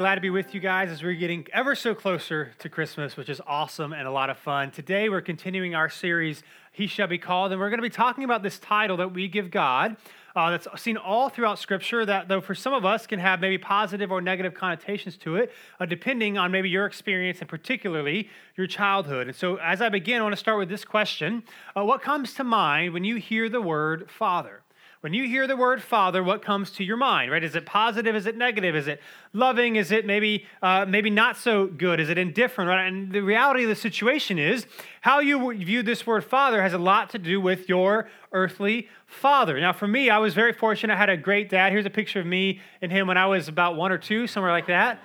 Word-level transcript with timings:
glad 0.00 0.14
to 0.14 0.20
be 0.22 0.30
with 0.30 0.54
you 0.54 0.60
guys 0.60 0.90
as 0.90 1.02
we're 1.02 1.12
getting 1.12 1.46
ever 1.52 1.74
so 1.74 1.94
closer 1.94 2.54
to 2.58 2.70
Christmas, 2.70 3.18
which 3.18 3.28
is 3.28 3.38
awesome 3.46 3.92
and 3.92 4.08
a 4.08 4.10
lot 4.10 4.30
of 4.30 4.38
fun. 4.38 4.70
Today, 4.70 5.10
we're 5.10 5.20
continuing 5.20 5.74
our 5.74 5.90
series, 5.90 6.42
He 6.72 6.86
Shall 6.86 7.06
Be 7.06 7.18
Called, 7.18 7.52
and 7.52 7.60
we're 7.60 7.68
going 7.68 7.80
to 7.80 7.82
be 7.82 7.90
talking 7.90 8.24
about 8.24 8.42
this 8.42 8.58
title 8.58 8.96
that 8.96 9.12
we 9.12 9.28
give 9.28 9.50
God. 9.50 9.98
Uh, 10.34 10.52
that's 10.52 10.66
seen 10.82 10.96
all 10.96 11.28
throughout 11.28 11.58
Scripture, 11.58 12.06
that 12.06 12.28
though 12.28 12.40
for 12.40 12.54
some 12.54 12.72
of 12.72 12.86
us 12.86 13.06
can 13.06 13.18
have 13.18 13.42
maybe 13.42 13.58
positive 13.58 14.10
or 14.10 14.22
negative 14.22 14.54
connotations 14.54 15.18
to 15.18 15.36
it, 15.36 15.52
uh, 15.78 15.84
depending 15.84 16.38
on 16.38 16.50
maybe 16.50 16.70
your 16.70 16.86
experience 16.86 17.40
and 17.40 17.48
particularly 17.50 18.30
your 18.56 18.66
childhood. 18.66 19.26
And 19.26 19.36
so, 19.36 19.56
as 19.56 19.82
I 19.82 19.90
begin, 19.90 20.20
I 20.20 20.22
want 20.22 20.32
to 20.32 20.38
start 20.38 20.58
with 20.58 20.70
this 20.70 20.86
question 20.86 21.42
uh, 21.76 21.84
What 21.84 22.00
comes 22.00 22.32
to 22.36 22.44
mind 22.44 22.94
when 22.94 23.04
you 23.04 23.16
hear 23.16 23.50
the 23.50 23.60
word 23.60 24.08
Father? 24.10 24.62
When 25.00 25.14
you 25.14 25.26
hear 25.26 25.46
the 25.46 25.56
word 25.56 25.82
father, 25.82 26.22
what 26.22 26.42
comes 26.42 26.70
to 26.72 26.84
your 26.84 26.98
mind, 26.98 27.30
right? 27.30 27.42
Is 27.42 27.54
it 27.54 27.64
positive? 27.64 28.14
Is 28.14 28.26
it 28.26 28.36
negative? 28.36 28.76
Is 28.76 28.86
it 28.86 29.00
loving? 29.32 29.76
Is 29.76 29.92
it 29.92 30.04
maybe 30.04 30.44
uh, 30.60 30.84
maybe 30.86 31.08
not 31.08 31.38
so 31.38 31.68
good? 31.68 32.00
Is 32.00 32.10
it 32.10 32.18
indifferent? 32.18 32.68
Right? 32.68 32.86
And 32.86 33.10
the 33.10 33.22
reality 33.22 33.62
of 33.62 33.70
the 33.70 33.76
situation 33.76 34.38
is 34.38 34.66
how 35.00 35.20
you 35.20 35.54
view 35.54 35.82
this 35.82 36.06
word 36.06 36.22
father 36.22 36.60
has 36.60 36.74
a 36.74 36.78
lot 36.78 37.08
to 37.10 37.18
do 37.18 37.40
with 37.40 37.66
your 37.66 38.10
earthly 38.32 38.88
father. 39.06 39.58
Now, 39.58 39.72
for 39.72 39.88
me, 39.88 40.10
I 40.10 40.18
was 40.18 40.34
very 40.34 40.52
fortunate. 40.52 40.92
I 40.92 40.98
had 40.98 41.08
a 41.08 41.16
great 41.16 41.48
dad. 41.48 41.72
Here's 41.72 41.86
a 41.86 41.90
picture 41.90 42.20
of 42.20 42.26
me 42.26 42.60
and 42.82 42.92
him 42.92 43.06
when 43.06 43.16
I 43.16 43.24
was 43.24 43.48
about 43.48 43.76
one 43.76 43.92
or 43.92 43.98
two, 43.98 44.26
somewhere 44.26 44.52
like 44.52 44.66
that. 44.66 45.00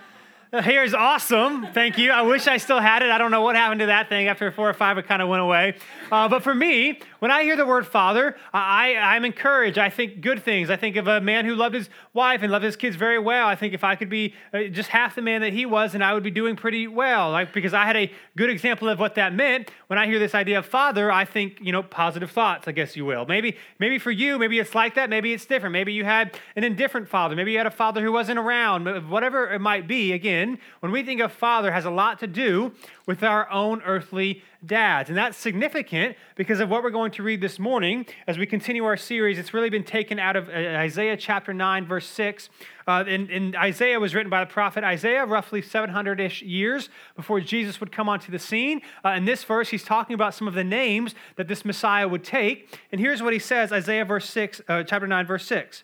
Hair 0.62 0.86
is 0.86 0.94
awesome. 0.94 1.68
Thank 1.74 1.98
you. 1.98 2.12
I 2.12 2.22
wish 2.22 2.48
I 2.48 2.58
still 2.58 2.80
had 2.80 3.02
it. 3.02 3.12
I 3.12 3.18
don't 3.18 3.32
know 3.32 3.42
what 3.42 3.58
happened 3.58 3.80
to 3.82 3.88
that 3.88 4.08
thing. 4.08 4.30
After 4.30 4.52
four 4.52 4.70
or 4.70 4.74
five, 4.74 4.98
it 4.98 5.06
kind 5.06 5.22
of 5.22 5.28
went 5.28 5.42
away. 5.42 5.76
Uh, 6.10 6.30
but 6.30 6.44
for 6.44 6.56
me, 6.56 7.00
when 7.20 7.30
I 7.30 7.44
hear 7.44 7.58
the 7.58 7.66
word 7.66 7.86
father, 7.86 8.38
I, 8.54 8.96
I'm 8.96 9.26
encouraged. 9.26 9.78
I 9.78 9.90
think 9.90 10.22
good 10.22 10.44
things. 10.44 10.70
I 10.70 10.78
think 10.78 10.96
of 10.96 11.08
a 11.08 11.20
man 11.20 11.44
who 11.44 11.56
loved 11.56 11.76
his 11.76 11.90
wife 12.14 12.42
and 12.42 12.52
loved 12.52 12.64
his 12.64 12.78
kids 12.78 12.96
very 12.96 13.20
well. 13.20 13.48
I 13.48 13.56
think 13.56 13.74
if 13.74 13.84
I 13.84 13.96
could 13.96 14.10
be 14.10 14.34
uh, 14.54 14.66
just 14.66 14.90
half 14.90 15.16
the 15.16 15.22
man 15.22 15.42
that 15.42 15.52
he 15.52 15.66
was, 15.66 15.94
and 15.94 16.04
I 16.04 16.14
would 16.14 16.24
be 16.24 16.32
doing 16.32 16.56
pretty 16.56 16.88
well. 16.88 17.32
Like, 17.32 17.52
because 17.52 17.74
I 17.74 17.84
had 17.86 17.98
a 17.98 18.12
good 18.38 18.50
example 18.50 18.88
of 18.88 19.00
what 19.00 19.16
that 19.16 19.34
meant. 19.34 19.72
When 19.88 20.00
I 20.00 20.06
hear 20.06 20.20
this 20.20 20.36
idea 20.36 20.60
of 20.60 20.66
father, 20.66 21.12
I 21.12 21.26
think, 21.26 21.58
you 21.60 21.72
know, 21.72 21.84
positive 21.84 22.32
thoughts, 22.32 22.68
I 22.68 22.72
guess 22.72 22.96
you 22.96 23.04
will. 23.04 23.26
Maybe, 23.26 23.58
maybe 23.80 23.98
for 23.98 24.12
you, 24.12 24.38
maybe 24.38 24.60
it's 24.60 24.76
like 24.76 24.96
that. 24.96 25.10
Maybe 25.10 25.34
it's 25.34 25.46
different. 25.46 25.74
Maybe 25.74 25.92
you 25.92 26.06
had 26.06 26.40
an 26.56 26.64
indifferent 26.64 27.10
father. 27.10 27.36
Maybe 27.36 27.52
you 27.52 27.58
had 27.58 27.68
a 27.68 27.72
father 27.72 28.02
who 28.02 28.12
wasn't 28.12 28.40
around. 28.40 29.10
Whatever 29.10 29.52
it 29.52 29.60
might 29.60 29.88
be, 29.88 30.14
again, 30.14 30.45
when 30.80 30.92
we 30.92 31.04
think 31.04 31.22
of 31.22 31.32
father, 31.32 31.72
has 31.72 31.86
a 31.86 31.90
lot 31.90 32.20
to 32.20 32.28
do 32.28 32.74
with 33.06 33.24
our 33.24 33.50
own 33.52 33.82
earthly 33.84 34.44
dads. 34.66 35.10
And 35.10 35.18
that's 35.18 35.38
significant 35.38 36.16
because 36.36 36.60
of 36.60 36.70
what 36.70 36.84
we're 36.84 36.90
going 36.90 37.12
to 37.12 37.24
read 37.24 37.42
this 37.42 37.60
morning 37.60 38.06
as 38.28 38.38
we 38.38 38.46
continue 38.46 38.84
our 38.86 38.98
series. 38.98 39.38
It's 39.38 39.54
really 39.54 39.70
been 39.70 39.84
taken 39.84 40.20
out 40.20 40.36
of 40.36 40.50
uh, 40.50 40.54
Isaiah 40.54 41.18
chapter 41.18 41.54
9, 41.54 41.86
verse 41.86 42.08
6. 42.08 42.50
Uh, 42.88 43.04
and, 43.08 43.30
and, 43.30 43.56
Isaiah 43.56 44.00
was 44.00 44.14
written 44.14 44.30
by 44.30 44.44
the 44.44 44.52
prophet 44.52 44.84
Isaiah 44.84 45.26
roughly 45.26 45.62
700 45.62 46.20
ish 46.20 46.44
years 46.44 46.90
before 47.16 47.40
Jesus 47.42 47.80
would 47.80 47.92
come 47.92 48.08
onto 48.08 48.32
the 48.32 48.38
scene. 48.40 48.82
Uh, 49.04 49.10
in 49.10 49.26
this 49.26 49.44
verse, 49.44 49.70
he's 49.70 49.84
talking 49.84 50.14
about 50.14 50.36
some 50.36 50.48
of 50.48 50.54
the 50.54 50.64
names 50.64 51.16
that 51.36 51.48
this 51.48 51.66
Messiah 51.66 52.08
would 52.08 52.24
take. 52.24 52.78
And 52.92 53.02
here's 53.02 53.24
what 53.24 53.34
he 53.34 53.40
says 53.40 53.72
Isaiah 53.72 54.06
verse 54.06 54.30
6, 54.30 54.62
uh, 54.68 54.84
chapter 54.84 55.08
9, 55.08 55.26
verse 55.26 55.46
6. 55.48 55.84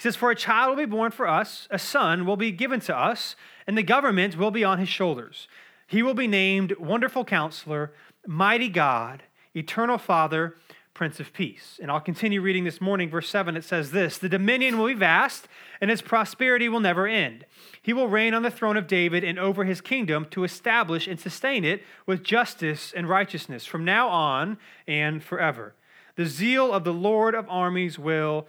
He 0.00 0.04
says, 0.04 0.16
For 0.16 0.30
a 0.30 0.34
child 0.34 0.70
will 0.70 0.86
be 0.86 0.90
born 0.90 1.10
for 1.10 1.28
us, 1.28 1.68
a 1.70 1.78
son 1.78 2.24
will 2.24 2.38
be 2.38 2.52
given 2.52 2.80
to 2.80 2.96
us 2.96 3.36
and 3.66 3.76
the 3.76 3.82
government 3.82 4.34
will 4.34 4.50
be 4.50 4.64
on 4.64 4.78
his 4.78 4.88
shoulders. 4.88 5.46
He 5.86 6.02
will 6.02 6.14
be 6.14 6.26
named 6.26 6.74
Wonderful 6.78 7.26
Counselor, 7.26 7.92
Mighty 8.26 8.70
God, 8.70 9.24
Eternal 9.54 9.98
Father, 9.98 10.56
Prince 10.94 11.20
of 11.20 11.34
Peace. 11.34 11.78
And 11.82 11.90
I'll 11.90 12.00
continue 12.00 12.40
reading 12.40 12.64
this 12.64 12.80
morning, 12.80 13.10
verse 13.10 13.28
7. 13.28 13.58
It 13.58 13.64
says 13.64 13.90
this 13.90 14.16
The 14.16 14.30
dominion 14.30 14.78
will 14.78 14.86
be 14.86 14.94
vast, 14.94 15.48
and 15.82 15.90
his 15.90 16.00
prosperity 16.00 16.66
will 16.66 16.80
never 16.80 17.06
end. 17.06 17.44
He 17.82 17.92
will 17.92 18.08
reign 18.08 18.32
on 18.32 18.42
the 18.42 18.50
throne 18.50 18.78
of 18.78 18.86
David 18.86 19.22
and 19.22 19.38
over 19.38 19.64
his 19.64 19.82
kingdom 19.82 20.24
to 20.30 20.44
establish 20.44 21.08
and 21.08 21.20
sustain 21.20 21.62
it 21.62 21.82
with 22.06 22.24
justice 22.24 22.94
and 22.96 23.06
righteousness 23.06 23.66
from 23.66 23.84
now 23.84 24.08
on 24.08 24.56
and 24.88 25.22
forever. 25.22 25.74
The 26.16 26.24
zeal 26.24 26.72
of 26.72 26.84
the 26.84 26.94
Lord 26.94 27.34
of 27.34 27.44
armies 27.50 27.98
will 27.98 28.46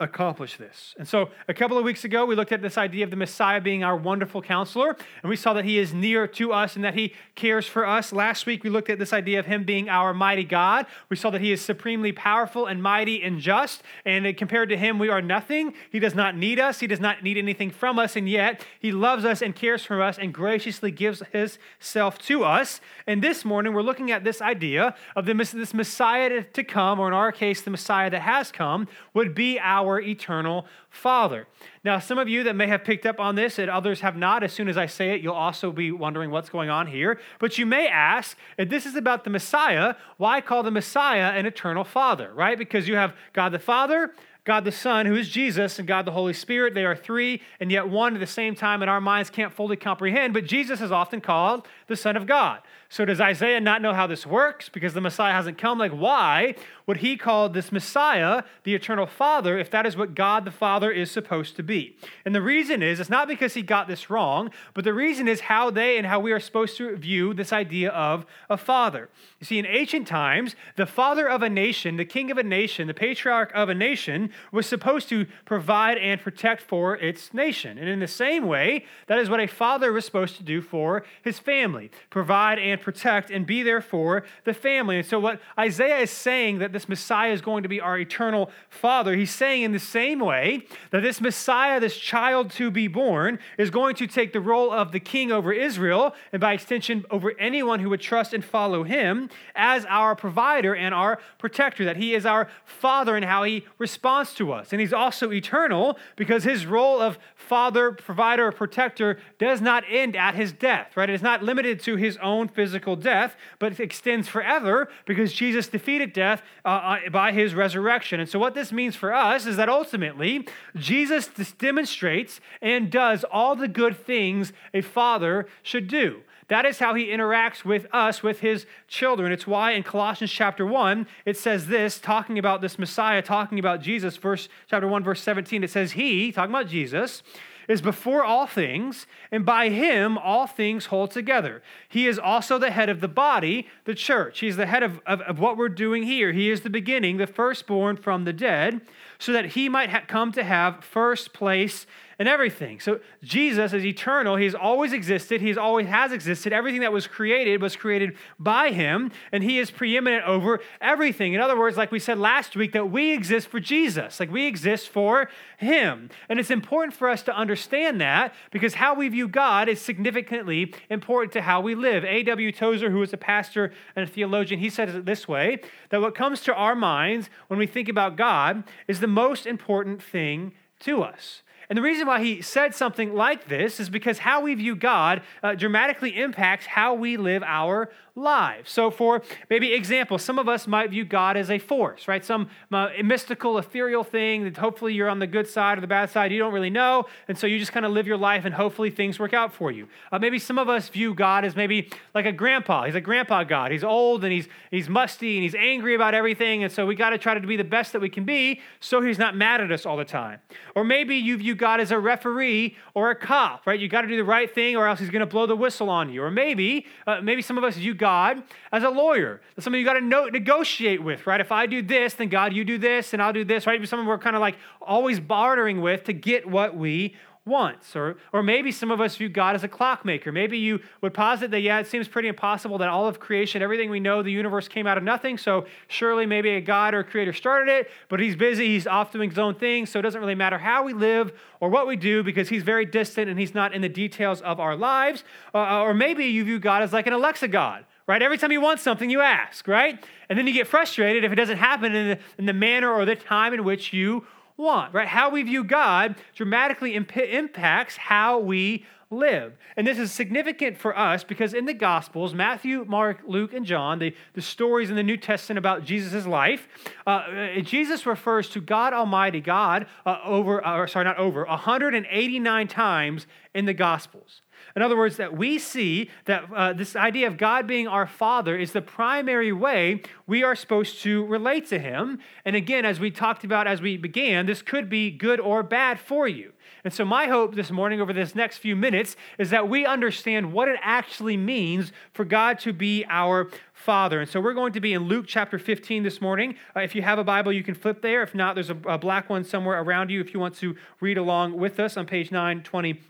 accomplish 0.00 0.56
this. 0.56 0.94
And 0.98 1.06
so, 1.06 1.30
a 1.46 1.54
couple 1.54 1.76
of 1.76 1.84
weeks 1.84 2.04
ago, 2.04 2.24
we 2.24 2.34
looked 2.34 2.52
at 2.52 2.62
this 2.62 2.78
idea 2.78 3.04
of 3.04 3.10
the 3.10 3.16
Messiah 3.16 3.60
being 3.60 3.84
our 3.84 3.96
wonderful 3.96 4.40
counselor, 4.40 4.96
and 5.22 5.28
we 5.28 5.36
saw 5.36 5.52
that 5.52 5.66
he 5.66 5.78
is 5.78 5.92
near 5.92 6.26
to 6.26 6.52
us 6.52 6.74
and 6.74 6.84
that 6.84 6.94
he 6.94 7.12
cares 7.34 7.66
for 7.66 7.86
us. 7.86 8.12
Last 8.12 8.46
week, 8.46 8.64
we 8.64 8.70
looked 8.70 8.88
at 8.88 8.98
this 8.98 9.12
idea 9.12 9.38
of 9.38 9.46
him 9.46 9.64
being 9.64 9.90
our 9.90 10.14
mighty 10.14 10.44
God. 10.44 10.86
We 11.10 11.16
saw 11.16 11.28
that 11.30 11.42
he 11.42 11.52
is 11.52 11.60
supremely 11.60 12.12
powerful 12.12 12.66
and 12.66 12.82
mighty 12.82 13.22
and 13.22 13.40
just, 13.40 13.82
and 14.06 14.36
compared 14.36 14.70
to 14.70 14.76
him, 14.76 14.98
we 14.98 15.10
are 15.10 15.20
nothing. 15.20 15.74
He 15.90 15.98
does 15.98 16.14
not 16.14 16.36
need 16.36 16.58
us, 16.58 16.80
he 16.80 16.86
does 16.86 17.00
not 17.00 17.22
need 17.22 17.36
anything 17.36 17.70
from 17.70 17.98
us, 17.98 18.16
and 18.16 18.28
yet 18.28 18.64
he 18.80 18.92
loves 18.92 19.24
us 19.26 19.42
and 19.42 19.54
cares 19.54 19.84
for 19.84 20.02
us 20.02 20.18
and 20.18 20.32
graciously 20.32 20.90
gives 20.90 21.22
his 21.30 21.58
self 21.78 22.18
to 22.20 22.44
us. 22.44 22.80
And 23.06 23.22
this 23.22 23.44
morning, 23.44 23.74
we're 23.74 23.82
looking 23.82 24.10
at 24.10 24.24
this 24.24 24.40
idea 24.40 24.94
of 25.14 25.26
the, 25.26 25.34
this 25.34 25.74
Messiah 25.74 26.42
to 26.42 26.64
come, 26.64 26.98
or 26.98 27.08
in 27.08 27.14
our 27.14 27.32
case, 27.32 27.60
the 27.60 27.70
Messiah 27.70 28.08
that 28.08 28.22
has 28.22 28.50
come, 28.50 28.88
would 29.12 29.34
be 29.34 29.58
our 29.58 29.89
our 29.90 30.00
eternal 30.00 30.66
Father. 30.88 31.46
Now, 31.84 31.98
some 31.98 32.18
of 32.18 32.28
you 32.28 32.42
that 32.44 32.56
may 32.56 32.66
have 32.66 32.84
picked 32.84 33.06
up 33.06 33.20
on 33.20 33.34
this 33.34 33.58
and 33.58 33.70
others 33.70 34.00
have 34.00 34.16
not, 34.16 34.42
as 34.42 34.52
soon 34.52 34.68
as 34.68 34.76
I 34.76 34.86
say 34.86 35.10
it, 35.10 35.20
you'll 35.20 35.34
also 35.34 35.70
be 35.72 35.92
wondering 35.92 36.30
what's 36.30 36.48
going 36.48 36.70
on 36.70 36.86
here. 36.86 37.20
But 37.38 37.58
you 37.58 37.66
may 37.66 37.86
ask, 37.88 38.36
if 38.58 38.68
this 38.68 38.86
is 38.86 38.96
about 38.96 39.24
the 39.24 39.30
Messiah, 39.30 39.94
why 40.16 40.40
call 40.40 40.62
the 40.62 40.70
Messiah 40.70 41.32
an 41.32 41.46
eternal 41.46 41.84
Father, 41.84 42.32
right? 42.34 42.58
Because 42.58 42.88
you 42.88 42.96
have 42.96 43.14
God 43.32 43.52
the 43.52 43.58
Father, 43.58 44.12
God 44.44 44.64
the 44.64 44.72
Son, 44.72 45.06
who 45.06 45.16
is 45.16 45.28
Jesus, 45.28 45.78
and 45.78 45.86
God 45.86 46.06
the 46.06 46.12
Holy 46.12 46.32
Spirit. 46.32 46.74
They 46.74 46.84
are 46.84 46.96
three 46.96 47.42
and 47.60 47.70
yet 47.70 47.88
one 47.88 48.14
at 48.14 48.20
the 48.20 48.26
same 48.26 48.54
time, 48.54 48.82
and 48.82 48.90
our 48.90 49.00
minds 49.00 49.30
can't 49.30 49.52
fully 49.52 49.76
comprehend. 49.76 50.32
But 50.32 50.46
Jesus 50.46 50.80
is 50.80 50.90
often 50.90 51.20
called 51.20 51.68
the 51.88 51.96
Son 51.96 52.16
of 52.16 52.26
God. 52.26 52.60
So 52.92 53.04
does 53.04 53.20
Isaiah 53.20 53.60
not 53.60 53.82
know 53.82 53.94
how 53.94 54.08
this 54.08 54.26
works 54.26 54.68
because 54.68 54.94
the 54.94 55.00
Messiah 55.00 55.32
hasn't 55.32 55.58
come? 55.58 55.78
Like, 55.78 55.92
why 55.92 56.56
would 56.88 56.96
he 56.96 57.16
call 57.16 57.48
this 57.48 57.70
Messiah 57.70 58.42
the 58.64 58.74
eternal 58.74 59.06
Father 59.06 59.56
if 59.56 59.70
that 59.70 59.86
is 59.86 59.96
what 59.96 60.16
God 60.16 60.44
the 60.44 60.50
Father 60.50 60.90
is 60.90 61.08
supposed 61.08 61.54
to 61.54 61.62
be? 61.62 61.96
And 62.24 62.34
the 62.34 62.42
reason 62.42 62.82
is, 62.82 62.98
it's 62.98 63.08
not 63.08 63.28
because 63.28 63.54
he 63.54 63.62
got 63.62 63.86
this 63.86 64.10
wrong, 64.10 64.50
but 64.74 64.82
the 64.82 64.92
reason 64.92 65.28
is 65.28 65.42
how 65.42 65.70
they 65.70 65.98
and 65.98 66.06
how 66.08 66.18
we 66.18 66.32
are 66.32 66.40
supposed 66.40 66.76
to 66.78 66.96
view 66.96 67.32
this 67.32 67.52
idea 67.52 67.90
of 67.90 68.26
a 68.48 68.56
father. 68.56 69.08
You 69.38 69.46
see, 69.46 69.60
in 69.60 69.66
ancient 69.66 70.08
times, 70.08 70.56
the 70.74 70.84
father 70.84 71.28
of 71.28 71.44
a 71.44 71.48
nation, 71.48 71.96
the 71.96 72.04
king 72.04 72.32
of 72.32 72.38
a 72.38 72.42
nation, 72.42 72.88
the 72.88 72.94
patriarch 72.94 73.52
of 73.54 73.68
a 73.68 73.74
nation, 73.74 74.32
was 74.50 74.66
supposed 74.66 75.08
to 75.10 75.26
provide 75.44 75.96
and 75.96 76.20
protect 76.20 76.60
for 76.60 76.96
its 76.96 77.32
nation. 77.32 77.78
And 77.78 77.88
in 77.88 78.00
the 78.00 78.08
same 78.08 78.48
way, 78.48 78.84
that 79.06 79.20
is 79.20 79.30
what 79.30 79.38
a 79.38 79.46
father 79.46 79.92
was 79.92 80.04
supposed 80.04 80.34
to 80.38 80.42
do 80.42 80.60
for 80.60 81.04
his 81.22 81.38
family 81.38 81.92
provide 82.10 82.58
and 82.58 82.79
protect 82.80 83.30
and 83.30 83.46
be 83.46 83.62
there 83.62 83.80
for 83.80 84.24
the 84.44 84.54
family. 84.54 84.98
And 84.98 85.06
so, 85.06 85.18
what 85.18 85.40
Isaiah 85.58 85.98
is 85.98 86.10
saying 86.10 86.58
that 86.58 86.72
this 86.72 86.88
Messiah 86.88 87.32
is 87.32 87.40
going 87.40 87.62
to 87.62 87.68
be 87.68 87.80
our 87.80 87.98
eternal 87.98 88.50
Father, 88.68 89.14
he's 89.14 89.30
saying 89.30 89.62
in 89.62 89.72
the 89.72 89.78
same 89.78 90.20
way 90.20 90.66
that 90.90 91.02
this 91.02 91.20
Messiah, 91.20 91.80
this 91.80 91.96
child 91.96 92.50
to 92.52 92.70
be 92.70 92.88
born, 92.88 93.38
is 93.58 93.70
going 93.70 93.94
to 93.96 94.06
take 94.06 94.32
the 94.32 94.40
role 94.40 94.72
of 94.72 94.92
the 94.92 95.00
king 95.00 95.30
over 95.32 95.52
Israel, 95.52 96.14
and 96.32 96.40
by 96.40 96.54
extension, 96.54 97.04
over 97.10 97.32
anyone 97.38 97.80
who 97.80 97.90
would 97.90 98.00
trust 98.00 98.32
and 98.32 98.44
follow 98.44 98.82
him 98.82 99.28
as 99.54 99.84
our 99.86 100.14
provider 100.14 100.74
and 100.74 100.94
our 100.94 101.18
protector, 101.38 101.84
that 101.84 101.96
he 101.96 102.14
is 102.14 102.24
our 102.24 102.48
Father 102.64 103.16
and 103.16 103.24
how 103.24 103.42
he 103.42 103.64
responds 103.78 104.34
to 104.34 104.52
us. 104.52 104.72
And 104.72 104.80
he's 104.80 104.92
also 104.92 105.32
eternal 105.32 105.98
because 106.16 106.44
his 106.44 106.66
role 106.66 107.00
of 107.00 107.18
Father, 107.34 107.92
provider, 107.92 108.50
protector 108.52 109.18
does 109.38 109.60
not 109.60 109.84
end 109.88 110.16
at 110.16 110.34
his 110.34 110.52
death, 110.52 110.96
right? 110.96 111.10
It 111.10 111.14
is 111.14 111.22
not 111.22 111.42
limited 111.42 111.80
to 111.80 111.96
his 111.96 112.16
own 112.18 112.48
physical 112.48 112.69
physical 112.70 112.94
death, 112.94 113.34
but 113.58 113.80
extends 113.80 114.28
forever 114.28 114.88
because 115.04 115.32
Jesus 115.32 115.66
defeated 115.66 116.12
death 116.12 116.40
uh, 116.64 116.68
uh, 116.68 117.10
by 117.10 117.32
his 117.32 117.52
resurrection. 117.52 118.20
And 118.20 118.28
so, 118.28 118.38
what 118.38 118.54
this 118.54 118.70
means 118.70 118.94
for 118.94 119.12
us 119.12 119.44
is 119.44 119.56
that 119.56 119.68
ultimately, 119.68 120.46
Jesus 120.76 121.26
demonstrates 121.58 122.40
and 122.62 122.88
does 122.88 123.24
all 123.24 123.56
the 123.56 123.66
good 123.66 123.96
things 123.96 124.52
a 124.72 124.82
father 124.82 125.48
should 125.64 125.88
do. 125.88 126.20
That 126.46 126.64
is 126.64 126.78
how 126.78 126.94
he 126.94 127.06
interacts 127.06 127.64
with 127.64 127.86
us, 127.92 128.22
with 128.22 128.38
his 128.38 128.66
children. 128.86 129.32
It's 129.32 129.46
why 129.46 129.72
in 129.72 129.82
Colossians 129.82 130.30
chapter 130.30 130.64
1, 130.64 131.08
it 131.24 131.36
says 131.36 131.66
this, 131.66 131.98
talking 131.98 132.38
about 132.38 132.60
this 132.60 132.78
Messiah, 132.78 133.22
talking 133.22 133.58
about 133.58 133.80
Jesus, 133.80 134.16
verse 134.16 134.48
chapter 134.68 134.86
1, 134.86 135.02
verse 135.02 135.22
17, 135.22 135.64
it 135.64 135.70
says, 135.70 135.92
He, 135.92 136.30
talking 136.30 136.52
about 136.52 136.68
Jesus, 136.68 137.22
is 137.68 137.80
before 137.80 138.24
all 138.24 138.46
things, 138.46 139.06
and 139.30 139.44
by 139.44 139.68
him 139.68 140.18
all 140.18 140.46
things 140.46 140.86
hold 140.86 141.10
together. 141.10 141.62
He 141.88 142.06
is 142.06 142.18
also 142.18 142.58
the 142.58 142.70
head 142.70 142.88
of 142.88 143.00
the 143.00 143.08
body, 143.08 143.68
the 143.84 143.94
church. 143.94 144.40
He's 144.40 144.56
the 144.56 144.66
head 144.66 144.82
of, 144.82 145.00
of, 145.06 145.20
of 145.22 145.38
what 145.38 145.56
we're 145.56 145.68
doing 145.68 146.02
here. 146.04 146.32
He 146.32 146.50
is 146.50 146.60
the 146.62 146.70
beginning, 146.70 147.16
the 147.16 147.26
firstborn 147.26 147.96
from 147.96 148.24
the 148.24 148.32
dead 148.32 148.80
so 149.20 149.32
that 149.32 149.46
he 149.46 149.68
might 149.68 149.90
ha- 149.90 150.02
come 150.06 150.32
to 150.32 150.42
have 150.42 150.82
first 150.82 151.32
place 151.32 151.86
and 152.20 152.28
everything. 152.28 152.78
So 152.80 153.00
Jesus 153.22 153.72
is 153.72 153.82
eternal. 153.82 154.36
He's 154.36 154.54
always 154.54 154.92
existed. 154.92 155.40
He's 155.40 155.56
always 155.56 155.86
has 155.86 156.12
existed. 156.12 156.52
Everything 156.52 156.82
that 156.82 156.92
was 156.92 157.06
created 157.06 157.62
was 157.62 157.76
created 157.76 158.14
by 158.38 158.72
him, 158.72 159.10
and 159.32 159.42
he 159.42 159.58
is 159.58 159.70
preeminent 159.70 160.26
over 160.26 160.60
everything. 160.82 161.32
In 161.32 161.40
other 161.40 161.58
words, 161.58 161.78
like 161.78 161.90
we 161.90 161.98
said 161.98 162.18
last 162.18 162.54
week, 162.54 162.72
that 162.72 162.90
we 162.90 163.12
exist 163.12 163.48
for 163.48 163.58
Jesus. 163.58 164.20
Like 164.20 164.30
we 164.30 164.46
exist 164.46 164.90
for 164.90 165.30
him. 165.56 166.10
And 166.28 166.38
it's 166.38 166.50
important 166.50 166.92
for 166.92 167.08
us 167.08 167.22
to 167.22 167.34
understand 167.34 168.02
that 168.02 168.34
because 168.50 168.74
how 168.74 168.94
we 168.94 169.08
view 169.08 169.26
God 169.26 169.70
is 169.70 169.80
significantly 169.80 170.74
important 170.90 171.32
to 171.32 171.40
how 171.40 171.62
we 171.62 171.74
live. 171.74 172.04
A.W. 172.04 172.52
Tozer, 172.52 172.90
who 172.90 173.02
is 173.02 173.14
a 173.14 173.16
pastor 173.16 173.72
and 173.96 174.06
a 174.06 174.12
theologian, 174.12 174.60
he 174.60 174.68
says 174.68 174.94
it 174.94 175.06
this 175.06 175.26
way 175.26 175.58
that 175.88 176.02
what 176.02 176.14
comes 176.14 176.42
to 176.42 176.54
our 176.54 176.74
minds 176.74 177.30
when 177.48 177.58
we 177.58 177.66
think 177.66 177.88
about 177.88 178.16
God 178.16 178.62
is 178.86 179.00
the 179.00 179.06
most 179.06 179.46
important 179.46 180.02
thing 180.02 180.52
to 180.80 181.02
us. 181.02 181.40
And 181.70 181.76
the 181.76 181.82
reason 181.82 182.08
why 182.08 182.20
he 182.20 182.42
said 182.42 182.74
something 182.74 183.14
like 183.14 183.46
this 183.46 183.78
is 183.78 183.88
because 183.88 184.18
how 184.18 184.40
we 184.40 184.54
view 184.54 184.74
God 184.74 185.22
uh, 185.40 185.54
dramatically 185.54 186.20
impacts 186.20 186.66
how 186.66 186.94
we 186.94 187.16
live 187.16 187.44
our 187.44 187.90
lives. 188.16 188.70
So, 188.70 188.90
for 188.90 189.22
maybe 189.48 189.72
example, 189.72 190.18
some 190.18 190.38
of 190.38 190.48
us 190.48 190.66
might 190.66 190.90
view 190.90 191.04
God 191.04 191.36
as 191.36 191.50
a 191.50 191.58
force, 191.58 192.08
right? 192.08 192.24
Some 192.24 192.50
uh, 192.72 192.88
mystical, 193.04 193.56
ethereal 193.58 194.04
thing 194.04 194.44
that 194.44 194.56
hopefully 194.56 194.94
you're 194.94 195.08
on 195.08 195.20
the 195.20 195.26
good 195.26 195.46
side 195.46 195.78
or 195.78 195.80
the 195.80 195.86
bad 195.86 196.10
side. 196.10 196.32
You 196.32 196.38
don't 196.38 196.52
really 196.52 196.70
know. 196.70 197.06
And 197.28 197.38
so 197.38 197.46
you 197.46 197.58
just 197.58 197.72
kind 197.72 197.86
of 197.86 197.92
live 197.92 198.06
your 198.06 198.16
life 198.16 198.44
and 198.44 198.54
hopefully 198.54 198.90
things 198.90 199.18
work 199.18 199.32
out 199.32 199.52
for 199.52 199.70
you. 199.70 199.88
Uh, 200.10 200.18
maybe 200.18 200.38
some 200.38 200.58
of 200.58 200.68
us 200.68 200.88
view 200.88 201.14
God 201.14 201.44
as 201.44 201.56
maybe 201.56 201.88
like 202.14 202.26
a 202.26 202.32
grandpa. 202.32 202.84
He's 202.84 202.94
a 202.94 203.00
grandpa 203.00 203.44
God. 203.44 203.70
He's 203.70 203.84
old 203.84 204.24
and 204.24 204.32
he's, 204.32 204.48
he's 204.70 204.88
musty 204.88 205.36
and 205.36 205.42
he's 205.42 205.54
angry 205.54 205.94
about 205.94 206.14
everything. 206.14 206.64
And 206.64 206.72
so 206.72 206.86
we 206.86 206.94
got 206.94 207.10
to 207.10 207.18
try 207.18 207.34
to 207.34 207.46
be 207.46 207.56
the 207.56 207.64
best 207.64 207.92
that 207.92 208.00
we 208.00 208.10
can 208.10 208.24
be 208.24 208.60
so 208.80 209.00
he's 209.00 209.18
not 209.18 209.36
mad 209.36 209.60
at 209.60 209.70
us 209.70 209.86
all 209.86 209.96
the 209.96 210.04
time. 210.04 210.40
Or 210.74 210.84
maybe 210.84 211.16
you 211.16 211.36
view 211.36 211.54
God 211.60 211.78
as 211.78 211.92
a 211.92 211.98
referee 211.98 212.76
or 212.94 213.10
a 213.10 213.14
cop, 213.14 213.66
right? 213.66 213.78
You 213.78 213.88
got 213.88 214.00
to 214.00 214.08
do 214.08 214.16
the 214.16 214.24
right 214.24 214.52
thing 214.52 214.76
or 214.76 214.88
else 214.88 214.98
he's 214.98 215.10
going 215.10 215.20
to 215.20 215.26
blow 215.26 215.46
the 215.46 215.54
whistle 215.54 215.88
on 215.88 216.12
you. 216.12 216.24
Or 216.24 216.30
maybe, 216.30 216.86
uh, 217.06 217.20
maybe 217.20 217.42
some 217.42 217.56
of 217.56 217.62
us 217.62 217.76
view 217.76 217.94
God 217.94 218.42
as 218.72 218.82
a 218.82 218.90
lawyer. 218.90 219.40
That's 219.54 219.64
somebody 219.64 219.80
you 219.80 219.86
got 219.86 219.94
to 219.94 220.00
no- 220.00 220.26
negotiate 220.26 221.02
with, 221.02 221.26
right? 221.28 221.40
If 221.40 221.52
I 221.52 221.66
do 221.66 221.82
this, 221.82 222.14
then 222.14 222.28
God, 222.28 222.52
you 222.52 222.64
do 222.64 222.78
this, 222.78 223.12
and 223.12 223.22
I'll 223.22 223.32
do 223.32 223.44
this, 223.44 223.66
right? 223.66 223.86
Someone 223.86 224.08
we're 224.08 224.18
kind 224.18 224.34
of 224.34 224.40
like 224.40 224.56
always 224.82 225.20
bartering 225.20 225.80
with 225.80 226.04
to 226.04 226.12
get 226.12 226.48
what 226.48 226.76
we 226.76 227.14
wants. 227.46 227.96
Or, 227.96 228.16
or 228.32 228.42
maybe 228.42 228.70
some 228.70 228.90
of 228.90 229.00
us 229.00 229.16
view 229.16 229.28
God 229.28 229.54
as 229.54 229.64
a 229.64 229.68
clockmaker. 229.68 230.30
Maybe 230.30 230.58
you 230.58 230.80
would 231.00 231.14
posit 231.14 231.50
that, 231.50 231.60
yeah, 231.60 231.78
it 231.78 231.86
seems 231.86 232.06
pretty 232.06 232.28
impossible 232.28 232.78
that 232.78 232.88
all 232.88 233.06
of 233.06 233.18
creation, 233.18 233.62
everything 233.62 233.90
we 233.90 234.00
know, 234.00 234.22
the 234.22 234.30
universe 234.30 234.68
came 234.68 234.86
out 234.86 234.98
of 234.98 235.04
nothing. 235.04 235.38
So 235.38 235.66
surely 235.88 236.26
maybe 236.26 236.50
a 236.50 236.60
God 236.60 236.94
or 236.94 237.00
a 237.00 237.04
creator 237.04 237.32
started 237.32 237.72
it, 237.72 237.90
but 238.08 238.20
he's 238.20 238.36
busy, 238.36 238.66
he's 238.68 238.86
off 238.86 239.12
doing 239.12 239.30
his 239.30 239.38
own 239.38 239.54
thing. 239.54 239.86
So 239.86 239.98
it 239.98 240.02
doesn't 240.02 240.20
really 240.20 240.34
matter 240.34 240.58
how 240.58 240.84
we 240.84 240.92
live 240.92 241.32
or 241.60 241.70
what 241.70 241.86
we 241.86 241.96
do 241.96 242.22
because 242.22 242.48
he's 242.48 242.62
very 242.62 242.84
distant 242.84 243.30
and 243.30 243.38
he's 243.38 243.54
not 243.54 243.72
in 243.74 243.82
the 243.82 243.88
details 243.88 244.40
of 244.42 244.60
our 244.60 244.76
lives. 244.76 245.24
Uh, 245.54 245.80
or 245.80 245.94
maybe 245.94 246.26
you 246.26 246.44
view 246.44 246.58
God 246.58 246.82
as 246.82 246.92
like 246.92 247.06
an 247.06 247.12
Alexa 247.12 247.48
God 247.48 247.84
right? 248.06 248.22
Every 248.22 248.38
time 248.38 248.50
you 248.50 248.60
want 248.60 248.80
something, 248.80 249.08
you 249.08 249.20
ask, 249.20 249.68
right? 249.68 250.04
And 250.28 250.36
then 250.36 250.44
you 250.48 250.52
get 250.52 250.66
frustrated 250.66 251.22
if 251.22 251.30
it 251.30 251.36
doesn't 251.36 251.58
happen 251.58 251.94
in 251.94 252.08
the, 252.08 252.18
in 252.38 252.46
the 252.46 252.52
manner 252.52 252.92
or 252.92 253.04
the 253.04 253.14
time 253.14 253.54
in 253.54 253.62
which 253.62 253.92
you 253.92 254.26
want, 254.60 254.94
right? 254.94 255.08
How 255.08 255.30
we 255.30 255.42
view 255.42 255.64
God 255.64 256.16
dramatically 256.34 256.94
imp- 256.94 257.16
impacts 257.16 257.96
how 257.96 258.38
we 258.38 258.84
live. 259.10 259.58
And 259.76 259.86
this 259.86 259.98
is 259.98 260.12
significant 260.12 260.78
for 260.78 260.96
us 260.96 261.24
because 261.24 261.52
in 261.52 261.64
the 261.64 261.74
Gospels, 261.74 262.32
Matthew, 262.32 262.84
Mark, 262.86 263.22
Luke, 263.26 263.52
and 263.52 263.66
John, 263.66 263.98
the, 263.98 264.14
the 264.34 264.42
stories 264.42 264.88
in 264.88 264.94
the 264.94 265.02
New 265.02 265.16
Testament 265.16 265.58
about 265.58 265.84
Jesus' 265.84 266.26
life, 266.26 266.68
uh, 267.06 267.10
uh 267.10 267.60
Jesus 267.60 268.06
refers 268.06 268.48
to 268.50 268.60
God 268.60 268.92
Almighty, 268.92 269.40
God, 269.40 269.86
uh, 270.06 270.18
over, 270.24 270.64
uh, 270.64 270.76
or 270.76 270.86
sorry, 270.86 271.04
not 271.04 271.18
over, 271.18 271.44
189 271.44 272.68
times 272.68 273.26
in 273.52 273.64
the 273.64 273.74
Gospels. 273.74 274.42
In 274.76 274.82
other 274.82 274.96
words, 274.96 275.16
that 275.16 275.36
we 275.36 275.58
see 275.58 276.10
that 276.26 276.44
uh, 276.54 276.72
this 276.72 276.96
idea 276.96 277.26
of 277.26 277.36
God 277.36 277.66
being 277.66 277.88
our 277.88 278.06
Father 278.06 278.56
is 278.56 278.72
the 278.72 278.82
primary 278.82 279.52
way 279.52 280.02
we 280.26 280.42
are 280.42 280.54
supposed 280.54 281.02
to 281.02 281.24
relate 281.26 281.66
to 281.68 281.78
Him. 281.78 282.18
And 282.44 282.56
again, 282.56 282.84
as 282.84 283.00
we 283.00 283.10
talked 283.10 283.44
about 283.44 283.66
as 283.66 283.80
we 283.80 283.96
began, 283.96 284.46
this 284.46 284.62
could 284.62 284.88
be 284.88 285.10
good 285.10 285.40
or 285.40 285.62
bad 285.62 285.98
for 285.98 286.28
you. 286.28 286.52
And 286.84 286.92
so, 286.92 287.04
my 287.04 287.26
hope 287.26 287.54
this 287.54 287.70
morning 287.70 288.00
over 288.00 288.12
this 288.12 288.34
next 288.34 288.58
few 288.58 288.74
minutes 288.74 289.16
is 289.38 289.50
that 289.50 289.68
we 289.68 289.84
understand 289.84 290.52
what 290.52 290.68
it 290.68 290.78
actually 290.82 291.36
means 291.36 291.92
for 292.12 292.24
God 292.24 292.58
to 292.60 292.72
be 292.72 293.04
our 293.08 293.50
Father. 293.72 294.20
And 294.20 294.30
so, 294.30 294.40
we're 294.40 294.54
going 294.54 294.72
to 294.72 294.80
be 294.80 294.92
in 294.92 295.02
Luke 295.02 295.26
chapter 295.28 295.58
15 295.58 296.02
this 296.02 296.20
morning. 296.20 296.54
Uh, 296.74 296.80
if 296.80 296.94
you 296.94 297.02
have 297.02 297.18
a 297.18 297.24
Bible, 297.24 297.52
you 297.52 297.62
can 297.62 297.74
flip 297.74 298.00
there. 298.02 298.22
If 298.22 298.34
not, 298.34 298.54
there's 298.54 298.70
a, 298.70 298.78
a 298.86 298.98
black 298.98 299.28
one 299.28 299.44
somewhere 299.44 299.80
around 299.80 300.10
you 300.10 300.20
if 300.20 300.32
you 300.32 300.40
want 300.40 300.54
to 300.56 300.76
read 301.00 301.18
along 301.18 301.58
with 301.58 301.78
us 301.78 301.96
on 301.96 302.06
page 302.06 302.30
920 302.30 303.00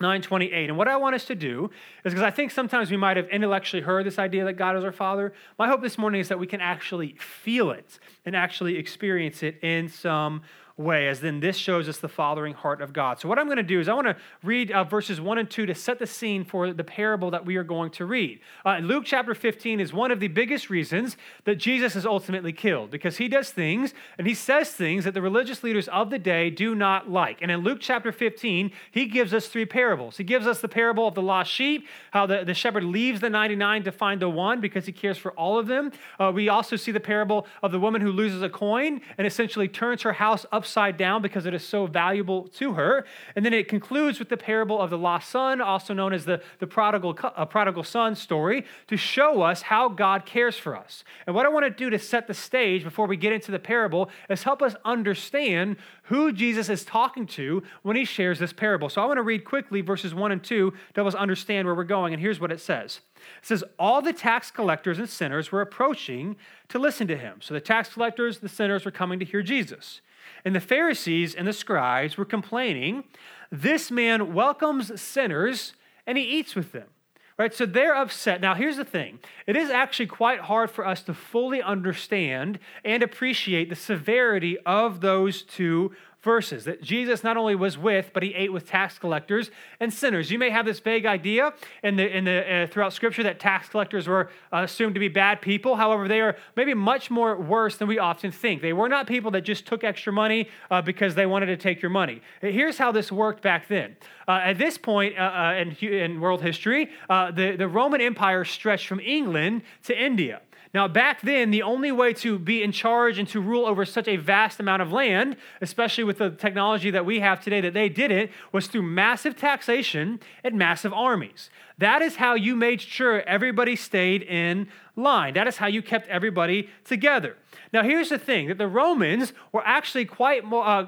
928. 0.00 0.68
And 0.68 0.76
what 0.76 0.88
I 0.88 0.96
want 0.96 1.14
us 1.14 1.24
to 1.26 1.34
do 1.34 1.70
is 2.04 2.12
because 2.12 2.22
I 2.22 2.30
think 2.30 2.50
sometimes 2.50 2.90
we 2.90 2.96
might 2.96 3.16
have 3.16 3.28
intellectually 3.28 3.82
heard 3.82 4.04
this 4.04 4.18
idea 4.18 4.44
that 4.44 4.54
God 4.54 4.76
is 4.76 4.82
our 4.82 4.92
Father. 4.92 5.32
My 5.58 5.68
hope 5.68 5.82
this 5.82 5.98
morning 5.98 6.20
is 6.20 6.28
that 6.28 6.38
we 6.38 6.46
can 6.46 6.60
actually 6.60 7.14
feel 7.18 7.70
it 7.70 7.98
and 8.26 8.34
actually 8.34 8.76
experience 8.76 9.42
it 9.42 9.62
in 9.62 9.88
some 9.88 10.42
way, 10.76 11.06
as 11.06 11.20
then 11.20 11.38
this 11.38 11.56
shows 11.56 11.88
us 11.88 11.98
the 11.98 12.08
fathering 12.08 12.52
heart 12.52 12.82
of 12.82 12.92
God. 12.92 13.20
So, 13.20 13.28
what 13.28 13.38
I'm 13.38 13.46
going 13.46 13.58
to 13.58 13.62
do 13.62 13.78
is 13.78 13.88
I 13.88 13.94
want 13.94 14.08
to 14.08 14.16
read 14.42 14.72
uh, 14.72 14.82
verses 14.82 15.20
1 15.20 15.38
and 15.38 15.48
2 15.48 15.66
to 15.66 15.74
set 15.74 16.00
the 16.00 16.06
scene 16.06 16.44
for 16.44 16.72
the 16.72 16.82
parable 16.82 17.30
that 17.30 17.46
we 17.46 17.54
are 17.56 17.62
going 17.62 17.92
to 17.92 18.04
read. 18.04 18.40
Uh, 18.64 18.78
Luke 18.78 19.04
chapter 19.06 19.36
15 19.36 19.78
is 19.78 19.92
one 19.92 20.10
of 20.10 20.18
the 20.18 20.26
biggest 20.26 20.70
reasons 20.70 21.16
that 21.44 21.56
Jesus 21.56 21.94
is 21.94 22.04
ultimately 22.04 22.52
killed 22.52 22.90
because 22.90 23.18
he 23.18 23.28
does 23.28 23.50
things 23.50 23.94
and 24.18 24.26
he 24.26 24.34
says 24.34 24.70
things 24.70 25.04
that 25.04 25.14
the 25.14 25.22
religious 25.22 25.62
leaders 25.62 25.86
of 25.88 26.10
the 26.10 26.18
day 26.18 26.50
do 26.50 26.74
not 26.74 27.08
like. 27.08 27.40
And 27.40 27.52
in 27.52 27.60
Luke 27.60 27.78
chapter 27.80 28.10
15, 28.10 28.72
he 28.90 29.06
gives 29.06 29.32
us 29.32 29.46
three 29.46 29.66
parables. 29.66 30.16
He 30.16 30.24
gives 30.24 30.46
us 30.46 30.60
the 30.60 30.68
parable 30.68 31.06
of 31.06 31.14
the 31.14 31.22
lost 31.22 31.52
sheep, 31.52 31.86
how 32.10 32.26
the, 32.26 32.44
the 32.44 32.54
shepherd 32.54 32.82
leaves 32.82 33.20
the 33.20 33.30
99 33.30 33.84
to 33.84 33.92
find 33.92 34.20
the 34.20 34.28
one 34.28 34.60
because 34.60 34.86
he 34.86 34.92
cares 34.92 35.18
for 35.18 35.30
all 35.32 35.56
of 35.56 35.68
them. 35.68 35.92
Uh, 36.18 36.32
we 36.34 36.48
also 36.48 36.74
see 36.74 36.90
the 36.90 36.98
parable 36.98 37.46
of 37.62 37.70
the 37.70 37.78
woman 37.78 38.00
who 38.00 38.10
loses 38.10 38.42
a 38.42 38.48
coin 38.48 39.00
and 39.18 39.26
essentially 39.26 39.68
turns 39.68 40.02
her 40.02 40.14
house 40.14 40.44
up 40.50 40.63
upside 40.64 40.96
down 40.96 41.20
because 41.20 41.44
it 41.44 41.52
is 41.52 41.62
so 41.62 41.86
valuable 41.86 42.48
to 42.48 42.72
her. 42.72 43.04
And 43.36 43.44
then 43.44 43.52
it 43.52 43.68
concludes 43.68 44.18
with 44.18 44.30
the 44.30 44.36
parable 44.38 44.80
of 44.80 44.88
the 44.88 44.96
lost 44.96 45.28
son, 45.28 45.60
also 45.60 45.92
known 45.92 46.14
as 46.14 46.24
the, 46.24 46.40
the 46.58 46.66
prodigal, 46.66 47.18
uh, 47.22 47.44
prodigal 47.44 47.84
son 47.84 48.14
story, 48.14 48.64
to 48.86 48.96
show 48.96 49.42
us 49.42 49.60
how 49.60 49.90
God 49.90 50.24
cares 50.24 50.56
for 50.56 50.74
us. 50.74 51.04
And 51.26 51.36
what 51.36 51.44
I 51.44 51.50
want 51.50 51.66
to 51.66 51.70
do 51.70 51.90
to 51.90 51.98
set 51.98 52.26
the 52.26 52.32
stage 52.32 52.82
before 52.82 53.06
we 53.06 53.18
get 53.18 53.34
into 53.34 53.50
the 53.50 53.58
parable 53.58 54.08
is 54.30 54.42
help 54.42 54.62
us 54.62 54.74
understand 54.86 55.76
who 56.04 56.32
Jesus 56.32 56.70
is 56.70 56.82
talking 56.82 57.26
to 57.26 57.62
when 57.82 57.96
he 57.96 58.06
shares 58.06 58.38
this 58.38 58.54
parable. 58.54 58.88
So 58.88 59.02
I 59.02 59.06
want 59.06 59.18
to 59.18 59.22
read 59.22 59.44
quickly 59.44 59.82
verses 59.82 60.14
1 60.14 60.32
and 60.32 60.42
2 60.42 60.70
to 60.70 60.76
help 60.94 61.08
us 61.08 61.14
understand 61.14 61.66
where 61.66 61.74
we're 61.74 61.84
going. 61.84 62.14
And 62.14 62.22
here's 62.22 62.40
what 62.40 62.50
it 62.50 62.60
says. 62.60 63.00
It 63.16 63.46
says, 63.46 63.64
All 63.78 64.00
the 64.00 64.14
tax 64.14 64.50
collectors 64.50 64.98
and 64.98 65.08
sinners 65.08 65.52
were 65.52 65.60
approaching 65.60 66.36
to 66.68 66.78
listen 66.78 67.06
to 67.08 67.16
him. 67.16 67.40
So 67.40 67.52
the 67.52 67.60
tax 67.60 67.90
collectors, 67.90 68.38
the 68.38 68.48
sinners 68.48 68.86
were 68.86 68.90
coming 68.90 69.18
to 69.18 69.24
hear 69.24 69.42
Jesus. 69.42 70.00
And 70.44 70.54
the 70.54 70.60
Pharisees 70.60 71.34
and 71.34 71.46
the 71.46 71.52
scribes 71.52 72.16
were 72.16 72.24
complaining, 72.24 73.04
This 73.50 73.90
man 73.90 74.34
welcomes 74.34 75.00
sinners 75.00 75.74
and 76.06 76.18
he 76.18 76.24
eats 76.24 76.54
with 76.54 76.72
them. 76.72 76.88
Right? 77.36 77.52
So 77.52 77.66
they're 77.66 77.96
upset. 77.96 78.40
Now, 78.40 78.54
here's 78.54 78.76
the 78.76 78.84
thing 78.84 79.18
it 79.46 79.56
is 79.56 79.70
actually 79.70 80.06
quite 80.06 80.40
hard 80.40 80.70
for 80.70 80.86
us 80.86 81.02
to 81.02 81.14
fully 81.14 81.60
understand 81.60 82.60
and 82.84 83.02
appreciate 83.02 83.68
the 83.70 83.76
severity 83.76 84.56
of 84.64 85.00
those 85.00 85.42
two 85.42 85.92
verses 86.24 86.64
that 86.64 86.82
Jesus 86.82 87.22
not 87.22 87.36
only 87.36 87.54
was 87.54 87.78
with, 87.78 88.10
but 88.12 88.22
he 88.22 88.34
ate 88.34 88.52
with 88.52 88.66
tax 88.66 88.98
collectors 88.98 89.50
and 89.78 89.92
sinners. 89.92 90.30
You 90.30 90.38
may 90.38 90.50
have 90.50 90.64
this 90.64 90.80
vague 90.80 91.06
idea 91.06 91.52
in 91.82 91.96
the, 91.96 92.16
in 92.16 92.24
the, 92.24 92.54
uh, 92.54 92.66
throughout 92.66 92.92
Scripture 92.92 93.22
that 93.22 93.38
tax 93.38 93.68
collectors 93.68 94.08
were 94.08 94.30
uh, 94.52 94.62
assumed 94.64 94.94
to 94.94 95.00
be 95.00 95.08
bad 95.08 95.40
people. 95.40 95.76
However, 95.76 96.08
they 96.08 96.20
are 96.20 96.36
maybe 96.56 96.74
much 96.74 97.10
more 97.10 97.36
worse 97.36 97.76
than 97.76 97.86
we 97.86 97.98
often 97.98 98.32
think. 98.32 98.62
They 98.62 98.72
were 98.72 98.88
not 98.88 99.06
people 99.06 99.30
that 99.32 99.42
just 99.42 99.66
took 99.66 99.84
extra 99.84 100.12
money 100.12 100.48
uh, 100.70 100.82
because 100.82 101.14
they 101.14 101.26
wanted 101.26 101.46
to 101.46 101.56
take 101.56 101.82
your 101.82 101.90
money. 101.90 102.22
Here's 102.40 102.78
how 102.78 102.90
this 102.90 103.12
worked 103.12 103.42
back 103.42 103.68
then. 103.68 103.96
Uh, 104.26 104.40
at 104.42 104.58
this 104.58 104.78
point 104.78 105.18
uh, 105.18 105.22
uh, 105.22 105.54
in, 105.54 105.72
in 105.86 106.20
world 106.20 106.40
history, 106.40 106.90
the, 107.08 107.54
the 107.58 107.68
Roman 107.68 108.00
Empire 108.00 108.44
stretched 108.44 108.88
from 108.88 109.00
England 109.00 109.62
to 109.84 109.96
India. 109.96 110.40
Now, 110.74 110.88
back 110.88 111.20
then, 111.20 111.52
the 111.52 111.62
only 111.62 111.92
way 111.92 112.12
to 112.14 112.36
be 112.36 112.60
in 112.60 112.72
charge 112.72 113.16
and 113.16 113.28
to 113.28 113.40
rule 113.40 113.64
over 113.64 113.84
such 113.84 114.08
a 114.08 114.16
vast 114.16 114.58
amount 114.58 114.82
of 114.82 114.90
land, 114.90 115.36
especially 115.60 116.02
with 116.02 116.18
the 116.18 116.30
technology 116.30 116.90
that 116.90 117.06
we 117.06 117.20
have 117.20 117.40
today 117.40 117.60
that 117.60 117.74
they 117.74 117.88
didn't, 117.88 118.32
was 118.50 118.66
through 118.66 118.82
massive 118.82 119.36
taxation 119.36 120.18
and 120.42 120.56
massive 120.56 120.92
armies. 120.92 121.48
That 121.78 122.02
is 122.02 122.16
how 122.16 122.34
you 122.34 122.56
made 122.56 122.80
sure 122.80 123.22
everybody 123.22 123.76
stayed 123.76 124.22
in 124.22 124.68
line. 124.96 125.34
That 125.34 125.46
is 125.46 125.56
how 125.56 125.68
you 125.68 125.80
kept 125.80 126.08
everybody 126.08 126.68
together. 126.84 127.36
Now, 127.72 127.82
here's 127.82 128.08
the 128.08 128.18
thing 128.18 128.48
that 128.48 128.58
the 128.58 128.68
Romans 128.68 129.32
were 129.52 129.64
actually 129.64 130.04
quite 130.04 130.44
more, 130.44 130.64
uh, 130.64 130.86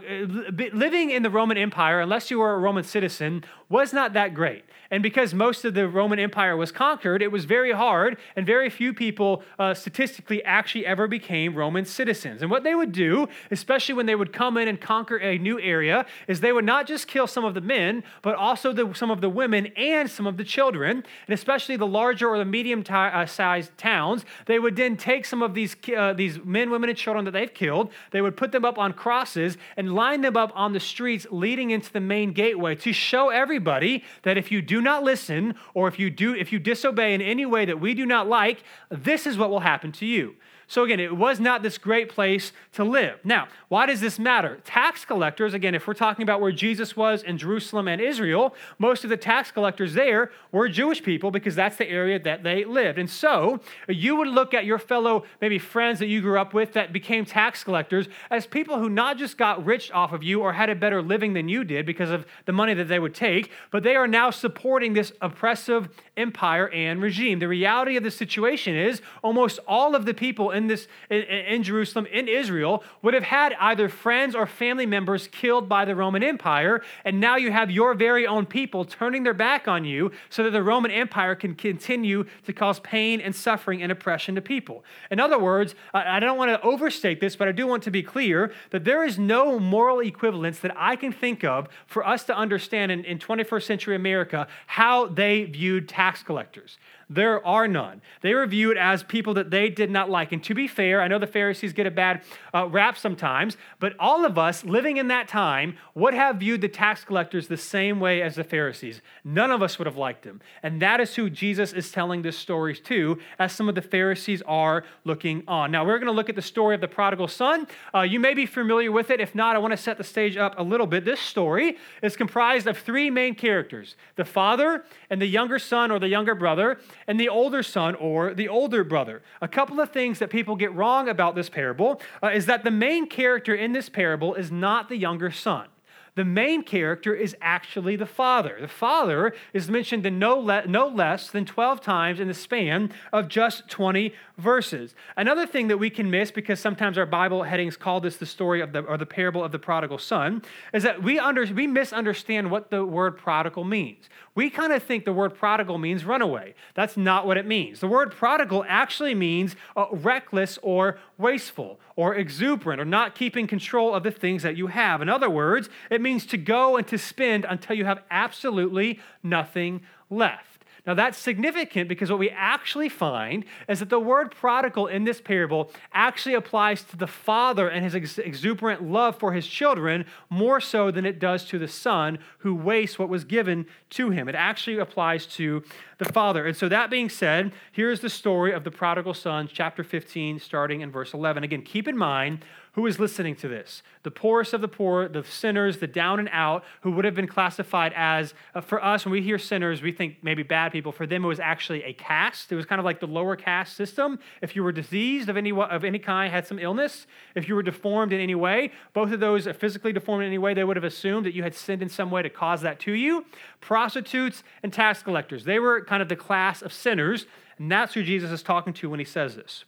living 0.73 1.11
in 1.11 1.23
the 1.23 1.31
Roman 1.31 1.57
Empire, 1.57 2.01
unless 2.01 2.31
you 2.31 2.39
were 2.39 2.55
a 2.55 2.59
Roman 2.59 2.85
citizen, 2.85 3.45
was 3.69 3.93
not 3.93 4.13
that 4.13 4.35
great. 4.35 4.65
And 4.91 5.03
because 5.03 5.35
most 5.35 5.65
of 5.65 5.75
the 5.75 5.89
Roman 5.89 6.19
Empire 6.19 6.57
was 6.57 6.71
conquered, 6.71 7.23
it 7.23 7.33
was 7.33 7.45
very 7.45 7.73
hard, 7.73 8.19
and 8.37 8.47
very 8.47 8.71
few 8.71 8.95
people 8.95 9.43
uh, 9.59 9.75
statistically 9.75 10.45
actually 10.45 10.87
ever 10.87 11.09
became 11.09 11.55
Roman 11.55 11.85
citizens. 11.85 12.43
And 12.43 12.51
what 12.51 12.63
they 12.63 12.75
would 12.75 12.93
do, 12.93 13.29
especially 13.51 13.95
when 13.95 14.07
they 14.07 14.15
would 14.15 14.33
come 14.33 14.57
in 14.57 14.69
and 14.69 14.81
conquer 14.81 15.17
a 15.19 15.39
new 15.39 15.61
area, 15.61 16.07
is 16.29 16.41
they 16.41 16.53
would 16.53 16.65
not 16.65 16.87
just 16.87 17.09
kill 17.09 17.27
some 17.27 17.45
of 17.45 17.55
the 17.55 17.61
men, 17.61 18.05
but 18.23 18.37
also 18.37 18.73
the, 18.73 18.93
some 18.95 19.11
of 19.11 19.21
the 19.21 19.29
women 19.29 19.67
and 19.77 20.09
some 20.09 20.27
of 20.27 20.37
the 20.37 20.45
children, 20.45 21.03
and 21.27 21.35
especially 21.35 21.77
the 21.77 21.87
larger 21.87 22.29
or 22.29 22.39
the 22.39 22.45
medium 22.45 22.85
t- 22.85 22.93
uh, 22.93 23.27
sized 23.27 23.77
towns. 23.77 24.25
They 24.47 24.59
would 24.59 24.77
then 24.77 24.97
take 24.97 25.25
some 25.27 25.43
of 25.43 25.55
these, 25.55 25.75
uh, 25.97 26.13
these 26.13 26.39
men, 26.45 26.71
women, 26.71 26.91
and 26.91 26.99
children 26.99 27.25
that 27.25 27.33
they've 27.33 27.53
killed, 27.53 27.91
they 28.13 28.23
would 28.23 28.37
put 28.37 28.53
them 28.53 28.65
up 28.65 28.79
on 28.79 28.93
crosses 28.93 29.59
and 29.77 29.95
line 29.95 30.21
them 30.21 30.37
up 30.37 30.53
on 30.55 30.73
the 30.73 30.81
streets 30.81 31.27
leading 31.31 31.71
into 31.71 31.93
the 31.93 32.01
main 32.01 32.33
gateway 32.33 32.75
to 32.77 32.93
show 32.93 33.31
everybody 33.57 34.05
that 34.23 34.37
if 34.37 34.53
you 34.53 34.61
do 34.61 34.83
not 34.83 35.03
listen, 35.03 35.55
or 35.73 35.89
if 35.89 35.99
you 35.99 36.11
do, 36.11 36.35
if 36.35 36.53
you 36.53 36.59
disobey 36.59 37.15
in 37.15 37.23
any 37.23 37.47
way 37.47 37.65
that 37.65 37.81
we 37.81 37.95
do 37.95 38.05
not 38.05 38.29
like, 38.29 38.63
this 38.91 39.27
is 39.27 39.39
what 39.39 39.49
will 39.49 39.61
happen 39.61 39.91
to 39.93 40.05
you. 40.05 40.37
So 40.69 40.83
again, 40.83 40.99
it 40.99 41.17
was 41.17 41.39
not 41.39 41.63
this 41.63 41.79
great 41.79 42.09
place 42.09 42.53
to 42.73 42.83
live. 42.83 43.21
Now, 43.23 43.47
why 43.69 43.87
does 43.87 44.01
this 44.01 44.19
matter? 44.19 44.59
Tax 44.65 45.05
collectors, 45.05 45.55
again, 45.55 45.77
if 45.77 45.87
we're 45.87 45.95
talking 45.95 46.25
about 46.25 46.41
where 46.41 46.51
Jesus 46.51 46.97
was 46.97 47.23
in 47.23 47.39
Jerusalem 47.39 47.87
and 47.87 48.01
Israel, 48.01 48.55
most 48.79 49.05
of 49.05 49.11
the 49.11 49.17
tax 49.17 49.53
collectors 49.53 49.95
there 49.95 50.33
were 50.51 50.69
Jewish 50.69 51.03
people 51.03 51.31
because 51.31 51.55
that's 51.55 51.77
the 51.77 51.89
area 51.89 52.19
that 52.19 52.43
they 52.43 52.65
lived. 52.65 52.99
And 52.99 53.09
so 53.09 53.61
you 53.89 54.17
would 54.17 54.27
look 54.27 54.55
at 54.55 54.65
your 54.65 54.79
fellow, 54.79 55.25
maybe 55.41 55.59
friends 55.59 56.01
that 56.01 56.09
you 56.09 56.21
grew 56.21 56.39
up 56.39 56.53
with 56.53 56.73
that 56.73 56.93
became 56.93 57.25
tax 57.25 57.63
collectors 57.63 58.09
as 58.31 58.45
people 58.45 58.79
who 58.81 58.89
not 58.89 59.19
just 59.19 59.39
got 59.39 59.65
rich 59.65 59.93
off 59.93 60.13
of 60.13 60.25
you 60.25 60.41
or 60.41 60.53
had 60.53 60.69
a 60.69 60.75
better 60.75 61.01
living 61.01 61.35
than 61.35 61.49
you 61.49 61.63
did 61.63 61.87
because 61.87 62.11
of 62.11 62.27
the 62.45 62.53
money 62.53 62.75
that 62.75 62.89
they 62.89 62.99
would 62.99 63.15
take, 63.15 63.53
but 63.71 63.85
they 63.85 63.95
are 63.95 64.09
now 64.09 64.31
supporting 64.31 64.95
this 64.95 65.13
oppressive 65.21 65.89
empire 66.17 66.69
and 66.71 67.01
regime. 67.01 67.39
The 67.39 67.47
reality 67.47 67.97
of 67.97 68.03
the 68.03 68.11
situation 68.11 68.75
is 68.75 69.01
almost 69.23 69.61
all 69.69 69.95
of 69.95 70.07
the 70.07 70.15
people 70.15 70.56
in 70.57 70.67
this 70.67 70.89
in, 71.11 71.23
in, 71.23 71.63
Jerusalem, 71.63 72.07
in 72.07 72.29
Israel, 72.29 72.83
would 73.03 73.15
have 73.15 73.23
had 73.23 73.55
either 73.61 73.89
friends 73.89 74.35
or 74.35 74.47
family 74.47 74.87
members 74.87 75.29
killed 75.29 75.69
by 75.69 75.85
the 75.85 75.95
Roman 75.95 76.23
Empire, 76.23 76.83
and 77.05 77.21
now 77.21 77.37
you 77.37 77.53
have 77.53 77.71
your 77.71 77.95
very 77.95 78.27
own 78.27 78.47
people 78.47 78.85
turning 78.85 79.23
their 79.23 79.35
back 79.35 79.69
on 79.69 79.85
you 79.85 80.11
so 80.31 80.43
that 80.43 80.51
the 80.51 80.63
Roman 80.63 80.91
Empire 80.91 81.35
can 81.35 81.55
continue 81.55 82.25
to 82.45 82.53
cause 82.53 82.81
pain 82.81 83.21
and 83.21 83.35
suffering 83.35 83.83
and 83.83 83.93
oppression 83.93 84.35
to 84.35 84.41
people. 84.41 84.85
In 85.11 85.21
other 85.21 85.39
words, 85.39 85.75
I, 85.95 86.19
don't 86.21 86.39
want 86.39 86.51
to 86.51 86.61
overstate 86.63 87.21
this, 87.21 87.37
but 87.37 87.49
I 87.49 87.53
do 87.53 87.67
want 87.67 87.83
to 87.85 87.91
be 87.91 88.03
clear 88.03 88.53
that 88.71 88.85
there 88.85 89.05
is 89.05 89.19
no 89.19 89.59
moral 89.59 90.01
equivalence 90.01 90.59
that 90.61 90.75
I 90.77 90.97
can 90.97 91.13
think 91.13 91.45
of 91.45 91.69
for 91.87 92.07
us 92.07 92.25
to 92.25 92.37
understand 92.37 92.91
in, 92.91 93.05
in 93.05 93.19
21st 93.19 93.63
century 93.63 93.97
America 93.97 94.49
how 94.67 95.07
they 95.07 95.45
viewed 95.45 95.89
tax 95.89 96.23
collectors. 96.23 96.79
There 97.09 97.45
are 97.47 97.69
none. 97.69 98.03
They 98.21 98.35
were 98.35 98.47
viewed 98.47 98.77
as 98.77 99.05
people 99.05 99.35
that 99.35 99.51
they 99.51 99.69
did 99.69 99.93
not 99.93 100.11
like. 100.11 100.33
And 100.33 100.43
to 100.43 100.55
be 100.55 100.67
fair, 100.67 101.01
I 101.01 101.07
know 101.07 101.21
the 101.21 101.27
Pharisees 101.27 101.73
get 101.73 101.87
a 101.87 101.91
bad 101.91 102.23
uh, 102.53 102.67
rap 102.67 102.99
sometimes, 102.99 103.57
but 103.79 103.95
all 104.01 104.25
of 104.25 104.37
us 104.37 104.65
living 104.65 104.97
in 104.97 105.07
that 105.09 105.29
time 105.29 105.77
would 105.95 106.15
have 106.15 106.37
viewed 106.37 106.63
the 106.63 106.69
tax 106.69 107.05
collectors 107.05 107.47
the 107.47 107.57
same 107.57 108.01
way 108.01 108.23
as 108.23 108.35
the 108.35 108.43
Pharisees. 108.43 109.03
None 109.25 109.53
of 109.53 109.63
us 109.63 109.79
would 109.79 109.87
have 109.87 109.97
liked 109.97 110.25
them. 110.25 110.41
And 110.65 110.83
that 110.83 110.99
is 110.99 111.15
who 111.15 111.31
Jesus 111.31 111.73
is 111.73 111.93
telling 111.93 112.23
this 112.23 112.37
story 112.37 112.75
to, 112.75 113.19
as 113.39 113.53
some 113.53 113.69
of 113.69 113.77
the 113.77 113.83
Pharisees 113.83 114.43
are 114.43 114.83
looking 115.05 115.45
on. 115.47 115.71
Now, 115.71 115.85
we're 115.87 115.99
going 115.99 116.07
to 116.07 116.13
look 116.13 116.29
at 116.29 116.35
the 116.35 116.43
story 116.43 116.75
of 116.75 116.81
the 116.81 116.89
prodigal 116.89 117.29
son. 117.29 117.69
Uh, 117.95 118.01
you 118.01 118.19
may 118.19 118.35
be 118.35 118.47
familiar 118.47 118.91
with 118.91 119.11
it. 119.11 119.21
If 119.21 119.33
not, 119.33 119.55
I 119.55 119.61
want 119.61 119.71
to 119.71 119.77
set 119.77 119.97
the 119.97 120.05
stage 120.05 120.37
up 120.37 120.55
a 120.59 120.63
little 120.63 120.89
bit. 120.89 121.05
This 121.05 121.21
story 121.21 121.77
is 122.03 122.17
comprised 122.17 122.67
of 122.67 122.79
three 122.79 123.11
main 123.11 123.37
characters 123.37 123.95
the 124.17 124.25
father 124.25 124.85
and 125.09 125.21
the 125.21 125.27
younger 125.27 125.59
son 125.59 125.93
or 125.93 126.01
the 126.01 126.09
younger 126.09 126.35
brother 126.35 126.79
and 127.07 127.21
the 127.21 127.29
older 127.29 127.63
son 127.63 127.95
or 127.95 128.35
the 128.35 128.49
older 128.49 128.85
brother. 128.85 129.23
A 129.41 129.49
couple 129.49 129.81
of 129.81 129.91
things 129.91 130.19
that 130.19 130.31
people 130.31 130.57
get 130.57 130.73
wrong 130.75 131.09
about 131.09 131.35
this 131.35 131.49
parable 131.49 132.01
uh, 132.23 132.29
is 132.29 132.47
that 132.47 132.65
the 132.65 132.71
main 132.71 133.07
character 133.09 133.55
in 133.55 133.73
this 133.73 133.89
parable 133.89 134.35
is 134.35 134.51
not 134.51 134.89
the 134.89 134.97
younger 134.97 135.31
son 135.31 135.69
the 136.17 136.25
main 136.25 136.63
character 136.63 137.15
is 137.15 137.37
actually 137.43 137.95
the 137.95 138.07
father. 138.07 138.57
The 138.59 138.69
father 138.69 139.35
is 139.53 139.71
mentioned 139.71 140.05
in 140.07 140.19
no, 140.19 140.37
le- 140.39 140.67
no 140.67 140.89
less 140.89 141.31
than 141.31 141.45
12 141.45 141.81
times 141.83 142.19
in 142.19 142.27
the 142.27 142.35
span 142.35 142.91
of 143.13 143.29
just 143.29 143.69
20 143.69 144.15
verses. 144.39 144.95
Another 145.17 145.47
thing 145.47 145.69
that 145.69 145.77
we 145.77 145.91
can 145.91 146.11
miss, 146.11 146.31
because 146.31 146.59
sometimes 146.59 146.97
our 146.97 147.05
Bible 147.05 147.43
headings 147.43 147.77
call 147.77 148.01
this 148.01 148.17
the 148.17 148.27
story 148.27 148.63
of 148.63 148.73
the, 148.73 148.81
or 148.81 148.97
the 148.97 149.07
parable 149.07 149.45
of 149.45 149.53
the 149.53 149.59
prodigal 149.59 149.99
son, 149.99 150.43
is 150.73 150.83
that 150.83 151.03
we, 151.03 151.19
under, 151.19 151.45
we 151.53 151.67
misunderstand 151.67 152.51
what 152.51 152.71
the 152.71 152.85
word 152.85 153.19
prodigal 153.19 153.65
means. 153.65 154.09
We 154.35 154.49
kind 154.49 154.73
of 154.73 154.83
think 154.83 155.05
the 155.05 155.13
word 155.13 155.35
prodigal 155.35 155.77
means 155.77 156.05
runaway. 156.05 156.55
That's 156.75 156.97
not 156.97 157.27
what 157.27 157.37
it 157.37 157.47
means. 157.47 157.81
The 157.81 157.89
word 157.89 158.11
prodigal 158.11 158.65
actually 158.69 159.15
means 159.15 159.55
uh, 159.77 159.87
reckless 159.93 160.59
or 160.63 160.99
wasteful 161.19 161.81
or 161.95 162.15
exuberant 162.15 162.81
or 162.81 162.85
not 162.85 163.15
keeping 163.15 163.47
control 163.47 163.95
of 163.95 164.03
the 164.03 164.11
things 164.11 164.43
that 164.43 164.57
you 164.57 164.69
have. 164.69 165.01
In 165.03 165.09
other 165.09 165.31
words, 165.31 165.69
it 165.91 166.01
means 166.01 166.27
to 166.27 166.37
go 166.37 166.77
and 166.77 166.87
to 166.89 166.99
spend 166.99 167.45
until 167.49 167.77
you 167.77 167.85
have 167.85 168.03
absolutely 168.11 169.01
nothing 169.23 169.83
left. 170.11 170.56
Now, 170.87 170.95
that's 170.95 171.19
significant 171.19 171.89
because 171.89 172.11
what 172.11 172.21
we 172.21 172.31
actually 172.31 172.89
find 172.89 173.45
is 173.69 173.81
that 173.81 173.91
the 173.91 173.99
word 173.99 174.31
prodigal 174.31 174.87
in 174.87 175.03
this 175.05 175.21
parable 175.21 175.73
actually 175.93 176.35
applies 176.35 176.85
to 176.85 176.97
the 176.97 177.09
father 177.09 177.69
and 177.69 177.85
his 177.85 177.97
ex- 177.97 178.19
exuberant 178.19 178.83
love 178.83 179.19
for 179.19 179.33
his 179.33 179.47
children 179.47 180.05
more 180.31 180.61
so 180.61 180.93
than 180.93 181.05
it 181.05 181.19
does 181.19 181.45
to 181.47 181.59
the 181.59 181.67
son 181.67 182.19
who 182.39 182.55
wastes 182.55 182.99
what 182.99 183.09
was 183.09 183.25
given 183.25 183.67
to 183.91 184.11
him. 184.11 184.29
It 184.29 184.37
actually 184.37 184.79
applies 184.79 185.27
to 185.27 185.65
the 185.99 186.05
father. 186.05 186.47
And 186.47 186.57
so, 186.57 186.69
that 186.69 186.91
being 186.91 187.09
said, 187.09 187.53
here's 187.73 188.01
the 188.01 188.11
story 188.11 188.53
of 188.53 188.63
the 188.63 188.71
prodigal 188.71 189.15
son, 189.15 189.49
chapter 189.53 189.83
15, 189.83 190.39
starting 190.39 190.83
in 190.83 190.91
verse 190.93 191.15
11. 191.15 191.43
Again, 191.43 191.63
keep 191.63 191.89
in 191.89 191.97
mind 191.97 192.45
who 192.77 192.87
is 192.87 193.01
listening 193.01 193.35
to 193.37 193.49
this? 193.49 193.83
The 194.03 194.11
poorest 194.11 194.53
of 194.53 194.61
the 194.61 194.69
poor, 194.69 195.09
the 195.09 195.25
sinners, 195.25 195.79
the 195.79 195.87
down 195.87 196.19
and 196.19 196.29
out, 196.31 196.63
who 196.83 196.93
would 196.93 197.07
have 197.07 197.15
been 197.15 197.27
classified 197.27 197.95
as, 197.97 198.35
uh, 198.55 198.61
for 198.61 198.85
us, 198.85 199.07
when 199.07 199.13
we 199.13 199.23
hear 199.23 199.39
sinners, 199.39 199.81
we 199.81 199.93
think 199.93 200.19
maybe 200.21 200.43
bad 200.43 200.73
people. 200.73 200.93
For 200.93 201.07
them, 201.07 201.25
it 201.25 201.27
was 201.27 201.41
actually 201.41 201.83
a 201.85 201.95
caste. 201.95 202.53
It 202.53 202.55
was 202.55 202.67
kind 202.67 202.79
of 202.79 202.85
like 202.85 203.01
the 203.01 203.07
lower 203.07 203.35
caste 203.35 203.75
system. 203.77 204.19
If 204.43 204.55
you 204.55 204.63
were 204.63 204.73
diseased 204.73 205.31
of 205.31 205.39
any, 205.39 205.53
of 205.53 205.85
any 205.85 205.99
kind, 205.99 206.31
had 206.31 206.47
some 206.47 206.59
illness, 206.59 207.07
if 207.35 207.49
you 207.49 207.55
were 207.55 207.63
deformed 207.63 208.13
in 208.13 208.21
any 208.21 208.35
way, 208.35 208.73
both 208.93 209.11
of 209.11 209.21
those 209.21 209.47
are 209.47 209.55
physically 209.55 209.95
deformed 209.95 210.25
in 210.25 210.29
any 210.29 210.39
way, 210.39 210.53
they 210.53 210.65
would 210.65 210.77
have 210.77 210.85
assumed 210.85 211.25
that 211.25 211.33
you 211.33 211.43
had 211.43 211.55
sinned 211.55 211.81
in 211.81 211.89
some 211.89 212.11
way 212.11 212.21
to 212.21 212.29
cause 212.29 212.61
that 212.61 212.79
to 212.81 212.93
you. 212.93 213.25
Prostitutes 213.63 214.43
and 214.63 214.71
tax 214.71 215.03
collectors, 215.03 215.45
they 215.45 215.59
were 215.59 215.83
kind 215.83 216.03
of 216.03 216.11
the 216.11 216.17
class 216.17 216.61
of 216.61 216.75
sinners, 216.75 217.25
and 217.57 217.73
that's 217.73 217.95
who 217.95 218.03
Jesus 218.03 218.31
is 218.31 218.43
talking 218.43 218.75
to 218.75 218.91
when 218.91 218.99
he 218.99 219.07
says 219.07 219.35
this. 219.35 219.65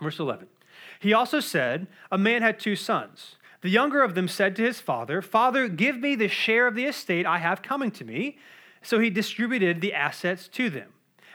Verse 0.00 0.18
11. 0.18 0.48
He 1.04 1.12
also 1.12 1.38
said, 1.38 1.86
A 2.10 2.16
man 2.16 2.40
had 2.40 2.58
two 2.58 2.74
sons. 2.74 3.36
The 3.60 3.68
younger 3.68 4.02
of 4.02 4.14
them 4.14 4.26
said 4.26 4.56
to 4.56 4.62
his 4.62 4.80
father, 4.80 5.20
Father, 5.20 5.68
give 5.68 5.98
me 5.98 6.14
the 6.14 6.28
share 6.28 6.66
of 6.66 6.74
the 6.74 6.86
estate 6.86 7.26
I 7.26 7.36
have 7.38 7.60
coming 7.60 7.90
to 7.90 8.06
me. 8.06 8.38
So 8.80 8.98
he 8.98 9.10
distributed 9.10 9.82
the 9.82 9.92
assets 9.92 10.48
to 10.48 10.70
them. 10.70 10.94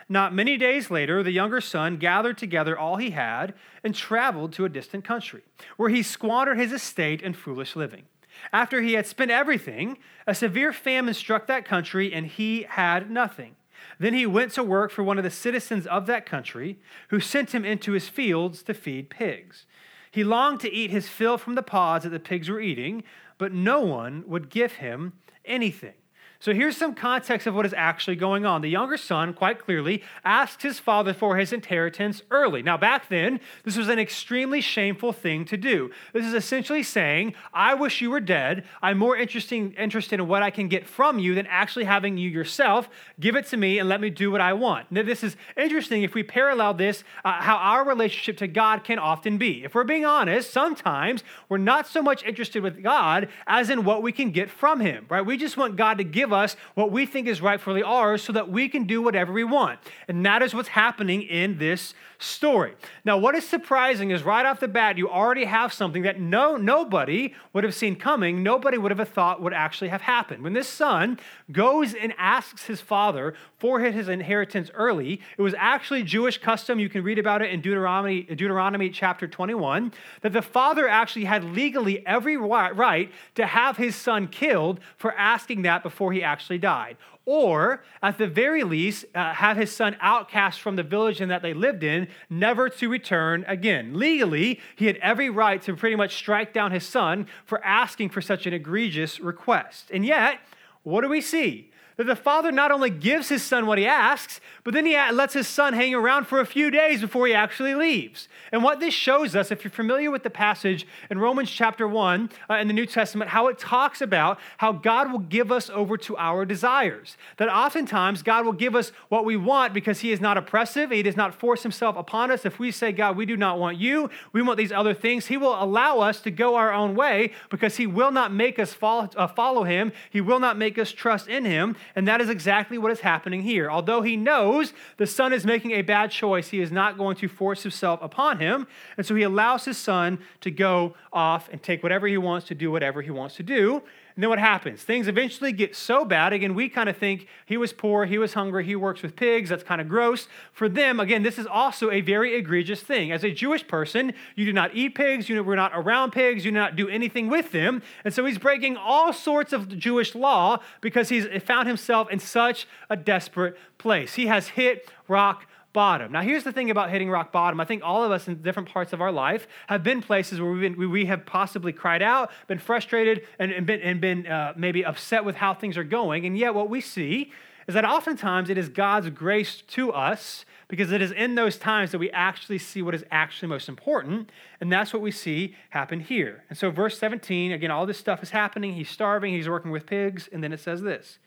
Not 0.09 0.33
many 0.33 0.57
days 0.57 0.89
later, 0.89 1.21
the 1.21 1.29
younger 1.29 1.61
son 1.61 1.97
gathered 1.97 2.35
together 2.35 2.75
all 2.75 2.95
he 2.95 3.11
had 3.11 3.53
and 3.83 3.93
traveled 3.93 4.53
to 4.53 4.65
a 4.65 4.69
distant 4.69 5.05
country, 5.05 5.43
where 5.77 5.89
he 5.89 6.01
squandered 6.01 6.57
his 6.57 6.71
estate 6.71 7.21
in 7.21 7.33
foolish 7.33 7.75
living. 7.75 8.05
After 8.51 8.81
he 8.81 8.93
had 8.93 9.05
spent 9.05 9.29
everything, 9.29 9.99
a 10.25 10.33
severe 10.33 10.73
famine 10.73 11.13
struck 11.13 11.45
that 11.45 11.63
country, 11.63 12.11
and 12.11 12.25
he 12.25 12.65
had 12.67 13.11
nothing. 13.11 13.55
Then 13.99 14.13
he 14.13 14.25
went 14.25 14.53
to 14.53 14.63
work 14.63 14.91
for 14.91 15.03
one 15.03 15.17
of 15.17 15.23
the 15.23 15.29
citizens 15.29 15.85
of 15.85 16.05
that 16.07 16.25
country, 16.25 16.79
who 17.09 17.19
sent 17.19 17.53
him 17.53 17.65
into 17.65 17.91
his 17.91 18.07
fields 18.07 18.63
to 18.63 18.73
feed 18.73 19.09
pigs. 19.09 19.65
He 20.09 20.23
longed 20.23 20.61
to 20.61 20.73
eat 20.73 20.89
his 20.89 21.09
fill 21.09 21.37
from 21.37 21.55
the 21.55 21.61
pods 21.61 22.03
that 22.03 22.09
the 22.09 22.19
pigs 22.19 22.49
were 22.49 22.61
eating, 22.61 23.03
but 23.37 23.53
no 23.53 23.81
one 23.81 24.23
would 24.25 24.49
give 24.49 24.73
him 24.73 25.13
anything. 25.45 25.93
So 26.41 26.53
here's 26.53 26.77
some 26.77 26.95
context 26.95 27.47
of 27.47 27.53
what 27.53 27.65
is 27.65 27.73
actually 27.75 28.15
going 28.15 28.45
on. 28.45 28.61
The 28.61 28.69
younger 28.69 28.95
son, 28.95 29.33
quite 29.33 29.59
clearly, 29.59 30.01
asked 30.23 30.61
his 30.61 30.79
father 30.79 31.13
for 31.13 31.35
his 31.35 31.51
inheritance 31.51 32.21
early. 32.31 32.63
Now, 32.63 32.77
back 32.77 33.09
then, 33.09 33.41
this 33.65 33.75
was 33.75 33.89
an 33.89 33.99
extremely 33.99 34.61
shameful 34.61 35.11
thing 35.11 35.43
to 35.43 35.57
do. 35.57 35.91
This 36.13 36.25
is 36.25 36.33
essentially 36.33 36.81
saying, 36.81 37.33
I 37.53 37.73
wish 37.73 37.99
you 37.99 38.09
were 38.09 38.21
dead. 38.21 38.63
I'm 38.81 38.97
more 38.97 39.17
interesting, 39.17 39.73
interested 39.73 40.21
in 40.21 40.29
what 40.29 40.41
I 40.41 40.49
can 40.49 40.69
get 40.69 40.87
from 40.87 41.19
you 41.19 41.35
than 41.35 41.45
actually 41.45 41.83
having 41.83 42.17
you 42.17 42.29
yourself. 42.29 42.87
Give 43.19 43.35
it 43.35 43.45
to 43.47 43.57
me 43.57 43.77
and 43.77 43.89
let 43.89 43.99
me 43.99 44.09
do 44.09 44.31
what 44.31 44.39
I 44.39 44.53
want. 44.53 44.89
Now, 44.93 45.03
this 45.03 45.25
is 45.25 45.35
interesting 45.57 46.03
if 46.03 46.13
we 46.13 46.23
parallel 46.23 46.73
this, 46.73 47.03
uh, 47.25 47.41
how 47.41 47.57
our 47.57 47.85
relationship 47.85 48.37
to 48.37 48.47
God 48.47 48.85
can 48.85 48.97
often 48.97 49.37
be. 49.37 49.65
If 49.65 49.75
we're 49.75 49.83
being 49.83 50.05
honest, 50.05 50.51
sometimes 50.51 51.21
we're 51.49 51.57
not 51.57 51.85
so 51.85 52.01
much 52.01 52.23
interested 52.23 52.63
with 52.63 52.81
God 52.81 53.27
as 53.45 53.69
in 53.69 53.83
what 53.83 54.01
we 54.01 54.13
can 54.13 54.31
get 54.31 54.49
from 54.49 54.79
Him, 54.79 55.05
right? 55.09 55.25
We 55.25 55.35
just 55.35 55.57
want 55.57 55.75
God 55.75 55.97
to 55.97 56.05
give 56.05 56.28
give 56.29 56.33
us 56.33 56.55
what 56.75 56.91
we 56.91 57.07
think 57.07 57.27
is 57.27 57.41
rightfully 57.41 57.81
ours 57.81 58.21
so 58.21 58.31
that 58.33 58.49
we 58.49 58.69
can 58.69 58.85
do 58.85 59.01
whatever 59.01 59.33
we 59.33 59.43
want. 59.43 59.79
And 60.07 60.23
that 60.25 60.43
is 60.43 60.53
what's 60.53 60.69
happening 60.69 61.23
in 61.23 61.57
this 61.57 61.95
story. 62.19 62.75
Now, 63.05 63.17
what 63.17 63.33
is 63.33 63.47
surprising 63.47 64.11
is 64.11 64.23
right 64.23 64.45
off 64.45 64.59
the 64.59 64.67
bat, 64.67 64.97
you 64.97 65.09
already 65.09 65.45
have 65.45 65.71
something 65.71 66.03
that 66.03 66.19
no, 66.19 66.57
nobody 66.57 67.33
would 67.53 67.63
have 67.63 67.73
seen 67.73 67.95
coming, 67.95 68.43
nobody 68.43 68.77
would 68.77 68.91
have 68.91 69.09
thought 69.09 69.41
would 69.41 69.53
actually 69.53 69.87
have 69.87 70.01
happened. 70.01 70.43
When 70.43 70.53
this 70.53 70.67
son 70.67 71.17
goes 71.51 71.93
and 71.93 72.13
asks 72.17 72.65
his 72.65 72.81
father 72.81 73.35
for 73.57 73.79
his 73.79 74.09
inheritance 74.09 74.69
early, 74.73 75.21
it 75.37 75.41
was 75.41 75.55
actually 75.57 76.03
Jewish 76.03 76.37
custom. 76.37 76.77
You 76.77 76.89
can 76.89 77.03
read 77.03 77.19
about 77.19 77.41
it 77.41 77.51
in 77.51 77.61
Deuteronomy, 77.61 78.23
Deuteronomy 78.23 78.89
chapter 78.89 79.25
21, 79.25 79.93
that 80.21 80.33
the 80.33 80.41
father 80.41 80.89
actually 80.89 81.25
had 81.25 81.45
legally 81.45 82.05
every 82.05 82.35
right 82.35 83.09
to 83.35 83.45
have 83.45 83.77
his 83.77 83.95
son 83.95 84.27
killed 84.27 84.81
for 84.97 85.13
asking 85.13 85.61
that 85.61 85.83
before 85.83 86.11
he 86.19 86.23
actually 86.23 86.57
died 86.57 86.97
or 87.29 87.83
at 88.01 88.17
the 88.17 88.25
very 88.25 88.63
least, 88.63 89.05
uh, 89.13 89.35
have 89.35 89.55
his 89.55 89.71
son 89.71 89.95
outcast 90.01 90.59
from 90.59 90.75
the 90.75 90.81
village 90.81 91.21
in 91.21 91.29
that 91.29 91.43
they 91.43 91.53
lived 91.53 91.83
in, 91.83 92.07
never 92.27 92.69
to 92.69 92.89
return 92.89 93.45
again. 93.47 93.93
Legally, 93.93 94.59
he 94.75 94.87
had 94.87 94.97
every 94.97 95.29
right 95.29 95.61
to 95.61 95.75
pretty 95.75 95.95
much 95.95 96.15
strike 96.15 96.53
down 96.53 96.71
his 96.71 96.83
son 96.83 97.27
for 97.45 97.63
asking 97.63 98.09
for 98.09 98.19
such 98.19 98.47
an 98.47 98.53
egregious 98.53 99.19
request. 99.19 99.91
And 99.93 100.03
yet, 100.03 100.39
what 100.81 101.01
do 101.01 101.07
we 101.07 101.21
see? 101.21 101.68
That 101.99 102.05
the 102.05 102.15
father 102.15 102.49
not 102.49 102.71
only 102.71 102.89
gives 102.89 103.27
his 103.27 103.43
son 103.43 103.65
what 103.65 103.77
he 103.77 103.85
asks, 103.85 104.39
but 104.63 104.73
then 104.73 104.85
he 104.85 104.95
lets 105.11 105.33
his 105.33 105.49
son 105.49 105.73
hang 105.73 105.93
around 105.93 106.27
for 106.27 106.39
a 106.39 106.45
few 106.45 106.71
days 106.71 107.01
before 107.01 107.27
he 107.27 107.33
actually 107.33 107.75
leaves. 107.75 108.29
And 108.53 108.63
what 108.63 108.79
this 108.79 108.93
shows 108.93 109.35
us, 109.35 109.51
if 109.51 109.65
you're 109.65 109.71
familiar 109.71 110.09
with 110.09 110.23
the 110.23 110.29
passage 110.29 110.87
in 111.09 111.19
Romans 111.19 111.51
chapter 111.51 111.85
1 111.85 112.29
uh, 112.49 112.53
in 112.53 112.69
the 112.69 112.73
New 112.73 112.85
Testament, 112.85 113.31
how 113.31 113.47
it 113.47 113.59
talks 113.59 113.99
about 113.99 114.39
how 114.59 114.71
God 114.71 115.11
will 115.11 115.19
give 115.19 115.51
us 115.51 115.69
over 115.69 115.97
to 115.97 116.15
our 116.15 116.45
desires. 116.45 117.17
That 117.35 117.49
oftentimes 117.49 118.23
God 118.23 118.45
will 118.45 118.53
give 118.53 118.77
us 118.77 118.93
what 119.09 119.25
we 119.25 119.35
want 119.35 119.73
because 119.73 119.99
he 119.99 120.13
is 120.13 120.21
not 120.21 120.37
oppressive, 120.37 120.91
he 120.91 121.03
does 121.03 121.17
not 121.17 121.35
force 121.35 121.63
himself 121.63 121.97
upon 121.97 122.31
us. 122.31 122.45
If 122.45 122.59
we 122.59 122.71
say, 122.71 122.93
God, 122.93 123.17
we 123.17 123.25
do 123.25 123.35
not 123.35 123.59
want 123.59 123.77
you, 123.77 124.09
we 124.31 124.41
want 124.41 124.57
these 124.57 124.71
other 124.71 124.93
things, 124.93 125.25
he 125.25 125.35
will 125.35 125.61
allow 125.61 125.99
us 125.99 126.21
to 126.21 126.31
go 126.31 126.55
our 126.55 126.71
own 126.71 126.95
way 126.95 127.33
because 127.49 127.75
he 127.75 127.85
will 127.85 128.11
not 128.11 128.31
make 128.31 128.57
us 128.57 128.73
follow, 128.73 129.09
uh, 129.17 129.27
follow 129.27 129.65
him, 129.65 129.91
he 130.09 130.21
will 130.21 130.39
not 130.39 130.57
make 130.57 130.77
us 130.79 130.93
trust 130.93 131.27
in 131.27 131.43
him. 131.43 131.75
And 131.95 132.07
that 132.07 132.21
is 132.21 132.29
exactly 132.29 132.77
what 132.77 132.91
is 132.91 133.01
happening 133.01 133.41
here. 133.41 133.69
Although 133.69 134.01
he 134.01 134.15
knows 134.15 134.73
the 134.97 135.07
son 135.07 135.33
is 135.33 135.45
making 135.45 135.71
a 135.71 135.81
bad 135.81 136.11
choice, 136.11 136.49
he 136.49 136.59
is 136.59 136.71
not 136.71 136.97
going 136.97 137.15
to 137.17 137.27
force 137.27 137.63
himself 137.63 138.01
upon 138.01 138.39
him. 138.39 138.67
And 138.97 139.05
so 139.05 139.15
he 139.15 139.23
allows 139.23 139.65
his 139.65 139.77
son 139.77 140.19
to 140.41 140.51
go 140.51 140.95
off 141.11 141.49
and 141.51 141.61
take 141.61 141.83
whatever 141.83 142.07
he 142.07 142.17
wants 142.17 142.47
to 142.47 142.55
do, 142.55 142.71
whatever 142.71 143.01
he 143.01 143.11
wants 143.11 143.35
to 143.35 143.43
do. 143.43 143.81
And 144.19 144.23
then 144.23 144.31
what 144.31 144.39
happens? 144.39 144.83
Things 144.83 145.07
eventually 145.07 145.53
get 145.53 145.77
so 145.77 146.03
bad. 146.03 146.33
Again, 146.33 146.53
we 146.53 146.67
kind 146.67 146.89
of 146.89 146.97
think 146.97 147.25
he 147.45 147.55
was 147.55 147.71
poor, 147.71 148.03
he 148.03 148.17
was 148.17 148.33
hungry, 148.33 148.65
he 148.65 148.75
works 148.75 149.01
with 149.01 149.15
pigs. 149.15 149.49
That's 149.49 149.63
kind 149.63 149.79
of 149.79 149.87
gross. 149.87 150.27
For 150.51 150.67
them, 150.67 150.99
again, 150.99 151.23
this 151.23 151.39
is 151.39 151.47
also 151.47 151.89
a 151.89 152.01
very 152.01 152.35
egregious 152.35 152.81
thing. 152.81 153.13
As 153.13 153.23
a 153.23 153.31
Jewish 153.31 153.65
person, 153.65 154.11
you 154.35 154.43
do 154.43 154.51
not 154.51 154.75
eat 154.75 154.93
pigs, 154.93 155.29
you 155.29 155.41
were 155.41 155.55
not 155.55 155.71
around 155.73 156.11
pigs, 156.11 156.43
you 156.43 156.51
do 156.51 156.57
not 156.57 156.75
do 156.75 156.89
anything 156.89 157.29
with 157.29 157.53
them. 157.53 157.81
And 158.03 158.13
so 158.13 158.25
he's 158.25 158.37
breaking 158.37 158.75
all 158.75 159.13
sorts 159.13 159.53
of 159.53 159.69
Jewish 159.79 160.13
law 160.13 160.59
because 160.81 161.07
he's 161.07 161.25
found 161.43 161.69
himself 161.69 162.11
in 162.11 162.19
such 162.19 162.67
a 162.89 162.97
desperate 162.97 163.55
place. 163.77 164.15
He 164.15 164.27
has 164.27 164.49
hit 164.49 164.91
rock 165.07 165.45
bottom. 165.73 166.11
Now, 166.11 166.21
here's 166.21 166.43
the 166.43 166.51
thing 166.51 166.69
about 166.69 166.89
hitting 166.89 167.09
rock 167.09 167.31
bottom. 167.31 167.59
I 167.59 167.65
think 167.65 167.83
all 167.83 168.03
of 168.03 168.11
us 168.11 168.27
in 168.27 168.41
different 168.41 168.69
parts 168.69 168.93
of 168.93 169.01
our 169.01 169.11
life 169.11 169.47
have 169.67 169.83
been 169.83 170.01
places 170.01 170.41
where 170.41 170.51
we've 170.51 170.61
been, 170.61 170.89
we 170.89 171.05
have 171.05 171.25
possibly 171.25 171.71
cried 171.71 172.01
out, 172.01 172.31
been 172.47 172.59
frustrated, 172.59 173.25
and, 173.37 173.51
and 173.51 173.65
been, 173.65 173.81
and 173.81 174.01
been 174.01 174.27
uh, 174.27 174.53
maybe 174.55 174.83
upset 174.83 175.25
with 175.25 175.35
how 175.35 175.53
things 175.53 175.77
are 175.77 175.83
going. 175.83 176.25
And 176.25 176.37
yet, 176.37 176.53
what 176.53 176.69
we 176.69 176.81
see 176.81 177.31
is 177.67 177.75
that 177.75 177.85
oftentimes 177.85 178.49
it 178.49 178.57
is 178.57 178.67
God's 178.67 179.11
grace 179.11 179.61
to 179.67 179.91
us 179.91 180.43
because 180.69 180.91
it 180.91 181.03
is 181.03 181.11
in 181.11 181.35
those 181.35 181.57
times 181.57 181.91
that 181.91 181.99
we 181.99 182.09
actually 182.11 182.57
see 182.57 182.81
what 182.81 182.95
is 182.95 183.03
actually 183.11 183.47
most 183.47 183.69
important. 183.69 184.31
And 184.59 184.71
that's 184.71 184.91
what 184.91 185.03
we 185.03 185.11
see 185.11 185.55
happen 185.69 185.99
here. 185.99 186.43
And 186.49 186.57
so, 186.57 186.71
verse 186.71 186.97
17, 186.97 187.51
again, 187.51 187.69
all 187.69 187.85
this 187.85 187.99
stuff 187.99 188.23
is 188.23 188.31
happening. 188.31 188.73
He's 188.73 188.89
starving, 188.89 189.33
he's 189.33 189.47
working 189.47 189.69
with 189.69 189.85
pigs. 189.85 190.27
And 190.31 190.43
then 190.43 190.51
it 190.51 190.59
says 190.59 190.81
this 190.81 191.19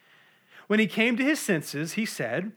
When 0.66 0.80
he 0.80 0.86
came 0.88 1.16
to 1.16 1.24
his 1.24 1.38
senses, 1.38 1.92
he 1.92 2.04
said, 2.04 2.50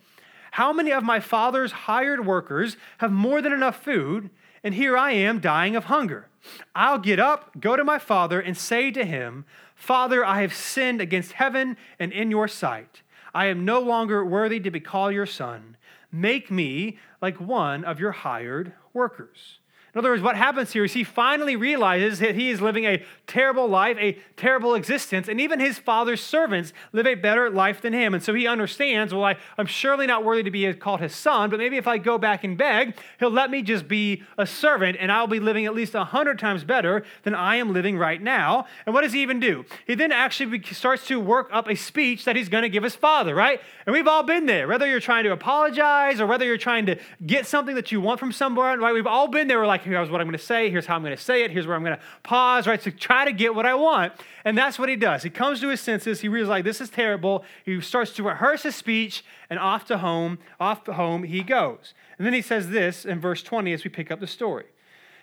how 0.55 0.71
many 0.71 0.93
of 0.93 1.03
my 1.03 1.19
father's 1.19 1.73
hired 1.73 2.25
workers 2.25 2.77
have 2.99 3.11
more 3.11 3.41
than 3.41 3.51
enough 3.51 3.83
food, 3.83 4.29
and 4.63 4.73
here 4.73 4.95
I 4.97 5.11
am 5.11 5.41
dying 5.41 5.75
of 5.75 5.83
hunger? 5.83 6.29
I'll 6.73 6.97
get 6.97 7.19
up, 7.19 7.59
go 7.59 7.75
to 7.75 7.83
my 7.83 7.99
father, 7.99 8.39
and 8.39 8.55
say 8.55 8.89
to 8.91 9.03
him, 9.03 9.43
Father, 9.75 10.23
I 10.23 10.39
have 10.43 10.53
sinned 10.53 11.01
against 11.01 11.33
heaven 11.33 11.75
and 11.99 12.13
in 12.13 12.31
your 12.31 12.47
sight. 12.47 13.01
I 13.33 13.47
am 13.47 13.65
no 13.65 13.81
longer 13.81 14.23
worthy 14.23 14.61
to 14.61 14.71
be 14.71 14.79
called 14.79 15.13
your 15.13 15.25
son. 15.25 15.75
Make 16.09 16.49
me 16.49 16.99
like 17.21 17.41
one 17.41 17.83
of 17.83 17.99
your 17.99 18.13
hired 18.13 18.71
workers. 18.93 19.59
In 19.95 19.99
other 19.99 20.09
words, 20.09 20.21
what 20.21 20.35
happens 20.35 20.73
here 20.73 20.83
is 20.83 20.91
he 20.91 21.05
finally 21.05 21.55
realizes 21.55 22.19
that 22.19 22.35
he 22.35 22.49
is 22.49 22.59
living 22.59 22.83
a 22.83 23.01
terrible 23.27 23.65
life, 23.65 23.95
a 23.97 24.19
terrible 24.35 24.75
existence, 24.75 25.29
and 25.29 25.39
even 25.39 25.61
his 25.61 25.79
father's 25.79 26.21
servants 26.21 26.73
live 26.91 27.07
a 27.07 27.15
better 27.15 27.49
life 27.49 27.79
than 27.79 27.93
him. 27.93 28.13
And 28.13 28.21
so 28.21 28.33
he 28.33 28.45
understands, 28.45 29.13
well, 29.13 29.23
I, 29.23 29.37
am 29.57 29.67
surely 29.67 30.05
not 30.05 30.25
worthy 30.25 30.43
to 30.43 30.51
be 30.51 30.73
called 30.73 30.99
his 30.99 31.15
son, 31.15 31.49
but 31.49 31.59
maybe 31.59 31.77
if 31.77 31.87
I 31.87 31.97
go 31.97 32.17
back 32.17 32.43
and 32.43 32.57
beg, 32.57 32.97
he'll 33.19 33.31
let 33.31 33.49
me 33.49 33.61
just 33.61 33.87
be 33.87 34.21
a 34.37 34.45
servant, 34.45 34.97
and 34.99 35.13
I'll 35.13 35.27
be 35.27 35.39
living 35.39 35.65
at 35.65 35.73
least 35.73 35.95
a 35.95 36.03
hundred 36.03 36.39
times 36.39 36.65
better 36.65 37.05
than 37.23 37.33
I 37.33 37.55
am 37.55 37.71
living 37.71 37.97
right 37.97 38.21
now. 38.21 38.67
And 38.85 38.93
what 38.93 39.03
does 39.03 39.13
he 39.13 39.21
even 39.21 39.39
do? 39.39 39.63
He 39.87 39.95
then 39.95 40.11
actually 40.11 40.61
starts 40.73 41.07
to 41.07 41.21
work 41.21 41.47
up 41.53 41.69
a 41.69 41.75
speech 41.75 42.25
that 42.25 42.35
he's 42.35 42.49
going 42.49 42.63
to 42.63 42.69
give 42.69 42.83
his 42.83 42.95
father, 42.95 43.33
right? 43.33 43.61
And 43.85 43.93
we've 43.93 44.09
all 44.09 44.23
been 44.23 44.45
there, 44.45 44.67
whether 44.67 44.87
you're 44.87 44.99
trying 44.99 45.23
to 45.23 45.31
apologize 45.31 46.19
or 46.19 46.27
whether 46.27 46.43
you're 46.43 46.57
trying 46.57 46.85
to 46.87 46.99
get 47.25 47.47
something 47.47 47.75
that 47.75 47.93
you 47.93 48.01
want 48.01 48.19
from 48.19 48.33
someone, 48.33 48.81
right? 48.81 48.93
We've 48.93 49.07
all 49.07 49.29
been 49.29 49.47
there. 49.47 49.59
We're 49.59 49.67
like, 49.67 49.84
here's 49.85 50.09
what 50.09 50.21
I'm 50.21 50.27
going 50.27 50.37
to 50.37 50.43
say. 50.43 50.69
Here's 50.69 50.85
how 50.85 50.95
I'm 50.95 51.03
going 51.03 51.15
to 51.15 51.21
say 51.21 51.43
it. 51.43 51.51
Here's 51.51 51.67
where 51.67 51.75
I'm 51.75 51.83
going 51.83 51.97
to 51.97 52.03
pause, 52.23 52.67
right? 52.67 52.81
To 52.81 52.91
try 52.91 53.25
to 53.25 53.31
get 53.31 53.55
what 53.55 53.65
I 53.65 53.75
want. 53.75 54.13
And 54.43 54.57
that's 54.57 54.77
what 54.77 54.89
he 54.89 54.95
does. 54.95 55.23
He 55.23 55.29
comes 55.29 55.61
to 55.61 55.69
his 55.69 55.81
senses. 55.81 56.21
He 56.21 56.27
realizes, 56.27 56.63
this 56.63 56.81
is 56.81 56.89
terrible. 56.89 57.45
He 57.63 57.79
starts 57.81 58.11
to 58.13 58.23
rehearse 58.23 58.63
his 58.63 58.75
speech, 58.75 59.23
and 59.49 59.59
off 59.59 59.85
to 59.85 59.99
home, 59.99 60.39
off 60.59 60.83
to 60.85 60.93
home 60.93 61.23
he 61.23 61.43
goes. 61.43 61.93
And 62.17 62.25
then 62.25 62.33
he 62.33 62.41
says 62.41 62.69
this 62.69 63.05
in 63.05 63.19
verse 63.19 63.43
20 63.43 63.73
as 63.73 63.83
we 63.83 63.89
pick 63.89 64.11
up 64.11 64.19
the 64.19 64.27
story. 64.27 64.65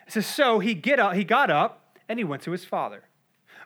It 0.06 0.12
says, 0.12 0.26
So 0.26 0.58
he, 0.58 0.74
get 0.74 0.98
up, 0.98 1.14
he 1.14 1.24
got 1.24 1.50
up 1.50 1.98
and 2.08 2.18
he 2.18 2.24
went 2.24 2.42
to 2.42 2.50
his 2.50 2.64
father. 2.64 3.04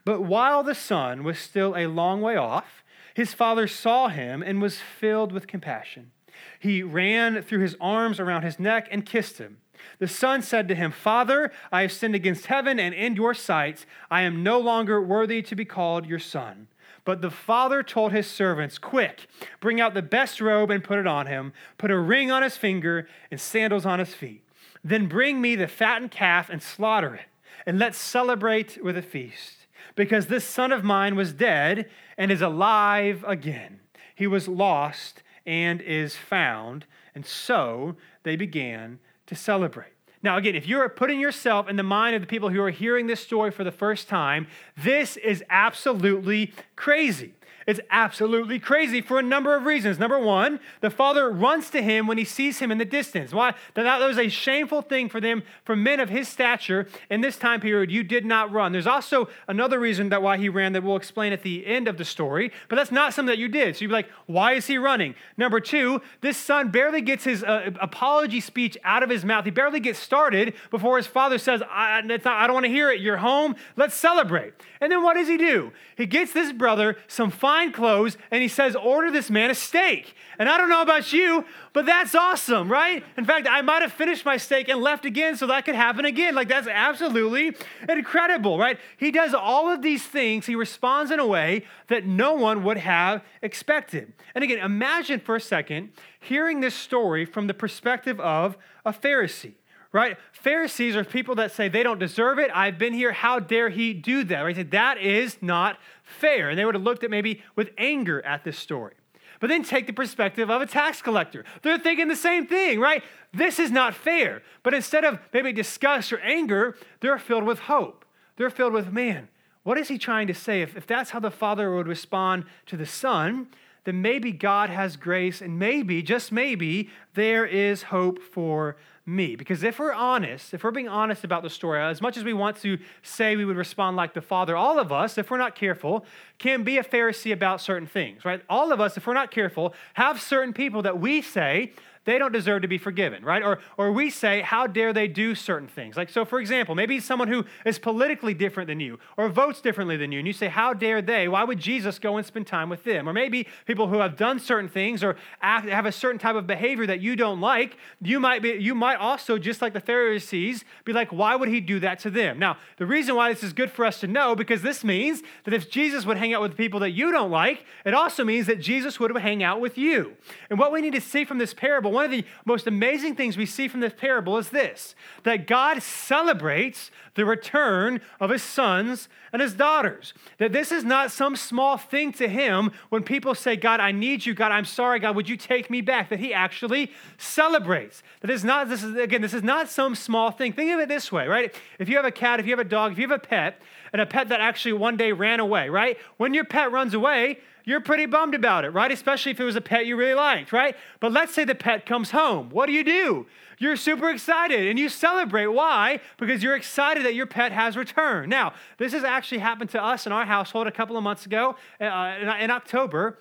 But 0.05 0.23
while 0.23 0.63
the 0.63 0.75
son 0.75 1.25
was 1.25 1.39
still 1.39 1.77
a 1.77 1.87
long 1.87 2.21
way 2.21 2.37
off, 2.37 2.85
his 3.15 3.35
father 3.35 3.67
saw 3.67 4.09
him 4.09 4.43
and 4.43 4.63
was 4.63 4.79
filled 4.79 5.33
with 5.33 5.47
compassion. 5.47 6.13
He 6.59 6.83
ran 6.83 7.43
threw 7.43 7.61
his 7.61 7.77
arms 7.81 8.21
around 8.21 8.43
his 8.43 8.59
neck 8.59 8.89
and 8.91 9.05
kissed 9.05 9.39
him. 9.39 9.59
The 9.99 10.09
son 10.09 10.43
said 10.43 10.69
to 10.69 10.75
him, 10.75 10.93
Father, 10.93 11.53
I 11.73 11.83
have 11.83 11.93
sinned 11.93 12.15
against 12.15 12.47
heaven 12.47 12.79
and 12.79 12.95
in 12.95 13.17
your 13.17 13.35
sight. 13.35 13.87
I 14.11 14.23
am 14.23 14.43
no 14.43 14.59
longer 14.59 15.01
worthy 15.01 15.43
to 15.43 15.57
be 15.57 15.65
called 15.65 16.07
your 16.07 16.19
son. 16.19 16.69
But 17.05 17.23
the 17.23 17.31
father 17.31 17.83
told 17.83 18.13
his 18.13 18.27
servants, 18.27 18.79
Quick, 18.79 19.29
bring 19.61 19.81
out 19.81 19.95
the 19.95 20.03
best 20.03 20.41
robe 20.41 20.71
and 20.71 20.83
put 20.83 20.99
it 20.99 21.07
on 21.07 21.27
him, 21.27 21.53
put 21.79 21.91
a 21.91 21.99
ring 21.99 22.31
on 22.31 22.43
his 22.43 22.57
finger 22.57 23.09
and 23.31 23.41
sandals 23.41 23.87
on 23.87 24.01
his 24.01 24.13
feet. 24.13 24.43
Then 24.83 25.07
bring 25.07 25.41
me 25.41 25.55
the 25.55 25.69
fattened 25.69 26.11
calf 26.11 26.51
and 26.51 26.63
slaughter 26.63 27.15
it, 27.15 27.27
and 27.65 27.79
let's 27.79 27.99
celebrate 27.99 28.83
with 28.83 28.97
a 28.97 29.03
feast. 29.03 29.67
Because 29.95 30.27
this 30.27 30.45
son 30.45 30.73
of 30.73 30.85
mine 30.85 31.17
was 31.17 31.33
dead 31.33 31.89
and 32.19 32.31
is 32.31 32.43
alive 32.43 33.25
again. 33.27 33.81
He 34.15 34.27
was 34.27 34.49
lost 34.49 35.23
and 35.47 35.81
is 35.81 36.17
found. 36.17 36.87
And 37.15 37.25
so 37.25 37.97
they 38.25 38.37
began 38.37 38.99
to 39.27 39.35
celebrate. 39.35 39.93
Now, 40.23 40.37
again, 40.37 40.55
if 40.55 40.67
you're 40.67 40.89
putting 40.89 41.21
yourself 41.21 41.69
in 41.69 41.77
the 41.77 41.83
mind 41.83 42.17
of 42.17 42.23
the 42.23 42.27
people 42.27 42.49
who 42.49 42.61
are 42.61 42.71
hearing 42.71 43.07
this 43.07 43.21
story 43.21 43.51
for 43.51 43.65
the 43.65 43.71
first 43.71 44.09
time, 44.09 44.47
this 44.77 45.17
is 45.17 45.45
absolutely 45.51 46.53
crazy. 46.75 47.35
It's 47.67 47.81
absolutely 47.91 48.61
crazy 48.61 49.01
for 49.01 49.19
a 49.19 49.23
number 49.23 49.57
of 49.57 49.65
reasons. 49.65 49.99
Number 49.99 50.19
one, 50.19 50.61
the 50.81 50.91
father 50.91 51.31
runs 51.31 51.69
to 51.71 51.83
him 51.83 52.07
when 52.07 52.17
he 52.17 52.25
sees 52.25 52.61
him 52.61 52.71
in 52.71 52.79
the 52.79 52.85
distance. 52.85 53.33
Why? 53.33 53.55
That 53.75 53.99
was 54.01 54.19
a 54.19 54.29
shameful 54.29 54.83
thing 54.83 55.09
for 55.09 55.21
them, 55.21 55.43
for 55.65 55.75
men 55.75 55.99
of 55.99 56.09
his 56.09 56.29
stature 56.29 56.87
in 57.11 57.23
this 57.23 57.37
time 57.37 57.61
period. 57.61 57.91
You 57.91 58.05
did 58.05 58.25
not 58.25 58.53
run. 58.53 58.71
There's 58.71 58.87
also 58.87 59.29
another 59.49 59.81
reason 59.81 60.11
that 60.11 60.23
why 60.23 60.37
he 60.37 60.49
ran 60.49 60.75
that 60.75 60.85
we'll 60.85 60.97
explain 60.97 61.33
at 61.33 61.43
the 61.43 61.67
end 61.67 61.89
of 61.89 61.99
the 61.99 62.05
story, 62.05 62.53
but 62.69 62.77
that's 62.77 62.93
not 62.93 63.15
something 63.15 63.33
that 63.33 63.39
you 63.39 63.49
did. 63.49 63.75
So 63.75 63.83
you'd 63.83 63.89
be 63.89 63.95
like, 63.95 64.11
why 64.27 64.53
is 64.53 64.67
he 64.69 64.79
running? 64.79 65.17
Number 65.37 65.59
two, 65.59 66.03
this 66.21 66.37
son 66.37 66.71
barely 66.71 67.01
gets 67.01 67.25
his 67.25 67.43
uh, 67.43 67.73
apology 67.81 68.41
speech 68.41 68.79
out 68.85 69.03
of 69.03 69.11
his 69.11 69.25
mouth. 69.25 69.45
He 69.45 69.51
barely 69.51 69.81
gets 69.81 69.99
started 69.99 70.55
before 70.71 70.99
his 70.99 71.09
father 71.09 71.39
says, 71.39 71.63
I, 71.69 72.01
not, 72.03 72.25
I 72.25 72.47
don't 72.47 72.55
want 72.55 72.67
to 72.67 72.71
hear 72.71 72.93
it. 72.93 73.01
You're 73.01 73.17
home. 73.17 73.57
Let's 73.75 73.95
celebrate. 73.95 74.53
And 74.81 74.93
then 74.93 75.03
what 75.03 75.15
does 75.15 75.27
he 75.27 75.37
do? 75.37 75.73
He 75.97 76.07
gets 76.07 76.33
this 76.33 76.53
brother 76.53 76.97
some 77.09 77.31
fine 77.31 77.56
fine 77.57 77.73
clothes 77.73 78.19
and 78.31 78.43
he 78.43 78.49
says, 78.49 78.77
Order 78.77 79.11
this 79.11 79.31
man 79.31 79.51
a 79.51 79.55
steak. 79.55 80.15
And 80.39 80.49
I 80.49 80.59
don't 80.59 80.69
know 80.69 80.83
about 80.83 81.13
you, 81.13 81.47
but 81.73 81.87
that's 81.87 82.15
awesome, 82.15 82.71
right? 82.71 83.03
In 83.17 83.25
fact, 83.25 83.49
I 83.51 83.63
might 83.63 83.81
have 83.81 83.93
finished 83.93 84.27
my 84.27 84.37
steak 84.37 84.69
and 84.69 84.83
left 84.83 85.07
again 85.07 85.37
so 85.37 85.47
that 85.47 85.65
could 85.65 85.75
happen 85.75 86.05
again. 86.05 86.35
Like, 86.35 86.49
that's 86.49 86.69
absolutely 86.69 87.57
incredible, 87.89 88.59
right? 88.59 88.79
He 88.99 89.11
does 89.11 89.33
all 89.33 89.71
of 89.71 89.81
these 89.81 90.05
things. 90.05 90.45
He 90.45 90.55
responds 90.55 91.11
in 91.11 91.19
a 91.19 91.27
way 91.27 91.65
that 91.89 92.05
no 92.05 92.35
one 92.35 92.63
would 92.65 92.77
have 92.77 93.23
expected. 93.41 94.13
And 94.35 94.45
again, 94.45 94.59
imagine 94.59 95.21
for 95.21 95.37
a 95.37 95.41
second 95.41 95.93
hearing 96.21 96.61
this 96.61 96.75
story 96.75 97.25
from 97.25 97.47
the 97.47 97.55
perspective 97.55 98.21
of 98.21 98.59
a 98.85 98.93
Pharisee 98.93 99.55
right? 99.93 100.17
Pharisees 100.33 100.97
are 100.97 101.05
people 101.05 101.35
that 101.37 101.53
say 101.53 101.69
they 101.69 101.83
don't 101.83 101.99
deserve 101.99 102.39
it. 102.39 102.51
I've 102.55 102.79
been 102.79 102.93
here. 102.93 103.13
How 103.13 103.39
dare 103.39 103.71
he 103.71 103.93
do 103.93 104.25
that? 104.25 104.41
Right? 104.41 104.71
That 104.71 104.99
is 104.99 105.39
not 105.41 105.79
fair. 106.03 106.51
And 106.51 106.59
they 106.59 106.65
would 106.65 106.75
have 106.75 106.85
looked 106.85 107.05
at 107.05 107.11
maybe 107.11 107.43
with 107.55 107.71
anger 107.79 108.25
at 108.25 108.45
this 108.45 108.59
story. 108.59 108.95
But 109.41 109.49
then 109.49 109.63
take 109.63 109.87
the 109.87 109.93
perspective 109.93 110.51
of 110.51 110.63
a 110.63 110.67
tax 110.67 111.03
collector. 111.03 111.45
They're 111.63 111.79
thinking 111.79 112.09
the 112.09 112.17
same 112.17 112.47
thing, 112.47 112.81
right? 112.81 113.03
This 113.33 113.59
is 113.59 113.71
not 113.71 113.95
fair. 113.95 114.43
But 114.63 114.75
instead 114.75 115.05
of 115.05 115.19
maybe 115.33 115.53
disgust 115.53 116.13
or 116.13 116.21
anger, 116.21 116.77
they're 117.01 117.19
filled 117.19 117.45
with 117.45 117.61
hope. 117.61 118.05
They're 118.37 118.51
filled 118.51 118.73
with, 118.73 118.93
man, 118.93 119.29
what 119.63 119.79
is 119.79 119.89
he 119.89 119.99
trying 119.99 120.27
to 120.29 120.35
say? 120.35 120.63
If, 120.63 120.77
if 120.77 120.87
that's 120.87 121.11
how 121.11 121.21
the 121.21 121.31
Father 121.31 121.75
would 121.75 121.89
respond 121.89 122.45
to 122.67 122.77
the 122.77 122.87
Son, 122.87 123.49
then 123.85 124.03
maybe 124.03 124.33
God 124.33 124.71
has 124.71 124.97
grace, 124.97 125.41
and 125.41 125.59
maybe, 125.59 126.03
just 126.03 126.33
maybe, 126.33 126.91
there 127.15 127.47
is 127.47 127.85
hope 127.85 128.21
for 128.21 128.77
me. 129.07 129.37
Because 129.37 129.63
if 129.63 129.79
we're 129.79 129.93
honest, 129.93 130.53
if 130.53 130.65
we're 130.65 130.73
being 130.73 130.89
honest 130.89 131.23
about 131.23 131.45
the 131.45 131.51
story, 131.51 131.81
as 131.81 132.03
much 132.03 132.17
as 132.17 132.25
we 132.25 132.33
want 132.33 132.57
to 132.59 132.79
say 133.03 133.37
we 133.37 133.45
would 133.45 133.57
respond 133.57 133.97
like 133.97 134.13
the 134.13 134.21
Father, 134.21 134.57
all 134.57 134.81
of 134.81 134.91
us, 134.91 135.17
if 135.17 135.31
we're 135.31 135.39
not 135.39 135.55
careful, 135.55 136.05
can 136.39 136.65
be 136.65 136.77
a 136.77 136.85
Pharisee 136.85 137.33
about 137.33 137.61
certain 137.61 137.87
things, 137.87 138.25
right? 138.25 138.43
All 138.51 138.73
of 138.73 138.81
us, 138.81 138.97
if 138.97 139.07
we're 139.07 139.15
not 139.15 139.31
careful, 139.31 139.75
have 139.95 140.21
certain 140.21 140.53
people 140.53 140.83
that 140.83 140.99
we 140.99 141.23
say 141.23 141.73
they 142.07 142.19
don't 142.19 142.33
deserve 142.33 142.63
to 142.63 142.69
be 142.69 142.79
forgiven, 142.79 143.23
right? 143.25 143.43
Or, 143.43 143.59
or 143.77 143.93
we 143.93 144.09
say, 144.09 144.41
how 144.41 144.67
dare 144.67 144.93
they 144.93 145.09
do 145.09 145.35
certain 145.35 145.69
things? 145.69 145.97
Like, 145.97 146.09
so 146.09 146.25
for 146.25 146.41
example, 146.41 146.75
maybe 146.75 146.99
someone 147.01 147.29
who 147.29 147.45
is 147.67 147.79
politically 147.79 148.33
different 148.33 148.69
than 148.69 148.81
you 148.81 148.99
or 149.19 149.29
votes 149.29 149.61
differently 149.61 149.97
than 149.97 150.13
you, 150.13 150.19
and 150.19 150.27
you 150.27 150.33
say, 150.33 150.49
how 150.49 150.73
dare 150.73 151.03
they? 151.03 151.29
Why 151.29 151.45
would 151.45 151.59
Jesus 151.59 151.99
go 151.99 152.17
and 152.17 152.25
spend 152.25 152.47
time 152.47 152.71
with 152.71 152.85
them? 152.85 153.09
Or 153.09 153.13
maybe 153.13 153.47
people 153.67 153.89
who 153.89 153.99
have 153.99 154.17
done 154.17 154.39
certain 154.39 154.69
things 154.69 155.05
or 155.05 155.17
have 155.41 155.85
a 155.85 155.93
certain 155.93 156.19
type 156.19 156.37
of 156.37 156.47
behavior 156.47 156.87
that 156.87 157.01
you 157.01 157.17
don't 157.17 157.41
like, 157.41 157.77
you 158.01 158.19
might, 158.21 158.41
be, 158.41 158.51
you 158.51 158.75
might 158.75 158.97
also, 158.97 159.37
just 159.37 159.61
like 159.61 159.73
the 159.73 159.81
Pharisees, 159.81 160.65
be 160.85 160.93
like, 160.93 161.13
why 161.13 161.37
would 161.37 161.49
he 161.49 161.61
do 161.61 161.81
that 161.81 161.99
to 162.01 162.11
them? 162.11 162.39
Now, 162.39 162.57
the 162.79 162.87
reason 162.87 163.17
why 163.17 163.33
this 163.33 163.43
is 163.43 163.53
good 163.53 163.71
for 163.71 163.85
us 163.85 164.01
to 164.01 164.07
know, 164.07 164.35
because 164.35 164.63
this 164.63 164.85
means 164.85 165.23
that 165.45 165.53
if 165.53 165.69
Jesus 165.69 166.07
would 166.07 166.17
hang 166.17 166.33
out 166.33 166.41
with 166.41 166.57
people 166.57 166.81
that 166.81 166.93
you 166.93 167.11
don't 167.11 167.31
like, 167.31 167.65
it 167.85 167.95
also 167.95 168.25
means 168.25 168.47
that 168.47 168.61
Jesus 168.61 169.01
would 169.01 169.17
hang 169.17 169.43
out 169.43 169.61
with 169.61 169.77
you. 169.77 170.17
And 170.51 170.59
what 170.59 170.71
we 170.71 170.81
need 170.81 170.95
to 170.95 171.01
see 171.01 171.25
from 171.25 171.39
this 171.39 171.53
parable, 171.53 171.96
one 171.97 172.05
of 172.05 172.11
the 172.11 172.25
most 172.45 172.67
amazing 172.67 173.17
things 173.17 173.37
we 173.37 173.47
see 173.47 173.67
from 173.67 173.81
this 173.81 173.95
parable 173.97 174.39
is 174.39 174.51
this 174.51 174.95
that 175.25 175.47
God 175.47 175.83
celebrates 175.83 176.91
the 177.15 177.25
return 177.25 178.01
of 178.21 178.31
his 178.31 178.43
sons 178.43 179.09
and 179.33 179.43
his 179.43 179.55
daughters. 179.55 180.15
That 180.39 180.53
this 180.53 180.71
is 180.71 180.85
not 180.85 181.11
some 181.11 181.35
small 181.35 181.79
thing 181.79 182.13
to 182.13 182.29
him 182.29 182.71
when 182.91 183.03
people 183.03 183.35
say, 183.35 183.57
God, 183.57 183.81
I 183.81 183.91
need 183.91 184.25
you. 184.25 184.35
God, 184.35 184.53
I'm 184.53 184.65
sorry. 184.65 185.01
God, 185.01 185.17
would 185.17 185.29
you 185.29 185.37
take 185.37 185.71
me 185.71 185.81
back? 185.81 186.11
That 186.11 186.21
he 186.21 186.33
actually 186.33 186.93
celebrates. 187.19 188.03
That 188.21 188.31
is 188.31 188.45
not, 188.45 188.69
this 188.69 188.83
is, 188.83 188.95
again, 188.95 189.23
this 189.23 189.35
is 189.35 189.43
not 189.43 189.69
some 189.69 189.95
small 189.95 190.31
thing. 190.31 190.53
Think 190.53 190.73
of 190.73 190.81
it 190.81 190.89
this 190.89 191.11
way, 191.11 191.27
right? 191.27 191.55
If 191.79 191.89
you 191.89 191.97
have 191.97 192.05
a 192.05 192.13
cat, 192.13 192.39
if 192.39 192.47
you 192.47 192.53
have 192.53 192.65
a 192.65 192.69
dog, 192.69 192.93
if 192.93 192.99
you 192.99 193.09
have 193.09 193.19
a 193.19 193.27
pet, 193.27 193.61
and 193.93 194.03
a 194.03 194.07
pet 194.07 194.29
that 194.29 194.41
actually 194.41 194.75
one 194.75 194.97
day 194.97 195.13
ran 195.13 195.41
away, 195.41 195.71
right? 195.71 195.97
When 196.19 196.35
your 196.35 196.45
pet 196.45 196.71
runs 196.71 196.93
away, 196.93 197.39
you're 197.67 197.81
pretty 197.81 198.07
bummed 198.07 198.35
about 198.35 198.65
it, 198.65 198.71
right? 198.71 198.91
Especially 198.91 199.33
if 199.33 199.41
it 199.41 199.45
was 199.45 199.57
a 199.57 199.61
pet 199.61 199.87
you 199.87 199.97
really 199.97 200.15
liked, 200.15 200.53
right? 200.53 200.77
But 201.01 201.13
let's 201.13 201.35
say 201.35 201.45
the 201.45 201.55
pet 201.55 201.85
comes 201.85 202.13
home. 202.13 202.49
What 202.49 202.67
do 202.67 202.73
you 202.73 202.85
do? 202.85 203.27
You're 203.59 203.77
super 203.77 204.09
excited 204.09 204.69
and 204.69 204.79
you 204.79 204.89
celebrate. 204.89 205.49
Why? 205.49 206.01
Because 206.17 206.43
you're 206.43 206.55
excited 206.55 207.05
that 207.05 207.15
your 207.15 207.27
pet 207.27 207.51
has 207.53 207.77
returned. 207.77 208.31
Now, 208.31 208.55
this 208.79 208.93
has 208.93 209.03
actually 209.03 209.39
happened 209.39 209.71
to 209.71 209.83
us 209.83 210.07
in 210.07 210.13
our 210.13 210.25
household 210.25 210.69
a 210.69 210.73
couple 210.73 210.97
of 210.97 211.03
months 211.03 211.27
ago 211.27 211.57
uh, 211.81 212.17
in, 212.21 212.29
in 212.29 212.51
October 212.51 213.19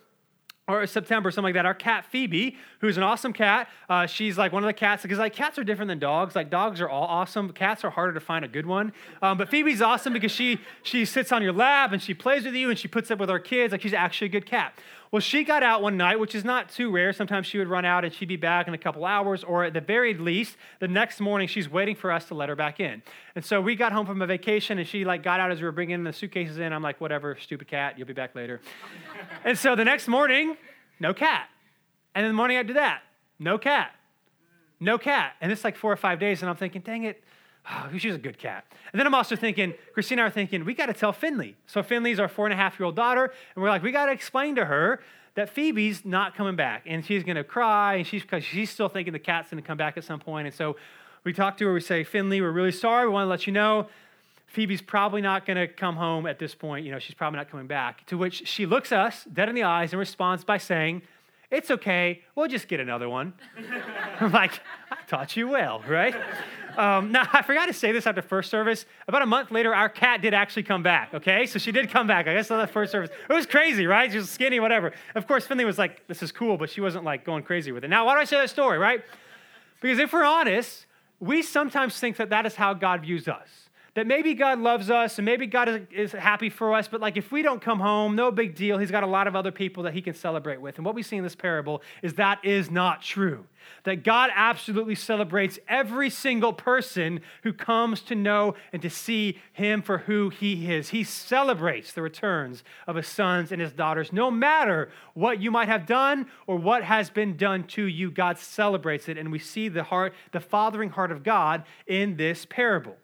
or 0.68 0.88
September, 0.88 1.30
something 1.30 1.44
like 1.46 1.54
that. 1.54 1.66
Our 1.66 1.76
cat 1.76 2.06
Phoebe, 2.06 2.58
who's 2.80 2.98
an 2.98 3.04
awesome 3.04 3.34
cat, 3.34 3.70
uh, 3.88 4.08
she's 4.08 4.38
like 4.38 4.52
one 4.52 4.64
of 4.64 4.68
the 4.68 4.74
cats 4.74 5.04
because 5.04 5.20
like 5.20 5.34
cats 5.34 5.60
are 5.60 5.64
different 5.64 5.90
than 5.90 6.00
dogs. 6.00 6.36
Like 6.36 6.50
dogs 6.50 6.82
are 6.82 6.90
all 6.90 7.06
awesome, 7.06 7.52
cats 7.54 7.84
are 7.84 7.92
harder 7.92 8.14
to 8.14 8.20
find 8.20 8.44
a 8.44 8.48
good 8.48 8.66
one. 8.66 8.92
Um, 9.22 9.38
but 9.38 9.50
Phoebe's 9.50 9.82
awesome 9.82 10.12
because 10.14 10.32
she 10.32 10.60
she 10.82 11.06
sits 11.06 11.32
on 11.32 11.44
your 11.44 11.54
lap 11.54 11.92
and 11.92 12.02
she 12.02 12.14
plays 12.14 12.46
with 12.46 12.56
you 12.56 12.70
and 12.70 12.80
she 12.80 12.88
puts 12.88 13.12
up 13.12 13.20
with 13.20 13.30
our 13.30 13.40
kids. 13.40 13.72
Like 13.72 13.82
she's 13.82 13.94
actually 13.94 14.28
a 14.28 14.32
good 14.32 14.46
cat. 14.48 14.74
Well, 15.16 15.22
she 15.22 15.46
got 15.46 15.64
out 15.64 15.82
one 15.82 15.96
night, 15.96 16.20
which 16.20 16.36
is 16.36 16.44
not 16.44 16.68
too 16.68 16.92
rare. 16.92 17.14
Sometimes 17.14 17.48
she 17.48 17.58
would 17.58 17.70
run 17.70 17.86
out 17.86 18.04
and 18.04 18.14
she'd 18.14 18.28
be 18.28 18.36
back 18.36 18.68
in 18.68 18.74
a 18.74 18.78
couple 18.78 19.06
hours, 19.06 19.46
or 19.46 19.64
at 19.64 19.74
the 19.74 19.80
very 19.80 20.14
least, 20.14 20.58
the 20.82 20.90
next 20.90 21.22
morning 21.22 21.48
she's 21.48 21.70
waiting 21.70 21.96
for 21.96 22.12
us 22.12 22.26
to 22.26 22.34
let 22.34 22.50
her 22.50 22.56
back 22.58 22.82
in. 22.82 23.02
And 23.34 23.46
so 23.46 23.62
we 23.62 23.78
got 23.78 23.94
home 23.94 24.06
from 24.06 24.22
a 24.22 24.28
vacation 24.28 24.78
and 24.78 24.86
she 24.86 25.06
like 25.06 25.24
got 25.24 25.40
out 25.40 25.52
as 25.52 25.60
we 25.60 25.64
were 25.64 25.72
bringing 25.72 26.04
the 26.04 26.12
suitcases 26.12 26.58
in. 26.58 26.74
I'm 26.74 26.84
like, 26.84 27.00
whatever, 27.00 27.38
stupid 27.40 27.70
cat, 27.70 27.98
you'll 27.98 28.10
be 28.10 28.14
back 28.14 28.36
later. 28.36 28.60
and 29.46 29.58
so 29.58 29.74
the 29.74 29.86
next 29.86 30.10
morning, 30.10 30.58
no 31.00 31.14
cat. 31.14 31.48
And 32.14 32.26
then 32.26 32.32
the 32.32 32.36
morning 32.36 32.58
after 32.58 32.74
that, 32.74 33.04
no 33.40 33.58
cat. 33.58 33.92
No 34.82 34.98
cat. 34.98 35.36
And 35.40 35.50
it's 35.50 35.64
like 35.64 35.78
four 35.78 35.94
or 35.94 35.96
five 35.96 36.20
days, 36.20 36.42
and 36.42 36.50
I'm 36.50 36.58
thinking, 36.58 36.82
dang 36.82 37.04
it, 37.04 37.24
oh, 37.70 37.90
she's 37.98 38.16
a 38.16 38.20
good 38.20 38.38
cat. 38.38 38.66
And 38.92 39.00
then 39.00 39.08
I'm 39.08 39.16
also 39.16 39.36
thinking, 39.36 39.74
Christina 39.94 40.22
and 40.22 40.26
I 40.26 40.28
are 40.28 40.32
thinking, 40.32 40.66
we 40.66 40.74
got 40.74 40.88
to 40.88 40.94
tell 40.94 41.14
Finley. 41.14 41.56
So 41.68 41.84
Finley's 41.84 42.20
our 42.20 42.28
four 42.28 42.46
and 42.46 42.54
a 42.54 42.58
half 42.58 42.80
year 42.80 42.86
old 42.86 42.96
daughter, 42.96 43.26
and 43.56 43.64
we're 43.64 43.70
like, 43.70 43.84
we 43.84 43.92
got 43.92 44.06
to 44.08 44.12
explain 44.12 44.56
to 44.56 44.66
her 44.66 45.02
that 45.36 45.50
Phoebe's 45.50 46.06
not 46.06 46.36
coming 46.36 46.56
back, 46.56 46.84
and 46.86 47.06
she's 47.06 47.24
going 47.24 47.36
to 47.36 47.44
cry, 47.44 47.96
and 47.96 48.08
she's 48.08 48.22
because 48.22 48.44
she's 48.44 48.70
still 48.70 48.90
thinking 48.90 49.14
the 49.14 49.20
cat's 49.20 49.52
going 49.52 49.62
to 49.62 49.68
come 49.68 49.78
back 49.78 49.98
at 49.98 50.04
some 50.04 50.20
point. 50.20 50.48
And 50.48 50.56
so 50.56 50.78
we 51.24 51.34
talk 51.34 51.58
to 51.58 51.66
her. 51.68 51.74
We 51.74 51.82
say, 51.82 52.04
Finley, 52.04 52.40
we're 52.40 52.52
really 52.52 52.72
sorry. 52.72 53.08
We 53.08 53.14
want 53.14 53.26
to 53.26 53.30
let 53.30 53.46
you 53.46 53.54
know. 53.54 53.88
Phoebe's 54.48 54.82
probably 54.82 55.22
not 55.22 55.46
going 55.46 55.58
to 55.58 55.68
come 55.68 55.98
home 55.98 56.26
at 56.26 56.40
this 56.40 56.56
point. 56.56 56.86
You 56.86 56.92
know, 56.92 57.00
she's 57.00 57.16
probably 57.16 57.38
not 57.38 57.50
coming 57.50 57.68
back. 57.68 58.06
To 58.08 58.18
which 58.18 58.48
she 58.48 58.66
looks 58.66 58.94
us 58.94 59.26
dead 59.26 59.50
in 59.50 59.56
the 59.56 59.64
eyes 59.64 59.92
and 59.92 60.00
responds 60.00 60.46
by 60.46 60.58
saying, 60.58 61.02
It's 61.52 61.70
okay. 61.70 62.22
We'll 62.36 62.48
just 62.48 62.70
get 62.70 62.80
another 62.80 63.10
one. 63.10 63.34
I'm 64.22 64.32
like, 64.32 64.62
taught 65.08 65.36
you 65.36 65.48
well, 65.48 65.84
right? 65.88 66.16
Um, 66.78 67.12
now, 67.12 67.28
I 67.32 67.42
forgot 67.42 67.68
to 67.68 67.74
say 67.74 67.92
this 67.92 68.06
after 68.06 68.22
first 68.22 68.50
service. 68.50 68.86
About 69.08 69.22
a 69.22 69.26
month 69.26 69.52
later, 69.52 69.74
our 69.74 69.90
cat 69.90 70.22
did 70.22 70.34
actually 70.34 70.64
come 70.64 70.84
back, 70.84 71.14
okay? 71.14 71.46
So 71.46 71.60
she 71.60 71.72
did 71.72 71.90
come 71.90 72.08
back. 72.08 72.28
I 72.28 72.34
guess 72.34 72.52
on 72.52 72.60
the 72.60 72.68
first 72.68 72.92
service. 72.92 73.10
It 73.30 73.34
was 73.34 73.46
crazy, 73.46 73.88
right? 73.88 74.12
She 74.12 74.18
was 74.18 74.30
skinny, 74.30 74.60
whatever. 74.60 74.92
Of 75.16 75.28
course, 75.28 75.48
Finley 75.48 75.66
was 75.66 75.78
like, 75.78 76.06
this 76.08 76.22
is 76.22 76.32
cool, 76.32 76.58
but 76.58 76.70
she 76.70 76.82
wasn't 76.82 77.06
like 77.06 77.24
going 77.24 77.44
crazy 77.44 77.72
with 77.72 77.84
it. 77.84 77.90
Now, 77.90 78.06
why 78.06 78.16
do 78.16 78.20
I 78.20 78.26
say 78.26 78.38
that 78.38 78.50
story, 78.50 78.78
right? 78.78 79.04
Because 79.82 80.00
if 80.00 80.12
we're 80.12 80.26
honest, 80.26 80.86
we 81.20 81.42
sometimes 81.42 81.98
think 82.00 82.18
that 82.18 82.30
that 82.32 82.46
is 82.46 82.56
how 82.56 82.74
God 82.74 83.02
views 83.02 83.28
us 83.28 83.65
that 83.96 84.06
maybe 84.06 84.34
God 84.34 84.60
loves 84.60 84.90
us 84.90 85.18
and 85.18 85.26
maybe 85.26 85.48
God 85.48 85.70
is, 85.70 85.82
is, 85.92 86.12
happy 86.12 86.50
for 86.50 86.74
us, 86.74 86.88
but 86.88 87.00
like 87.00 87.16
if 87.16 87.32
we 87.32 87.42
don't 87.42 87.62
come 87.62 87.80
home, 87.80 88.16
no 88.16 88.30
big 88.30 88.54
deal. 88.54 88.78
He's 88.78 88.92
got 88.92 89.04
a 89.04 89.08
lot 89.08 89.26
of 89.26 89.36
other 89.36 89.52
people 89.52 89.84
that 89.84 89.94
he 89.94 90.02
can 90.02 90.14
celebrate 90.14 90.60
with. 90.62 90.76
And 90.76 90.86
what 90.86 90.96
we 90.96 91.02
see 91.02 91.16
in 91.16 91.24
this 91.24 91.36
parable 91.36 91.82
is 92.04 92.16
that 92.16 92.44
is 92.44 92.70
not 92.70 93.02
true. 93.02 93.46
That 93.84 94.04
God 94.04 94.30
absolutely 94.36 94.96
celebrates 94.96 95.58
every 95.68 96.10
single 96.10 96.52
person 96.52 97.22
who 97.44 97.54
comes 97.54 98.02
to 98.02 98.16
know 98.16 98.56
and 98.74 98.82
to 98.82 98.90
see 98.90 99.40
him 99.54 99.82
for 99.82 100.00
who 100.00 100.30
he 100.30 100.72
is. 100.72 100.90
He 100.90 101.04
celebrates 101.04 101.94
the 101.94 102.02
returns 102.02 102.64
of 102.86 102.98
his 102.98 103.08
sons 103.08 103.52
and 103.52 103.62
his 103.62 103.72
daughters, 103.72 104.12
no 104.12 104.30
matter 104.30 104.90
what 105.14 105.42
you 105.42 105.52
might 105.52 105.70
have 105.70 105.86
done 105.86 106.28
or 106.48 106.58
what 106.58 106.84
has 106.84 107.10
been 107.10 107.38
done 107.38 107.64
to 107.68 107.86
you. 107.86 108.12
God 108.12 108.38
celebrates 108.38 109.08
it, 109.08 109.18
and 109.18 109.32
we 109.32 109.40
see 109.40 109.70
the 109.70 109.84
heart, 109.84 110.14
the 110.32 110.40
fathering 110.40 110.90
heart 110.90 111.12
of 111.12 111.24
God 111.24 111.64
in 111.88 112.18
this 112.18 112.46
parable. 112.46 112.98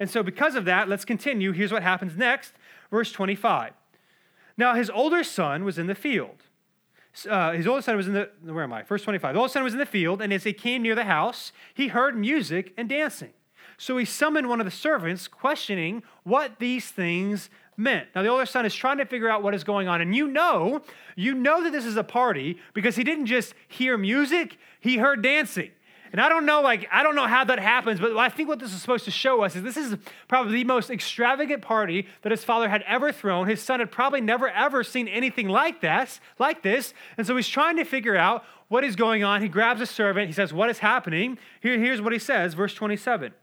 And 0.00 0.08
so, 0.08 0.22
because 0.22 0.54
of 0.54 0.64
that, 0.66 0.88
let's 0.88 1.04
continue. 1.04 1.52
Here's 1.52 1.72
what 1.72 1.82
happens 1.82 2.16
next, 2.16 2.52
verse 2.90 3.10
25. 3.12 3.72
Now, 4.56 4.74
his 4.74 4.90
older 4.90 5.24
son 5.24 5.64
was 5.64 5.78
in 5.78 5.86
the 5.86 5.94
field. 5.94 6.42
Uh, 7.28 7.52
his 7.52 7.66
older 7.66 7.82
son 7.82 7.96
was 7.96 8.06
in 8.06 8.12
the, 8.12 8.30
where 8.42 8.64
am 8.64 8.72
I? 8.72 8.82
Verse 8.82 9.02
25. 9.02 9.34
The 9.34 9.40
older 9.40 9.50
son 9.50 9.64
was 9.64 9.72
in 9.72 9.78
the 9.78 9.86
field, 9.86 10.22
and 10.22 10.32
as 10.32 10.44
he 10.44 10.52
came 10.52 10.82
near 10.82 10.94
the 10.94 11.04
house, 11.04 11.52
he 11.74 11.88
heard 11.88 12.16
music 12.16 12.74
and 12.76 12.88
dancing. 12.88 13.32
So 13.76 13.96
he 13.96 14.04
summoned 14.04 14.48
one 14.48 14.60
of 14.60 14.64
the 14.64 14.72
servants, 14.72 15.28
questioning 15.28 16.02
what 16.24 16.58
these 16.58 16.90
things 16.90 17.48
meant. 17.76 18.08
Now, 18.14 18.22
the 18.22 18.28
older 18.28 18.44
son 18.44 18.66
is 18.66 18.74
trying 18.74 18.98
to 18.98 19.04
figure 19.04 19.28
out 19.28 19.42
what 19.42 19.54
is 19.54 19.62
going 19.62 19.86
on. 19.86 20.00
And 20.00 20.14
you 20.14 20.26
know, 20.26 20.82
you 21.14 21.34
know 21.34 21.62
that 21.62 21.70
this 21.70 21.86
is 21.86 21.96
a 21.96 22.04
party 22.04 22.58
because 22.74 22.96
he 22.96 23.04
didn't 23.04 23.26
just 23.26 23.54
hear 23.68 23.96
music, 23.96 24.58
he 24.80 24.98
heard 24.98 25.22
dancing. 25.22 25.70
And 26.12 26.20
I 26.20 26.28
don't 26.28 26.46
know, 26.46 26.62
like, 26.62 26.88
I 26.90 27.02
don't 27.02 27.14
know 27.14 27.26
how 27.26 27.44
that 27.44 27.58
happens, 27.58 28.00
but 28.00 28.16
I 28.16 28.28
think 28.28 28.48
what 28.48 28.58
this 28.58 28.72
is 28.72 28.80
supposed 28.80 29.04
to 29.04 29.10
show 29.10 29.42
us 29.42 29.54
is 29.56 29.62
this 29.62 29.76
is 29.76 29.96
probably 30.26 30.54
the 30.54 30.64
most 30.64 30.90
extravagant 30.90 31.62
party 31.62 32.06
that 32.22 32.32
his 32.32 32.44
father 32.44 32.68
had 32.68 32.82
ever 32.86 33.12
thrown. 33.12 33.46
His 33.46 33.60
son 33.60 33.80
had 33.80 33.90
probably 33.90 34.20
never 34.20 34.48
ever 34.48 34.82
seen 34.82 35.08
anything 35.08 35.48
like 35.48 35.80
that, 35.82 36.18
like 36.38 36.62
this. 36.62 36.94
And 37.16 37.26
so 37.26 37.36
he's 37.36 37.48
trying 37.48 37.76
to 37.76 37.84
figure 37.84 38.16
out 38.16 38.44
what 38.68 38.84
is 38.84 38.96
going 38.96 39.24
on. 39.24 39.42
He 39.42 39.48
grabs 39.48 39.80
a 39.80 39.86
servant, 39.86 40.28
he 40.28 40.32
says, 40.32 40.52
What 40.52 40.70
is 40.70 40.78
happening? 40.78 41.38
Here, 41.60 41.78
here's 41.78 42.00
what 42.00 42.12
he 42.12 42.18
says, 42.18 42.54
verse 42.54 42.74
27. 42.74 43.34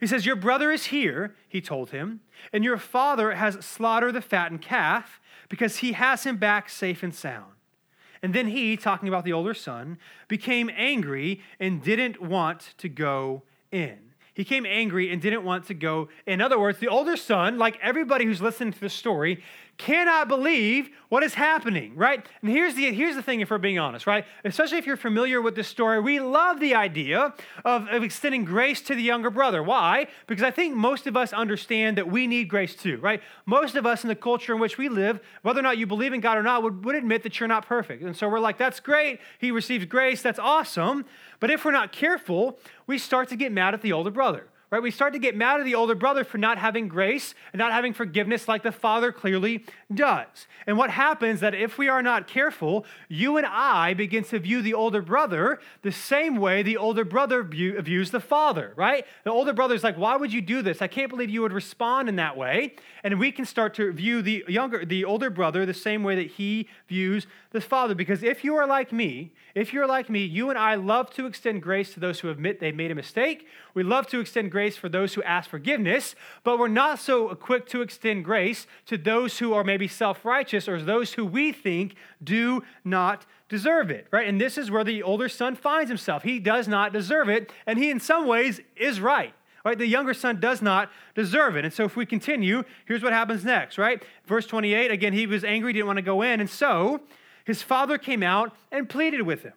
He 0.00 0.06
says, 0.06 0.26
Your 0.26 0.36
brother 0.36 0.72
is 0.72 0.86
here, 0.86 1.36
he 1.48 1.60
told 1.60 1.90
him, 1.90 2.20
and 2.52 2.64
your 2.64 2.78
father 2.78 3.32
has 3.32 3.64
slaughtered 3.64 4.14
the 4.14 4.20
fattened 4.20 4.62
calf 4.62 5.20
because 5.48 5.76
he 5.76 5.92
has 5.92 6.24
him 6.24 6.38
back 6.38 6.68
safe 6.68 7.02
and 7.02 7.14
sound. 7.14 7.52
And 8.22 8.34
then 8.34 8.48
he, 8.48 8.76
talking 8.76 9.08
about 9.08 9.24
the 9.24 9.32
older 9.32 9.54
son, 9.54 9.98
became 10.28 10.70
angry 10.76 11.42
and 11.58 11.82
didn't 11.82 12.22
want 12.22 12.74
to 12.78 12.88
go 12.88 13.42
in. 13.72 13.98
He 14.34 14.44
came 14.44 14.64
angry 14.64 15.12
and 15.12 15.20
didn't 15.20 15.44
want 15.44 15.66
to 15.66 15.74
go. 15.74 16.08
In 16.26 16.40
other 16.40 16.58
words, 16.58 16.78
the 16.78 16.88
older 16.88 17.16
son, 17.16 17.58
like 17.58 17.78
everybody 17.82 18.24
who's 18.24 18.40
listening 18.40 18.72
to 18.72 18.80
the 18.80 18.88
story, 18.88 19.42
cannot 19.78 20.28
believe 20.28 20.90
what 21.08 21.22
is 21.22 21.34
happening, 21.34 21.94
right? 21.96 22.24
And 22.40 22.50
here's 22.50 22.74
the, 22.74 22.92
here's 22.92 23.16
the 23.16 23.22
thing, 23.22 23.40
if 23.40 23.50
we're 23.50 23.58
being 23.58 23.78
honest, 23.78 24.06
right? 24.06 24.24
Especially 24.44 24.78
if 24.78 24.86
you're 24.86 24.96
familiar 24.96 25.42
with 25.42 25.54
this 25.54 25.68
story, 25.68 26.00
we 26.00 26.20
love 26.20 26.60
the 26.60 26.74
idea 26.74 27.34
of, 27.64 27.88
of 27.88 28.02
extending 28.02 28.44
grace 28.44 28.80
to 28.82 28.94
the 28.94 29.02
younger 29.02 29.30
brother. 29.30 29.62
Why? 29.62 30.06
Because 30.26 30.44
I 30.44 30.50
think 30.50 30.74
most 30.74 31.06
of 31.06 31.16
us 31.16 31.32
understand 31.32 31.98
that 31.98 32.10
we 32.10 32.26
need 32.26 32.48
grace 32.48 32.74
too, 32.74 32.98
right? 32.98 33.22
Most 33.44 33.74
of 33.74 33.84
us 33.84 34.04
in 34.04 34.08
the 34.08 34.14
culture 34.14 34.54
in 34.54 34.60
which 34.60 34.78
we 34.78 34.88
live, 34.88 35.20
whether 35.42 35.60
or 35.60 35.64
not 35.64 35.78
you 35.78 35.86
believe 35.86 36.12
in 36.12 36.20
God 36.20 36.38
or 36.38 36.42
not, 36.42 36.62
would, 36.62 36.84
would 36.84 36.94
admit 36.94 37.22
that 37.24 37.40
you're 37.40 37.48
not 37.48 37.66
perfect. 37.66 38.02
And 38.02 38.16
so 38.16 38.28
we're 38.28 38.40
like, 38.40 38.58
that's 38.58 38.80
great. 38.80 39.20
He 39.38 39.50
receives 39.50 39.84
grace. 39.86 40.22
That's 40.22 40.38
awesome. 40.38 41.04
But 41.40 41.50
if 41.50 41.64
we're 41.64 41.72
not 41.72 41.92
careful, 41.92 42.58
we 42.86 42.98
start 42.98 43.28
to 43.30 43.36
get 43.36 43.52
mad 43.52 43.74
at 43.74 43.82
the 43.82 43.92
older 43.92 44.10
brother 44.10 44.48
right? 44.72 44.82
We 44.82 44.90
start 44.90 45.12
to 45.12 45.18
get 45.18 45.36
mad 45.36 45.60
at 45.60 45.66
the 45.66 45.74
older 45.74 45.94
brother 45.94 46.24
for 46.24 46.38
not 46.38 46.56
having 46.56 46.88
grace 46.88 47.34
and 47.52 47.58
not 47.60 47.72
having 47.72 47.92
forgiveness 47.92 48.48
like 48.48 48.62
the 48.62 48.72
father 48.72 49.12
clearly 49.12 49.66
does. 49.92 50.46
And 50.66 50.78
what 50.78 50.88
happens 50.88 51.40
that 51.40 51.54
if 51.54 51.76
we 51.76 51.90
are 51.90 52.02
not 52.02 52.26
careful, 52.26 52.86
you 53.06 53.36
and 53.36 53.44
I 53.46 53.92
begin 53.92 54.24
to 54.24 54.38
view 54.38 54.62
the 54.62 54.72
older 54.72 55.02
brother 55.02 55.60
the 55.82 55.92
same 55.92 56.36
way 56.36 56.62
the 56.62 56.78
older 56.78 57.04
brother 57.04 57.42
view, 57.42 57.78
views 57.82 58.10
the 58.10 58.20
father, 58.20 58.72
right? 58.74 59.04
The 59.24 59.30
older 59.30 59.52
brother's 59.52 59.84
like, 59.84 59.98
"Why 59.98 60.16
would 60.16 60.32
you 60.32 60.40
do 60.40 60.62
this? 60.62 60.80
I 60.80 60.86
can't 60.86 61.10
believe 61.10 61.28
you 61.28 61.42
would 61.42 61.52
respond 61.52 62.08
in 62.08 62.16
that 62.16 62.38
way." 62.38 62.74
And 63.04 63.18
we 63.18 63.30
can 63.30 63.44
start 63.44 63.74
to 63.74 63.92
view 63.92 64.22
the 64.22 64.42
younger 64.48 64.86
the 64.86 65.04
older 65.04 65.28
brother 65.28 65.66
the 65.66 65.74
same 65.74 66.02
way 66.02 66.16
that 66.16 66.28
he 66.32 66.66
views 66.88 67.26
the 67.50 67.60
father 67.60 67.94
because 67.94 68.22
if 68.22 68.42
you 68.42 68.56
are 68.56 68.66
like 68.66 68.90
me, 68.90 69.34
if 69.54 69.74
you're 69.74 69.86
like 69.86 70.08
me, 70.08 70.24
you 70.24 70.48
and 70.48 70.58
I 70.58 70.76
love 70.76 71.10
to 71.10 71.26
extend 71.26 71.62
grace 71.62 71.92
to 71.92 72.00
those 72.00 72.20
who 72.20 72.30
admit 72.30 72.58
they 72.58 72.72
made 72.72 72.90
a 72.90 72.94
mistake. 72.94 73.46
We 73.74 73.82
love 73.82 74.06
to 74.08 74.20
extend 74.20 74.50
grace 74.50 74.61
for 74.70 74.88
those 74.88 75.14
who 75.14 75.22
ask 75.22 75.50
forgiveness, 75.50 76.14
but 76.44 76.58
we're 76.58 76.68
not 76.68 76.98
so 76.98 77.34
quick 77.34 77.66
to 77.68 77.82
extend 77.82 78.24
grace 78.24 78.66
to 78.86 78.96
those 78.96 79.38
who 79.38 79.52
are 79.54 79.64
maybe 79.64 79.88
self 79.88 80.24
righteous 80.24 80.68
or 80.68 80.80
those 80.80 81.14
who 81.14 81.24
we 81.24 81.52
think 81.52 81.94
do 82.22 82.62
not 82.84 83.26
deserve 83.48 83.90
it, 83.90 84.06
right? 84.10 84.26
And 84.26 84.40
this 84.40 84.56
is 84.56 84.70
where 84.70 84.84
the 84.84 85.02
older 85.02 85.28
son 85.28 85.56
finds 85.56 85.90
himself. 85.90 86.22
He 86.22 86.38
does 86.38 86.66
not 86.66 86.92
deserve 86.92 87.28
it, 87.28 87.52
and 87.66 87.78
he, 87.78 87.90
in 87.90 88.00
some 88.00 88.26
ways, 88.26 88.60
is 88.76 89.00
right. 89.00 89.34
Right? 89.64 89.78
The 89.78 89.86
younger 89.86 90.12
son 90.12 90.40
does 90.40 90.60
not 90.60 90.90
deserve 91.14 91.56
it. 91.56 91.64
And 91.64 91.72
so 91.72 91.84
if 91.84 91.94
we 91.94 92.04
continue, 92.04 92.64
here's 92.84 93.00
what 93.00 93.12
happens 93.12 93.44
next, 93.44 93.78
right? 93.78 94.02
Verse 94.26 94.44
28, 94.44 94.90
again, 94.90 95.12
he 95.12 95.24
was 95.24 95.44
angry, 95.44 95.72
didn't 95.72 95.86
want 95.86 95.98
to 95.98 96.02
go 96.02 96.22
in. 96.22 96.40
And 96.40 96.50
so 96.50 97.00
his 97.44 97.62
father 97.62 97.96
came 97.96 98.24
out 98.24 98.56
and 98.72 98.88
pleaded 98.88 99.22
with 99.22 99.44
him. 99.44 99.52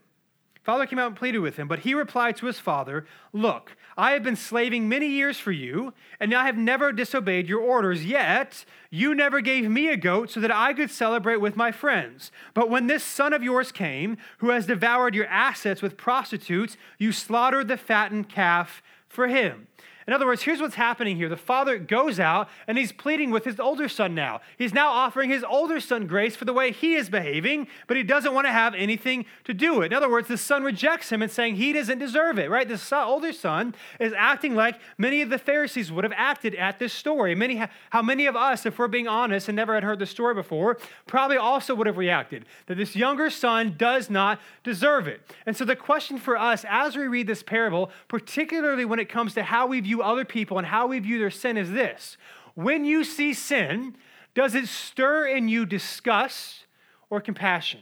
Father 0.66 0.88
came 0.88 0.98
out 0.98 1.06
and 1.06 1.16
pleaded 1.16 1.40
with 1.40 1.58
him, 1.58 1.68
but 1.68 1.80
he 1.80 1.94
replied 1.94 2.36
to 2.38 2.48
his 2.48 2.58
father, 2.58 3.06
Look, 3.32 3.78
I 3.96 4.14
have 4.14 4.24
been 4.24 4.36
slaving 4.36 4.90
many 4.90 5.06
years 5.08 5.38
for 5.38 5.52
you, 5.52 5.94
and 6.20 6.34
I 6.34 6.48
have 6.48 6.58
never 6.58 6.92
disobeyed 6.92 7.48
your 7.48 7.62
orders, 7.62 8.04
yet 8.04 8.66
you 8.90 9.14
never 9.14 9.42
gave 9.42 9.70
me 9.70 9.90
a 9.90 9.96
goat 9.96 10.32
so 10.32 10.40
that 10.40 10.50
I 10.50 10.74
could 10.74 10.90
celebrate 10.90 11.38
with 11.38 11.56
my 11.56 11.72
friends. 11.72 12.32
But 12.56 12.72
when 12.72 12.88
this 12.88 13.04
son 13.04 13.32
of 13.32 13.44
yours 13.44 13.72
came, 13.72 14.18
who 14.40 14.50
has 14.50 14.66
devoured 14.66 15.14
your 15.14 15.28
assets 15.28 15.84
with 15.84 15.98
prostitutes, 15.98 16.78
you 16.98 17.12
slaughtered 17.12 17.68
the 17.68 17.78
fattened 17.78 18.28
calf 18.28 18.82
for 19.08 19.28
him. 19.28 19.68
In 20.08 20.14
other 20.14 20.28
words, 20.28 20.44
here's 20.44 20.62
what's 20.62 20.76
happening 20.76 21.18
here. 21.18 21.30
The 21.30 21.36
father 21.38 21.80
goes 21.80 22.20
out 22.20 22.48
and 22.68 22.78
he's 22.78 22.92
pleading 22.92 23.32
with 23.32 23.44
his 23.44 23.60
older 23.60 23.90
son 23.90 24.14
now. 24.14 24.42
He's 24.58 24.74
now 24.74 24.90
offering 24.90 25.32
his 25.32 25.44
older 25.44 25.80
son 25.80 26.06
grace 26.06 26.36
for 26.36 26.46
the 26.46 26.54
way 26.54 26.72
he 26.72 26.94
is 26.94 27.10
behaving, 27.10 27.68
but 27.88 27.98
he 27.98 28.04
doesn't 28.04 28.34
want 28.34 28.46
to 28.46 28.52
have 28.52 28.76
anything 28.76 29.26
to 29.46 29.54
do 29.54 29.76
with 29.76 29.86
it. 29.86 29.86
In 29.88 29.94
other 29.94 30.10
words, 30.10 30.28
the 30.28 30.38
son 30.38 30.64
rejects 30.64 31.12
him 31.12 31.24
and 31.24 31.32
saying 31.32 31.56
he 31.56 31.74
doesn't 31.74 31.98
deserve 31.98 32.38
it, 32.38 32.52
right? 32.52 32.68
The 32.68 32.80
older 32.96 33.34
son 33.34 33.74
is 34.00 34.14
acting 34.16 34.54
like 34.54 34.80
many 34.98 35.24
of 35.24 35.30
the 35.30 35.40
Pharisees 35.40 35.92
would 35.92 36.04
have 36.04 36.14
acted 36.16 36.54
at 36.54 36.78
this 36.78 36.94
story. 36.94 37.34
Many, 37.34 37.64
how 37.90 38.04
many 38.04 38.28
of 38.28 38.36
us, 38.36 38.66
if 38.68 38.78
we're 38.78 38.88
being 38.88 39.08
honest 39.08 39.50
and 39.50 39.56
never 39.56 39.74
had 39.74 39.84
heard 39.84 39.98
the 39.98 40.06
story 40.06 40.36
before, 40.36 40.78
probably 41.08 41.38
also 41.38 41.74
would 41.74 41.88
have 41.88 41.98
reacted 41.98 42.46
that 42.68 42.76
this 42.76 42.96
younger 42.96 43.32
son 43.32 43.74
does 43.76 44.10
not 44.10 44.40
deserve 44.64 45.08
it. 45.08 45.22
And 45.48 45.58
so 45.58 45.66
the 45.66 45.76
question 45.76 46.20
for 46.20 46.38
us 46.38 46.64
as 46.70 46.96
we 46.96 47.08
read 47.08 47.26
this 47.26 47.42
parable, 47.42 47.90
particularly 48.08 48.86
when 48.86 49.00
it 49.00 49.10
comes 49.10 49.34
to 49.34 49.44
how 49.44 49.66
we 49.66 49.80
view 49.80 49.95
view 49.96 50.04
other 50.04 50.26
people 50.26 50.58
and 50.58 50.68
how 50.68 50.88
we 50.88 51.00
view 51.00 51.20
their 51.20 51.32
sin 51.32 51.58
is 51.58 51.72
this 51.72 52.18
when 52.54 52.86
you 52.86 53.04
see 53.04 53.34
sin, 53.34 53.96
does 54.34 54.56
it 54.56 54.68
stir 54.68 55.28
in 55.28 55.50
you 55.50 55.66
disgust 55.66 56.66
or 57.10 57.20
compassion? 57.20 57.82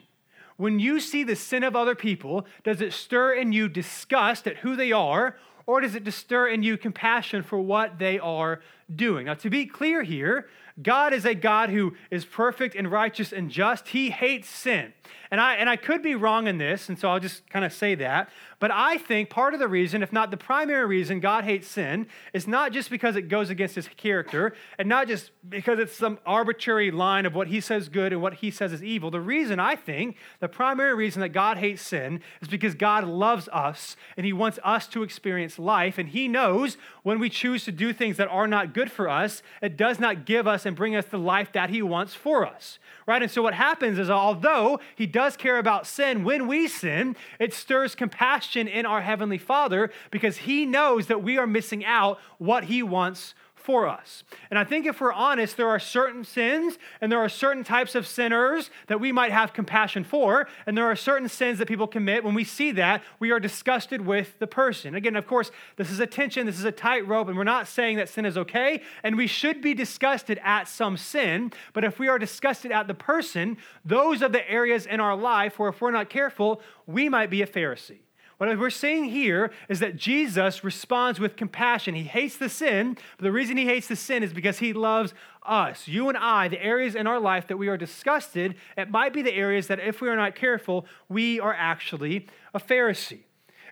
When 0.58 0.80
you 0.80 1.00
see 1.00 1.24
the 1.24 1.36
sin 1.36 1.64
of 1.64 1.76
other 1.76 1.96
people, 1.96 2.46
does 2.64 2.82
it 2.82 2.94
stir 2.94 3.34
in 3.34 3.54
you 3.54 3.68
disgust 3.68 4.48
at 4.48 4.58
who 4.58 4.76
they 4.76 4.92
are, 4.92 5.36
or 5.66 5.82
does 5.82 5.96
it 5.96 6.12
stir 6.12 6.48
in 6.48 6.64
you 6.64 6.78
compassion 6.78 7.44
for 7.44 7.60
what 7.60 8.00
they 8.00 8.20
are 8.20 8.62
doing? 8.94 9.28
Now, 9.28 9.36
to 9.36 9.50
be 9.50 9.66
clear 9.66 10.04
here, 10.04 10.48
God 10.82 11.14
is 11.14 11.26
a 11.26 11.36
God 11.36 11.70
who 11.70 11.96
is 12.10 12.26
perfect 12.26 12.76
and 12.76 12.92
righteous 12.92 13.32
and 13.32 13.50
just. 13.50 13.90
He 13.90 14.10
hates 14.10 14.50
sin. 14.50 14.94
And 15.30 15.40
I, 15.40 15.56
and 15.56 15.70
I 15.70 15.76
could 15.76 16.02
be 16.02 16.16
wrong 16.16 16.48
in 16.48 16.58
this, 16.58 16.90
and 16.90 16.98
so 16.98 17.10
I'll 17.10 17.20
just 17.20 17.48
kind 17.50 17.64
of 17.64 17.74
say 17.74 17.96
that. 17.96 18.30
But 18.64 18.72
I 18.72 18.98
think 18.98 19.30
part 19.30 19.54
of 19.54 19.60
the 19.60 19.68
reason, 19.68 20.02
if 20.02 20.14
not 20.14 20.32
the 20.32 20.38
primary 20.38 20.86
reason, 20.86 21.20
God 21.20 21.44
hates 21.44 21.68
sin 21.68 22.08
is 22.32 22.48
not 22.48 22.72
just 22.72 22.90
because 22.90 23.18
it 23.18 23.24
goes 23.24 23.50
against 23.50 23.76
his 23.76 23.90
character 23.90 24.54
and 24.80 24.88
not 24.88 25.10
just 25.10 25.32
because 25.50 25.80
it's 25.80 25.92
some 25.92 26.18
arbitrary 26.26 26.90
line 26.90 27.26
of 27.26 27.36
what 27.36 27.50
he 27.50 27.60
says 27.60 27.90
good 27.90 28.14
and 28.14 28.22
what 28.22 28.36
he 28.36 28.50
says 28.50 28.72
is 28.72 28.82
evil. 28.82 29.12
The 29.12 29.20
reason 29.20 29.60
I 29.60 29.76
think, 29.76 30.16
the 30.40 30.48
primary 30.48 30.96
reason 30.96 31.20
that 31.20 31.34
God 31.34 31.58
hates 31.58 31.82
sin 31.82 32.22
is 32.42 32.48
because 32.48 32.74
God 32.74 33.04
loves 33.04 33.50
us 33.50 33.98
and 34.16 34.26
he 34.26 34.32
wants 34.32 34.60
us 34.64 34.88
to 34.88 35.04
experience 35.04 35.60
life. 35.60 35.98
And 35.98 36.08
he 36.08 36.30
knows 36.30 36.78
when 37.02 37.20
we 37.20 37.30
choose 37.30 37.66
to 37.66 37.72
do 37.74 37.92
things 37.92 38.16
that 38.16 38.30
are 38.30 38.48
not 38.48 38.74
good 38.74 38.90
for 38.90 39.10
us, 39.10 39.44
it 39.62 39.76
does 39.76 40.00
not 40.00 40.24
give 40.24 40.48
us 40.48 40.66
and 40.66 40.74
bring 40.74 40.96
us 40.96 41.04
the 41.04 41.20
life 41.20 41.52
that 41.52 41.70
he 41.70 41.82
wants 41.82 42.14
for 42.14 42.48
us 42.48 42.80
right? 43.06 43.22
And 43.22 43.30
so 43.30 43.42
what 43.42 43.54
happens 43.54 44.00
is, 44.00 44.10
although 44.10 44.80
he 44.96 45.06
does 45.06 45.36
care 45.36 45.58
about 45.58 45.86
sin, 45.86 46.24
when 46.24 46.48
we 46.48 46.70
sin, 46.70 47.18
it 47.38 47.54
stirs 47.54 47.96
compassion 47.96 48.53
in 48.56 48.86
our 48.86 49.02
Heavenly 49.02 49.38
Father 49.38 49.92
because 50.12 50.38
he 50.38 50.66
knows 50.66 51.08
that 51.08 51.24
we 51.24 51.38
are 51.38 51.48
missing 51.48 51.84
out 51.86 52.20
what 52.38 52.66
he 52.66 52.84
wants 52.84 53.34
for 53.64 53.88
us. 53.88 54.26
And 54.50 54.60
I 54.60 54.66
think 54.66 54.86
if 54.86 55.00
we're 55.00 55.14
honest, 55.14 55.56
there 55.56 55.70
are 55.70 55.80
certain 55.80 56.26
sins 56.26 56.78
and 57.00 57.10
there 57.10 57.20
are 57.20 57.30
certain 57.30 57.64
types 57.64 57.96
of 57.96 58.06
sinners 58.06 58.70
that 58.88 59.00
we 59.00 59.14
might 59.14 59.32
have 59.32 59.54
compassion 59.54 60.04
for, 60.04 60.48
and 60.68 60.78
there 60.78 60.86
are 60.86 60.98
certain 60.98 61.30
sins 61.30 61.60
that 61.60 61.68
people 61.68 61.88
commit. 61.88 62.26
When 62.26 62.34
we 62.34 62.44
see 62.44 62.72
that, 62.74 63.04
we 63.20 63.32
are 63.32 63.40
disgusted 63.40 64.06
with 64.06 64.38
the 64.40 64.48
person. 64.48 64.96
Again, 64.96 65.16
of 65.16 65.26
course, 65.26 65.50
this 65.78 65.90
is 65.90 66.02
a 66.02 66.08
tension, 66.08 66.46
this 66.46 66.60
is 66.60 66.66
a 66.66 66.74
tightrope, 66.74 67.30
and 67.30 67.38
we're 67.38 67.46
not 67.46 67.68
saying 67.68 67.98
that 67.98 68.10
sin 68.10 68.26
is 68.26 68.38
okay, 68.38 68.82
and 69.02 69.16
we 69.16 69.28
should 69.28 69.62
be 69.62 69.74
disgusted 69.74 70.42
at 70.44 70.68
some 70.68 70.98
sin, 70.98 71.54
but 71.72 71.86
if 71.86 72.00
we 72.00 72.10
are 72.10 72.20
disgusted 72.20 72.72
at 72.72 72.88
the 72.88 72.94
person, 72.94 73.58
those 73.86 74.22
are 74.22 74.30
the 74.30 74.50
areas 74.50 74.86
in 74.86 75.00
our 75.00 75.16
life 75.16 75.58
where 75.58 75.70
if 75.70 75.80
we're 75.80 75.92
not 75.92 76.10
careful, 76.10 76.62
we 76.86 77.08
might 77.08 77.30
be 77.30 77.42
a 77.42 77.48
Pharisee. 77.48 78.00
What 78.38 78.58
we're 78.58 78.70
saying 78.70 79.06
here 79.06 79.52
is 79.70 79.80
that 79.80 79.96
Jesus 79.96 80.64
responds 80.64 81.20
with 81.20 81.36
compassion. 81.36 81.96
He 81.96 82.04
hates 82.04 82.36
the 82.36 82.50
sin, 82.50 82.98
but 83.18 83.24
the 83.24 83.32
reason 83.32 83.58
he 83.58 83.66
hates 83.66 83.88
the 83.88 83.96
sin 83.96 84.24
is 84.24 84.34
because 84.34 84.60
he 84.60 84.74
loves 84.74 85.14
us. 85.44 85.88
You 85.88 86.10
and 86.10 86.18
I, 86.18 86.48
the 86.48 86.62
areas 86.62 86.96
in 86.96 87.08
our 87.08 87.20
life 87.20 87.48
that 87.48 87.58
we 87.58 87.68
are 87.68 87.78
disgusted, 87.78 88.56
it 88.78 88.90
might 88.90 89.14
be 89.14 89.22
the 89.22 89.34
areas 89.34 89.68
that 89.68 89.80
if 89.80 90.02
we 90.02 90.10
are 90.10 90.16
not 90.16 90.36
careful, 90.36 90.86
we 91.10 91.40
are 91.40 91.54
actually 91.54 92.28
a 92.54 92.60
Pharisee. 92.60 93.22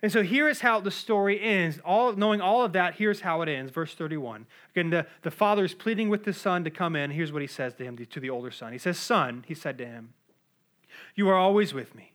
And 0.03 0.11
so 0.11 0.23
here 0.23 0.49
is 0.49 0.61
how 0.61 0.79
the 0.79 0.89
story 0.89 1.39
ends. 1.39 1.79
All 1.85 2.13
knowing 2.13 2.41
all 2.41 2.63
of 2.63 2.73
that, 2.73 2.95
here's 2.95 3.21
how 3.21 3.41
it 3.43 3.49
ends. 3.49 3.71
Verse 3.71 3.93
31. 3.93 4.47
Again, 4.71 4.89
the, 4.89 5.05
the 5.21 5.29
father 5.29 5.63
is 5.63 5.75
pleading 5.75 6.09
with 6.09 6.23
the 6.23 6.33
son 6.33 6.63
to 6.63 6.71
come 6.71 6.95
in. 6.95 7.11
Here's 7.11 7.31
what 7.31 7.43
he 7.43 7.47
says 7.47 7.75
to 7.75 7.83
him, 7.83 7.97
to 7.97 8.19
the 8.19 8.29
older 8.29 8.49
son. 8.49 8.71
He 8.71 8.79
says, 8.79 8.97
Son, 8.97 9.43
he 9.47 9.53
said 9.53 9.77
to 9.77 9.85
him, 9.85 10.13
You 11.15 11.29
are 11.29 11.35
always 11.35 11.73
with 11.73 11.93
me, 11.93 12.13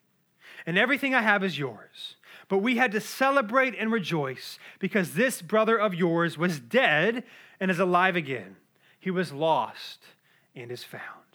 and 0.64 0.76
everything 0.76 1.14
I 1.14 1.22
have 1.22 1.44
is 1.44 1.58
yours. 1.58 2.15
But 2.48 2.58
we 2.58 2.76
had 2.76 2.92
to 2.92 3.00
celebrate 3.00 3.74
and 3.76 3.90
rejoice 3.90 4.58
because 4.78 5.14
this 5.14 5.42
brother 5.42 5.76
of 5.76 5.94
yours 5.94 6.38
was 6.38 6.60
dead 6.60 7.24
and 7.58 7.70
is 7.70 7.78
alive 7.78 8.14
again. 8.14 8.56
He 9.00 9.10
was 9.10 9.32
lost 9.32 10.04
and 10.54 10.70
is 10.70 10.84
found. 10.84 11.25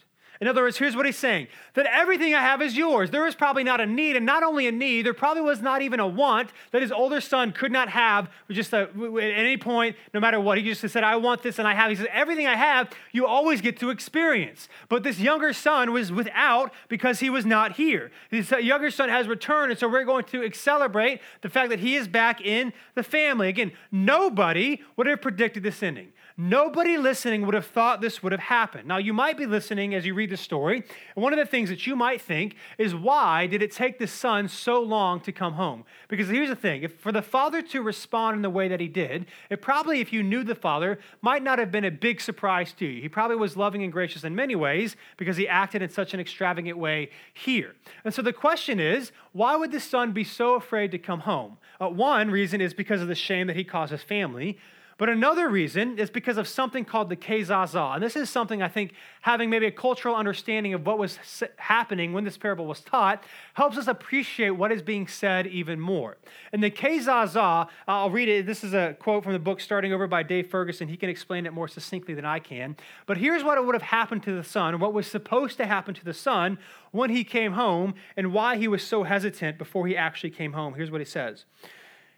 In 0.42 0.48
other 0.48 0.64
words, 0.64 0.76
here's 0.76 0.96
what 0.96 1.06
he's 1.06 1.20
saying 1.20 1.48
that 1.76 1.86
everything 1.86 2.34
I 2.34 2.42
have 2.42 2.64
is 2.64 2.76
yours. 2.76 3.12
There 3.12 3.28
is 3.28 3.36
probably 3.36 3.64
not 3.64 3.80
a 3.80 3.86
need, 3.86 4.16
and 4.16 4.26
not 4.26 4.42
only 4.42 4.66
a 4.66 4.72
need, 4.72 5.06
there 5.06 5.14
probably 5.14 5.44
was 5.44 5.62
not 5.62 5.84
even 5.84 6.00
a 6.00 6.08
want 6.08 6.50
that 6.72 6.82
his 6.82 6.92
older 6.92 7.22
son 7.22 7.52
could 7.52 7.72
not 7.72 7.90
have 7.90 8.28
just 8.50 8.74
a, 8.74 8.90
at 8.90 9.40
any 9.40 9.56
point, 9.56 9.96
no 10.16 10.20
matter 10.20 10.42
what. 10.42 10.58
He 10.58 10.64
just 10.64 10.82
said, 10.82 11.04
I 11.04 11.16
want 11.18 11.44
this 11.44 11.60
and 11.60 11.68
I 11.68 11.76
have. 11.76 11.92
He 11.92 11.96
said, 11.96 12.08
Everything 12.12 12.48
I 12.48 12.56
have, 12.56 12.90
you 13.12 13.28
always 13.28 13.62
get 13.62 13.80
to 13.82 13.92
experience. 13.92 14.68
But 14.90 15.04
this 15.04 15.20
younger 15.20 15.54
son 15.54 15.94
was 15.94 16.12
without 16.12 16.74
because 16.90 17.20
he 17.20 17.30
was 17.30 17.46
not 17.46 17.74
here. 17.74 18.12
This 18.32 18.50
younger 18.50 18.90
son 18.90 19.10
has 19.10 19.28
returned, 19.28 19.72
and 19.72 19.80
so 19.80 19.88
we're 19.88 20.06
going 20.06 20.26
to 20.26 20.52
celebrate 20.54 21.22
the 21.42 21.50
fact 21.50 21.70
that 21.70 21.80
he 21.80 21.96
is 21.96 22.08
back 22.08 22.42
in 22.42 22.74
the 22.96 23.04
family. 23.04 23.48
Again, 23.48 23.74
nobody 23.92 24.82
would 24.98 25.06
have 25.06 25.22
predicted 25.22 25.62
this 25.62 25.84
ending. 25.84 26.14
Nobody 26.44 26.98
listening 26.98 27.46
would 27.46 27.54
have 27.54 27.68
thought 27.68 28.02
this 28.02 28.24
would 28.24 28.32
have 28.32 28.42
happened. 28.42 28.88
Now, 28.88 28.98
you 28.98 29.14
might 29.14 29.38
be 29.38 29.46
listening 29.46 29.94
as 29.94 30.08
you 30.08 30.16
read 30.16 30.32
the 30.32 30.38
story, 30.38 30.78
and 31.16 31.22
one 31.22 31.34
of 31.34 31.38
the 31.38 31.46
things 31.46 31.70
that 31.70 31.86
you 31.86 31.96
might 31.96 32.20
think 32.20 32.56
is 32.80 32.96
why 32.96 33.46
did 33.46 33.62
it 33.62 33.72
take 33.72 34.00
the 34.00 34.08
son 34.08 34.48
so 34.48 34.82
long 34.82 35.20
to 35.20 35.32
come 35.32 35.54
home? 35.54 35.84
Because 36.08 36.30
here's 36.30 36.50
the 36.50 36.56
thing 36.56 36.82
if 36.82 37.00
for 37.00 37.12
the 37.12 37.22
father 37.22 37.62
to 37.62 37.84
respond 37.84 38.38
in 38.38 38.42
the 38.42 38.50
way 38.50 38.68
that 38.68 38.80
he 38.80 38.88
did, 38.88 39.28
it 39.52 39.62
probably, 39.62 40.00
if 40.00 40.12
you 40.12 40.24
knew 40.24 40.44
the 40.44 40.56
father, 40.56 40.98
might 41.22 41.44
not 41.44 41.60
have 41.60 41.72
been 41.72 41.86
a 41.86 41.92
big 41.92 42.20
surprise 42.20 42.74
to 42.74 42.88
you. 42.88 43.04
He 43.04 43.08
probably 43.08 43.38
was 43.38 43.56
loving 43.56 43.84
and 43.84 43.94
gracious 43.94 44.24
in 44.24 44.34
many 44.34 44.56
ways 44.56 44.96
because 45.18 45.38
he 45.38 45.48
acted 45.48 45.84
in 45.84 45.90
such 45.92 46.16
an 46.16 46.20
extravagant 46.20 46.76
way 46.76 47.12
here. 47.36 47.76
And 48.04 48.16
so 48.16 48.24
the 48.24 48.34
question 48.34 48.80
is 48.80 49.12
why 49.32 49.56
would 49.56 49.72
the 49.72 49.80
son 49.80 50.12
be 50.12 50.24
so 50.24 50.56
afraid 50.56 50.90
to 50.90 50.98
come 50.98 51.20
home? 51.20 51.60
Uh, 51.80 51.90
one 51.90 52.32
reason 52.32 52.62
is 52.62 52.74
because 52.74 53.00
of 53.00 53.08
the 53.08 53.14
shame 53.14 53.46
that 53.46 53.56
he 53.56 53.64
caused 53.64 53.92
his 53.92 54.02
family. 54.02 54.58
But 55.02 55.10
another 55.10 55.50
reason 55.50 55.98
is 55.98 56.12
because 56.12 56.38
of 56.38 56.48
something 56.48 56.86
called 56.86 57.10
the 57.10 57.16
Kezazah. 57.16 57.96
And 57.96 58.04
this 58.04 58.16
is 58.16 58.30
something 58.30 58.62
I 58.62 58.68
think 58.68 58.94
having 59.22 59.50
maybe 59.50 59.66
a 59.66 59.72
cultural 59.72 60.16
understanding 60.16 60.76
of 60.76 60.86
what 60.86 61.00
was 61.00 61.18
happening 61.58 62.14
when 62.14 62.24
this 62.24 62.38
parable 62.38 62.68
was 62.68 62.82
taught 62.82 63.24
helps 63.56 63.80
us 63.80 63.88
appreciate 63.88 64.52
what 64.52 64.72
is 64.72 64.84
being 64.84 65.08
said 65.08 65.48
even 65.48 65.80
more. 65.80 66.18
And 66.54 66.62
the 66.62 66.70
Kezazah, 66.70 67.66
uh, 67.66 67.66
I'll 67.88 68.12
read 68.12 68.30
it. 68.30 68.46
This 68.46 68.64
is 68.64 68.76
a 68.76 68.96
quote 69.00 69.24
from 69.24 69.34
the 69.34 69.40
book 69.40 69.60
starting 69.60 69.92
over 69.92 70.06
by 70.06 70.22
Dave 70.22 70.52
Ferguson. 70.52 70.88
He 70.88 70.98
can 70.98 71.10
explain 71.10 71.48
it 71.48 71.52
more 71.52 71.68
succinctly 71.68 72.14
than 72.14 72.26
I 72.26 72.38
can. 72.38 72.78
But 73.08 73.18
here's 73.18 73.44
what 73.44 73.66
would 73.66 73.74
have 73.74 73.82
happened 73.82 74.22
to 74.26 74.36
the 74.36 74.44
son, 74.44 74.80
what 74.80 74.94
was 74.94 75.08
supposed 75.08 75.58
to 75.58 75.66
happen 75.66 75.96
to 75.96 76.06
the 76.06 76.14
son 76.14 76.60
when 76.92 77.10
he 77.10 77.24
came 77.24 77.54
home, 77.54 77.96
and 78.16 78.34
why 78.34 78.58
he 78.58 78.68
was 78.68 78.84
so 78.84 79.02
hesitant 79.02 79.58
before 79.58 79.88
he 79.88 79.98
actually 79.98 80.30
came 80.30 80.54
home. 80.54 80.76
Here's 80.76 80.92
what 80.92 81.02
he 81.02 81.06
says. 81.06 81.46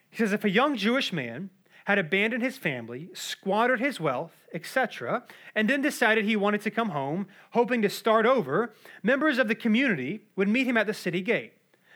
He 0.09 0.17
says, 0.17 0.33
If 0.33 0.43
a 0.43 0.49
young 0.49 0.75
Jewish 0.75 1.13
man 1.13 1.49
had 1.85 1.97
abandoned 1.97 2.43
his 2.43 2.57
family, 2.57 3.09
squandered 3.13 3.79
his 3.79 3.99
wealth, 3.99 4.33
etc., 4.53 5.23
and 5.55 5.69
then 5.69 5.81
decided 5.81 6.25
he 6.25 6.35
wanted 6.35 6.61
to 6.61 6.71
come 6.71 6.89
home, 6.89 7.27
hoping 7.51 7.81
to 7.81 7.89
start 7.89 8.25
over, 8.25 8.73
members 9.01 9.37
of 9.37 9.47
the 9.47 9.55
community 9.55 10.21
would 10.35 10.47
meet 10.47 10.67
him 10.67 10.77
at 10.77 10.87
the 10.87 10.93
city 10.93 11.21
gate. 11.21 11.53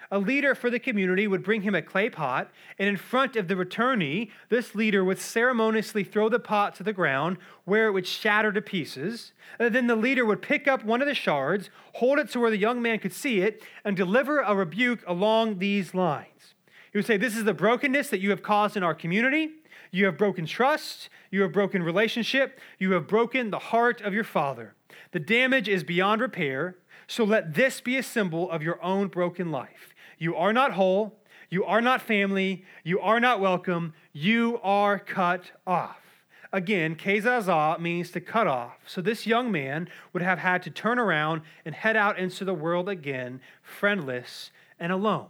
A 0.09 0.19
leader 0.19 0.55
for 0.55 0.69
the 0.69 0.79
community 0.79 1.27
would 1.27 1.43
bring 1.43 1.63
him 1.63 1.75
a 1.75 1.81
clay 1.81 2.09
pot, 2.09 2.49
and 2.79 2.87
in 2.87 2.95
front 2.95 3.35
of 3.35 3.49
the 3.49 3.55
returnee, 3.55 4.31
this 4.47 4.73
leader 4.73 5.03
would 5.03 5.19
ceremoniously 5.19 6.03
throw 6.05 6.29
the 6.29 6.39
pot 6.39 6.75
to 6.75 6.83
the 6.83 6.93
ground 6.93 7.37
where 7.65 7.87
it 7.87 7.91
would 7.91 8.07
shatter 8.07 8.53
to 8.53 8.61
pieces. 8.61 9.33
And 9.59 9.75
then 9.75 9.87
the 9.87 9.97
leader 9.97 10.25
would 10.25 10.41
pick 10.41 10.65
up 10.65 10.85
one 10.85 11.01
of 11.01 11.07
the 11.07 11.13
shards, 11.13 11.69
hold 11.95 12.19
it 12.19 12.29
to 12.31 12.39
where 12.39 12.51
the 12.51 12.57
young 12.57 12.81
man 12.81 12.99
could 12.99 13.11
see 13.11 13.41
it, 13.41 13.61
and 13.83 13.97
deliver 13.97 14.39
a 14.39 14.55
rebuke 14.55 15.03
along 15.05 15.59
these 15.59 15.93
lines. 15.93 16.53
He 16.93 16.97
would 16.97 17.05
say, 17.05 17.17
This 17.17 17.35
is 17.35 17.43
the 17.43 17.53
brokenness 17.53 18.09
that 18.09 18.21
you 18.21 18.29
have 18.29 18.41
caused 18.41 18.77
in 18.77 18.83
our 18.83 18.95
community. 18.95 19.49
You 19.91 20.05
have 20.05 20.17
broken 20.17 20.45
trust. 20.45 21.09
You 21.31 21.41
have 21.43 21.51
broken 21.51 21.83
relationship. 21.83 22.59
You 22.79 22.91
have 22.93 23.07
broken 23.07 23.49
the 23.49 23.59
heart 23.59 24.01
of 24.01 24.13
your 24.13 24.23
father. 24.23 24.75
The 25.11 25.19
damage 25.19 25.67
is 25.67 25.83
beyond 25.83 26.21
repair. 26.21 26.77
So 27.07 27.23
let 27.23 27.53
this 27.53 27.79
be 27.81 27.97
a 27.97 28.03
symbol 28.03 28.49
of 28.51 28.61
your 28.61 28.83
own 28.83 29.07
broken 29.07 29.51
life. 29.51 29.95
You 30.17 30.35
are 30.35 30.53
not 30.53 30.73
whole. 30.73 31.19
You 31.49 31.63
are 31.63 31.81
not 31.81 32.01
family. 32.01 32.65
You 32.83 32.99
are 32.99 33.19
not 33.19 33.39
welcome. 33.39 33.93
You 34.11 34.59
are 34.63 34.99
cut 34.99 35.51
off. 35.65 36.01
Again, 36.51 36.95
kezazah 36.95 37.79
means 37.79 38.11
to 38.11 38.21
cut 38.21 38.47
off. 38.47 38.77
So 38.85 39.01
this 39.01 39.27
young 39.27 39.51
man 39.51 39.89
would 40.13 40.23
have 40.23 40.39
had 40.39 40.63
to 40.63 40.69
turn 40.69 40.97
around 40.97 41.41
and 41.65 41.75
head 41.75 41.95
out 41.95 42.17
into 42.17 42.45
the 42.45 42.53
world 42.53 42.89
again, 42.89 43.41
friendless 43.61 44.51
and 44.79 44.91
alone. 44.91 45.27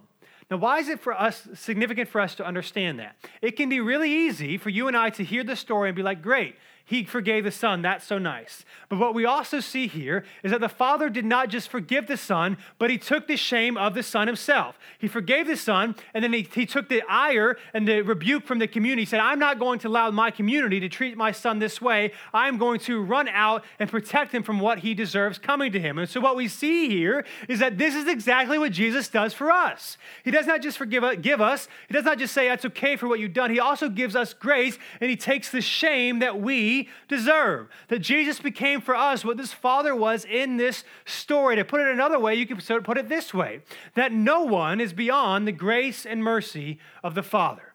Now, 0.49 0.57
why 0.57 0.79
is 0.79 0.88
it 0.88 0.99
for 0.99 1.13
us 1.13 1.47
significant 1.55 2.10
for 2.10 2.21
us 2.21 2.36
to 2.36 2.45
understand 2.45 2.99
that? 2.99 3.15
It 3.41 3.57
can 3.57 3.67
be 3.67 3.81
really 3.81 4.12
easy 4.12 4.57
for 4.57 4.69
you 4.69 4.88
and 4.88 4.95
I 4.95 5.10
to 5.12 5.23
hear 5.23 5.43
the 5.43 5.57
story 5.57 5.89
and 5.89 5.95
be 5.95 6.03
like, 6.03 6.21
great, 6.21 6.55
he 6.88 7.04
forgave 7.04 7.43
the 7.43 7.52
son. 7.52 7.82
That's 7.82 8.08
so 8.08 8.17
nice. 8.17 8.63
But 8.88 8.97
what 8.97 9.13
we 9.13 9.26
also 9.26 9.60
see 9.60 9.88
here 9.88 10.23
is 10.41 10.52
that 10.52 10.62
the 10.62 10.69
father 10.69 11.10
did 11.10 11.26
not 11.26 11.50
just 11.50 11.67
forgive 11.67 12.08
the 12.08 12.15
son, 12.15 12.56
but 12.80 12.89
he 12.89 12.97
took 12.97 13.28
the 13.28 13.36
shame 13.36 13.76
of 13.76 13.93
the 13.93 14.02
son 14.02 14.28
himself. 14.28 14.80
He 14.97 15.10
forgave 15.10 15.47
the 15.47 15.58
son, 15.58 15.97
and 16.13 16.23
then 16.23 16.32
he, 16.32 16.47
he 16.50 16.65
took 16.65 16.88
the 16.88 17.04
ire 17.10 17.58
and 17.73 17.86
the 17.86 18.04
rebuke 18.04 18.45
from 18.45 18.60
the 18.60 18.69
community. 18.69 19.02
He 19.02 19.06
said, 19.06 19.19
I'm 19.19 19.38
not 19.38 19.60
going 19.60 19.80
to 19.80 19.89
allow 19.89 20.10
my 20.12 20.32
community 20.32 20.80
to 20.80 20.88
treat 20.88 21.17
my 21.17 21.34
son 21.34 21.60
this 21.60 21.82
way. 21.82 22.13
I'm 22.34 22.58
going 22.58 22.80
to 22.82 23.02
run 23.02 23.28
out 23.28 23.65
and 23.80 23.89
protect 23.89 24.34
him 24.34 24.41
from 24.41 24.62
what 24.62 24.80
he 24.80 24.93
deserves 24.93 25.38
coming 25.38 25.73
to 25.73 25.82
him. 25.82 25.97
And 25.97 26.08
so, 26.08 26.21
what 26.21 26.38
we 26.38 26.47
see 26.47 26.88
here 26.88 27.26
is 27.50 27.60
that 27.60 27.78
this 27.78 27.95
is 27.95 28.08
exactly 28.08 28.58
what 28.58 28.71
Jesus 28.71 29.10
does 29.10 29.34
for 29.34 29.52
us. 29.52 29.97
He 30.23 30.32
does 30.32 30.47
not 30.47 30.62
just 30.62 30.78
forgive 30.78 31.21
give 31.21 31.41
us, 31.41 31.67
he 31.89 31.93
does 31.93 32.06
not 32.06 32.17
just 32.17 32.34
say, 32.34 32.47
That's 32.47 32.63
okay 32.63 32.95
for 32.95 33.10
what 33.10 33.19
you've 33.19 33.34
done. 33.34 33.52
He 33.52 33.60
also 33.60 33.89
gives 33.89 34.15
us 34.15 34.34
grace, 34.34 34.78
and 35.02 35.10
he 35.10 35.17
takes 35.17 35.52
the 35.52 35.60
shame 35.60 36.19
that 36.19 36.39
we 36.39 36.77
deserve. 37.08 37.70
That 37.88 38.00
Jesus 38.00 38.40
became 38.40 38.82
for 38.82 38.96
us 38.96 39.24
what 39.24 39.38
this 39.38 39.54
Father 39.54 39.96
was 39.96 40.26
in 40.26 40.58
this 40.58 40.84
story. 41.06 41.56
To 41.56 41.66
put 41.66 41.82
it 41.82 41.88
another 41.88 42.20
way, 42.20 42.36
you 42.36 42.46
can 42.46 42.58
put 42.82 42.98
it 42.98 43.10
this 43.10 43.34
way 43.34 43.62
that 43.96 44.12
no 44.12 44.44
one 44.44 44.82
is 44.82 44.94
beyond 44.94 45.48
the 45.48 45.52
grace 45.52 46.06
and 46.06 46.24
mercy 46.24 46.80
of 47.04 47.16
the 47.16 47.24
Father. 47.24 47.74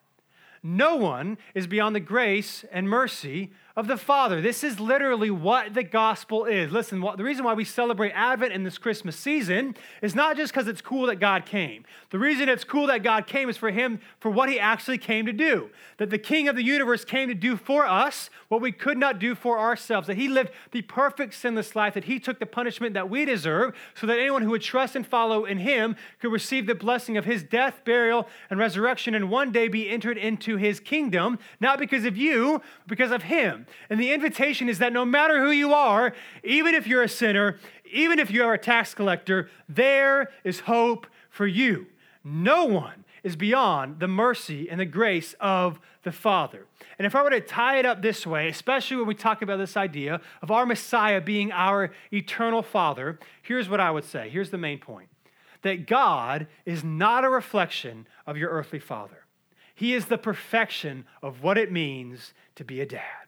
No 0.63 0.95
one 0.95 1.37
is 1.53 1.67
beyond 1.67 1.95
the 1.95 1.99
grace 1.99 2.63
and 2.71 2.87
mercy 2.87 3.51
of 3.75 3.87
the 3.87 3.97
Father. 3.97 4.39
This 4.39 4.63
is 4.63 4.79
literally 4.79 5.31
what 5.31 5.73
the 5.73 5.81
gospel 5.81 6.45
is. 6.45 6.71
Listen, 6.71 7.01
the 7.01 7.23
reason 7.23 7.43
why 7.43 7.55
we 7.55 7.65
celebrate 7.65 8.11
Advent 8.11 8.53
in 8.53 8.63
this 8.63 8.77
Christmas 8.77 9.17
season 9.17 9.75
is 10.03 10.13
not 10.13 10.37
just 10.37 10.53
because 10.53 10.67
it's 10.67 10.81
cool 10.81 11.07
that 11.07 11.15
God 11.15 11.47
came. 11.47 11.83
The 12.11 12.19
reason 12.19 12.49
it's 12.49 12.63
cool 12.63 12.85
that 12.87 13.01
God 13.01 13.25
came 13.25 13.49
is 13.49 13.57
for 13.57 13.71
Him, 13.71 13.99
for 14.19 14.29
what 14.29 14.47
He 14.47 14.59
actually 14.59 14.99
came 14.99 15.25
to 15.25 15.33
do. 15.33 15.71
That 15.97 16.11
the 16.11 16.19
King 16.19 16.47
of 16.47 16.55
the 16.55 16.63
universe 16.63 17.03
came 17.03 17.29
to 17.29 17.33
do 17.33 17.57
for 17.57 17.87
us 17.87 18.29
what 18.47 18.61
we 18.61 18.71
could 18.71 18.99
not 18.99 19.17
do 19.17 19.33
for 19.33 19.57
ourselves. 19.57 20.05
That 20.05 20.17
He 20.17 20.27
lived 20.27 20.51
the 20.71 20.83
perfect 20.83 21.33
sinless 21.33 21.75
life, 21.75 21.95
that 21.95 22.03
He 22.03 22.19
took 22.19 22.39
the 22.39 22.45
punishment 22.45 22.93
that 22.93 23.09
we 23.09 23.25
deserve, 23.25 23.75
so 23.95 24.05
that 24.05 24.19
anyone 24.19 24.43
who 24.43 24.51
would 24.51 24.61
trust 24.61 24.95
and 24.95 25.05
follow 25.05 25.45
in 25.45 25.57
Him 25.57 25.95
could 26.19 26.31
receive 26.31 26.67
the 26.67 26.75
blessing 26.75 27.17
of 27.17 27.25
His 27.25 27.41
death, 27.41 27.81
burial, 27.85 28.27
and 28.51 28.59
resurrection, 28.59 29.15
and 29.15 29.31
one 29.31 29.51
day 29.51 29.67
be 29.67 29.89
entered 29.89 30.19
into 30.19 30.57
His 30.57 30.79
kingdom, 30.79 31.39
not 31.59 31.79
because 31.79 32.05
of 32.05 32.15
you, 32.15 32.61
because 32.85 33.09
of 33.09 33.23
And 33.89 33.99
the 33.99 34.11
invitation 34.13 34.69
is 34.69 34.79
that 34.79 34.93
no 34.93 35.05
matter 35.05 35.43
who 35.43 35.51
you 35.51 35.73
are, 35.73 36.13
even 36.43 36.73
if 36.73 36.87
you're 36.87 37.03
a 37.03 37.09
sinner, 37.09 37.57
even 37.91 38.19
if 38.19 38.31
you 38.31 38.43
are 38.43 38.53
a 38.53 38.59
tax 38.59 38.93
collector, 38.93 39.49
there 39.69 40.31
is 40.43 40.61
hope 40.61 41.07
for 41.29 41.47
you. 41.47 41.87
No 42.23 42.65
one 42.65 43.03
is 43.23 43.35
beyond 43.35 43.99
the 43.99 44.07
mercy 44.07 44.69
and 44.69 44.79
the 44.79 44.85
grace 44.85 45.33
of 45.39 45.79
the 46.03 46.11
Father. 46.11 46.65
And 46.97 47.05
if 47.05 47.15
I 47.15 47.23
were 47.23 47.29
to 47.29 47.39
tie 47.39 47.79
it 47.79 47.85
up 47.85 48.01
this 48.01 48.27
way, 48.27 48.49
especially 48.49 48.97
when 48.97 49.07
we 49.07 49.15
talk 49.15 49.41
about 49.41 49.57
this 49.57 49.77
idea 49.77 50.21
of 50.41 50.51
our 50.51 50.65
Messiah 50.65 51.21
being 51.21 51.51
our 51.51 51.91
eternal 52.11 52.61
Father, 52.61 53.19
here's 53.41 53.69
what 53.69 53.79
I 53.79 53.91
would 53.91 54.03
say. 54.03 54.29
Here's 54.29 54.49
the 54.51 54.57
main 54.57 54.79
point 54.79 55.09
that 55.61 55.87
God 55.87 56.47
is 56.65 56.83
not 56.83 57.23
a 57.23 57.29
reflection 57.29 58.05
of 58.27 58.37
your 58.37 58.49
earthly 58.49 58.79
father, 58.79 59.25
He 59.73 59.93
is 59.93 60.05
the 60.05 60.17
perfection 60.17 61.05
of 61.21 61.41
what 61.41 61.57
it 61.57 61.71
means 61.71 62.33
to 62.55 62.65
be 62.65 62.81
a 62.81 62.85
dad. 62.85 63.22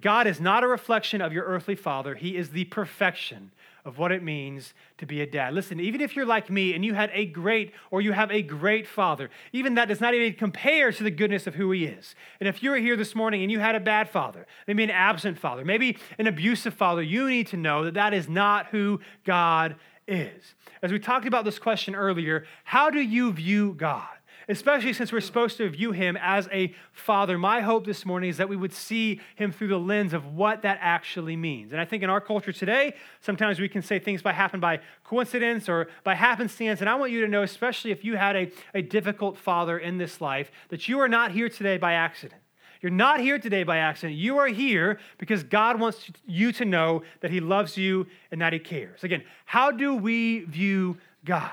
God 0.00 0.26
is 0.26 0.40
not 0.40 0.64
a 0.64 0.68
reflection 0.68 1.20
of 1.20 1.32
your 1.32 1.44
earthly 1.44 1.76
father, 1.76 2.14
He 2.14 2.36
is 2.36 2.50
the 2.50 2.64
perfection 2.64 3.50
of 3.84 3.98
what 3.98 4.12
it 4.12 4.22
means 4.22 4.72
to 4.96 5.04
be 5.04 5.20
a 5.20 5.26
dad. 5.26 5.52
Listen, 5.52 5.78
even 5.78 6.00
if 6.00 6.16
you're 6.16 6.24
like 6.24 6.48
me 6.48 6.74
and 6.74 6.84
you 6.84 6.94
had 6.94 7.10
a 7.12 7.26
great 7.26 7.72
or 7.90 8.00
you 8.00 8.12
have 8.12 8.30
a 8.30 8.40
great 8.40 8.86
father, 8.86 9.28
even 9.52 9.74
that 9.74 9.88
does 9.88 10.00
not 10.00 10.14
even 10.14 10.32
compare 10.32 10.90
to 10.90 11.02
the 11.02 11.10
goodness 11.10 11.46
of 11.46 11.54
who 11.54 11.70
he 11.70 11.84
is. 11.84 12.14
And 12.40 12.48
if 12.48 12.62
you're 12.62 12.76
here 12.76 12.96
this 12.96 13.14
morning 13.14 13.42
and 13.42 13.52
you 13.52 13.60
had 13.60 13.74
a 13.74 13.80
bad 13.80 14.08
father, 14.08 14.46
maybe 14.66 14.84
an 14.84 14.90
absent 14.90 15.38
father, 15.38 15.64
maybe 15.64 15.98
an 16.18 16.26
abusive 16.26 16.72
father, 16.72 17.02
you 17.02 17.28
need 17.28 17.48
to 17.48 17.58
know 17.58 17.84
that 17.84 17.94
that 17.94 18.14
is 18.14 18.26
not 18.26 18.66
who 18.66 19.00
God 19.24 19.76
is. 20.08 20.54
As 20.82 20.90
we 20.90 20.98
talked 20.98 21.26
about 21.26 21.44
this 21.44 21.58
question 21.58 21.94
earlier, 21.94 22.46
how 22.64 22.88
do 22.88 23.00
you 23.00 23.32
view 23.32 23.74
God? 23.74 24.08
Especially 24.48 24.92
since 24.92 25.12
we're 25.12 25.20
supposed 25.20 25.56
to 25.58 25.68
view 25.68 25.92
him 25.92 26.16
as 26.20 26.48
a 26.52 26.74
father. 26.92 27.38
My 27.38 27.60
hope 27.60 27.86
this 27.86 28.04
morning 28.04 28.30
is 28.30 28.36
that 28.36 28.48
we 28.48 28.56
would 28.56 28.72
see 28.72 29.20
him 29.36 29.52
through 29.52 29.68
the 29.68 29.78
lens 29.78 30.12
of 30.12 30.34
what 30.34 30.62
that 30.62 30.78
actually 30.80 31.36
means. 31.36 31.72
And 31.72 31.80
I 31.80 31.84
think 31.84 32.02
in 32.02 32.10
our 32.10 32.20
culture 32.20 32.52
today, 32.52 32.94
sometimes 33.20 33.60
we 33.60 33.68
can 33.68 33.82
say 33.82 33.98
things 33.98 34.22
by 34.22 34.32
happen 34.32 34.60
by 34.60 34.80
coincidence 35.04 35.68
or 35.68 35.88
by 36.02 36.14
happenstance. 36.14 36.80
And 36.80 36.88
I 36.88 36.94
want 36.94 37.12
you 37.12 37.20
to 37.22 37.28
know, 37.28 37.42
especially 37.42 37.90
if 37.90 38.04
you 38.04 38.16
had 38.16 38.36
a, 38.36 38.52
a 38.74 38.82
difficult 38.82 39.38
father 39.38 39.78
in 39.78 39.98
this 39.98 40.20
life, 40.20 40.50
that 40.68 40.88
you 40.88 41.00
are 41.00 41.08
not 41.08 41.32
here 41.32 41.48
today 41.48 41.78
by 41.78 41.94
accident. 41.94 42.40
You're 42.84 42.90
not 42.90 43.20
here 43.20 43.38
today 43.38 43.62
by 43.62 43.78
accident. 43.78 44.18
You 44.18 44.36
are 44.36 44.46
here 44.46 44.98
because 45.16 45.42
God 45.42 45.80
wants 45.80 46.10
you 46.26 46.52
to 46.52 46.66
know 46.66 47.02
that 47.20 47.30
He 47.30 47.40
loves 47.40 47.78
you 47.78 48.06
and 48.30 48.42
that 48.42 48.52
He 48.52 48.58
cares. 48.58 49.02
Again, 49.02 49.24
how 49.46 49.70
do 49.70 49.94
we 49.94 50.40
view 50.40 50.98
God? 51.24 51.50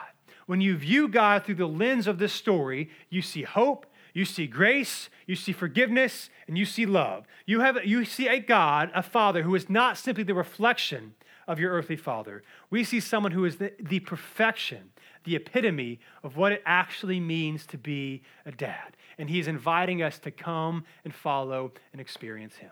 When 0.52 0.60
you 0.60 0.76
view 0.76 1.08
God 1.08 1.46
through 1.46 1.56
the 1.56 1.66
lens 1.66 2.08
of 2.08 2.18
this 2.18 2.34
story, 2.34 2.90
you 3.10 3.22
see 3.22 3.44
hope, 3.44 3.86
you 4.14 4.26
see 4.26 4.48
grace, 4.48 5.10
you 5.26 5.34
see 5.34 5.54
forgiveness, 5.54 6.30
and 6.46 6.58
you 6.58 6.66
see 6.66 6.86
love. 6.86 7.26
You, 7.46 7.62
have, 7.62 7.86
you 7.86 8.04
see 8.04 8.28
a 8.28 8.38
God, 8.38 8.92
a 8.94 9.02
Father, 9.02 9.44
who 9.44 9.56
is 9.56 9.70
not 9.70 9.98
simply 9.98 10.26
the 10.26 10.34
reflection 10.34 11.14
of 11.48 11.58
your 11.58 11.72
earthly 11.72 11.96
father. 11.96 12.44
We 12.70 12.84
see 12.84 13.00
someone 13.00 13.32
who 13.32 13.46
is 13.46 13.60
the, 13.60 13.72
the 13.80 14.02
perfection, 14.02 14.92
the 15.24 15.38
epitome 15.38 16.02
of 16.22 16.36
what 16.36 16.52
it 16.52 16.64
actually 16.66 17.22
means 17.22 17.66
to 17.68 17.78
be 17.78 18.22
a 18.46 18.52
dad. 18.52 18.98
And 19.18 19.30
he 19.30 19.40
is 19.40 19.48
inviting 19.48 20.04
us 20.04 20.20
to 20.20 20.32
come 20.32 20.84
and 21.06 21.16
follow 21.16 21.72
and 21.94 22.02
experience 22.02 22.58
him. 22.58 22.72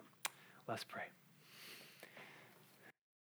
Let's 0.67 0.83
pray. 0.83 1.03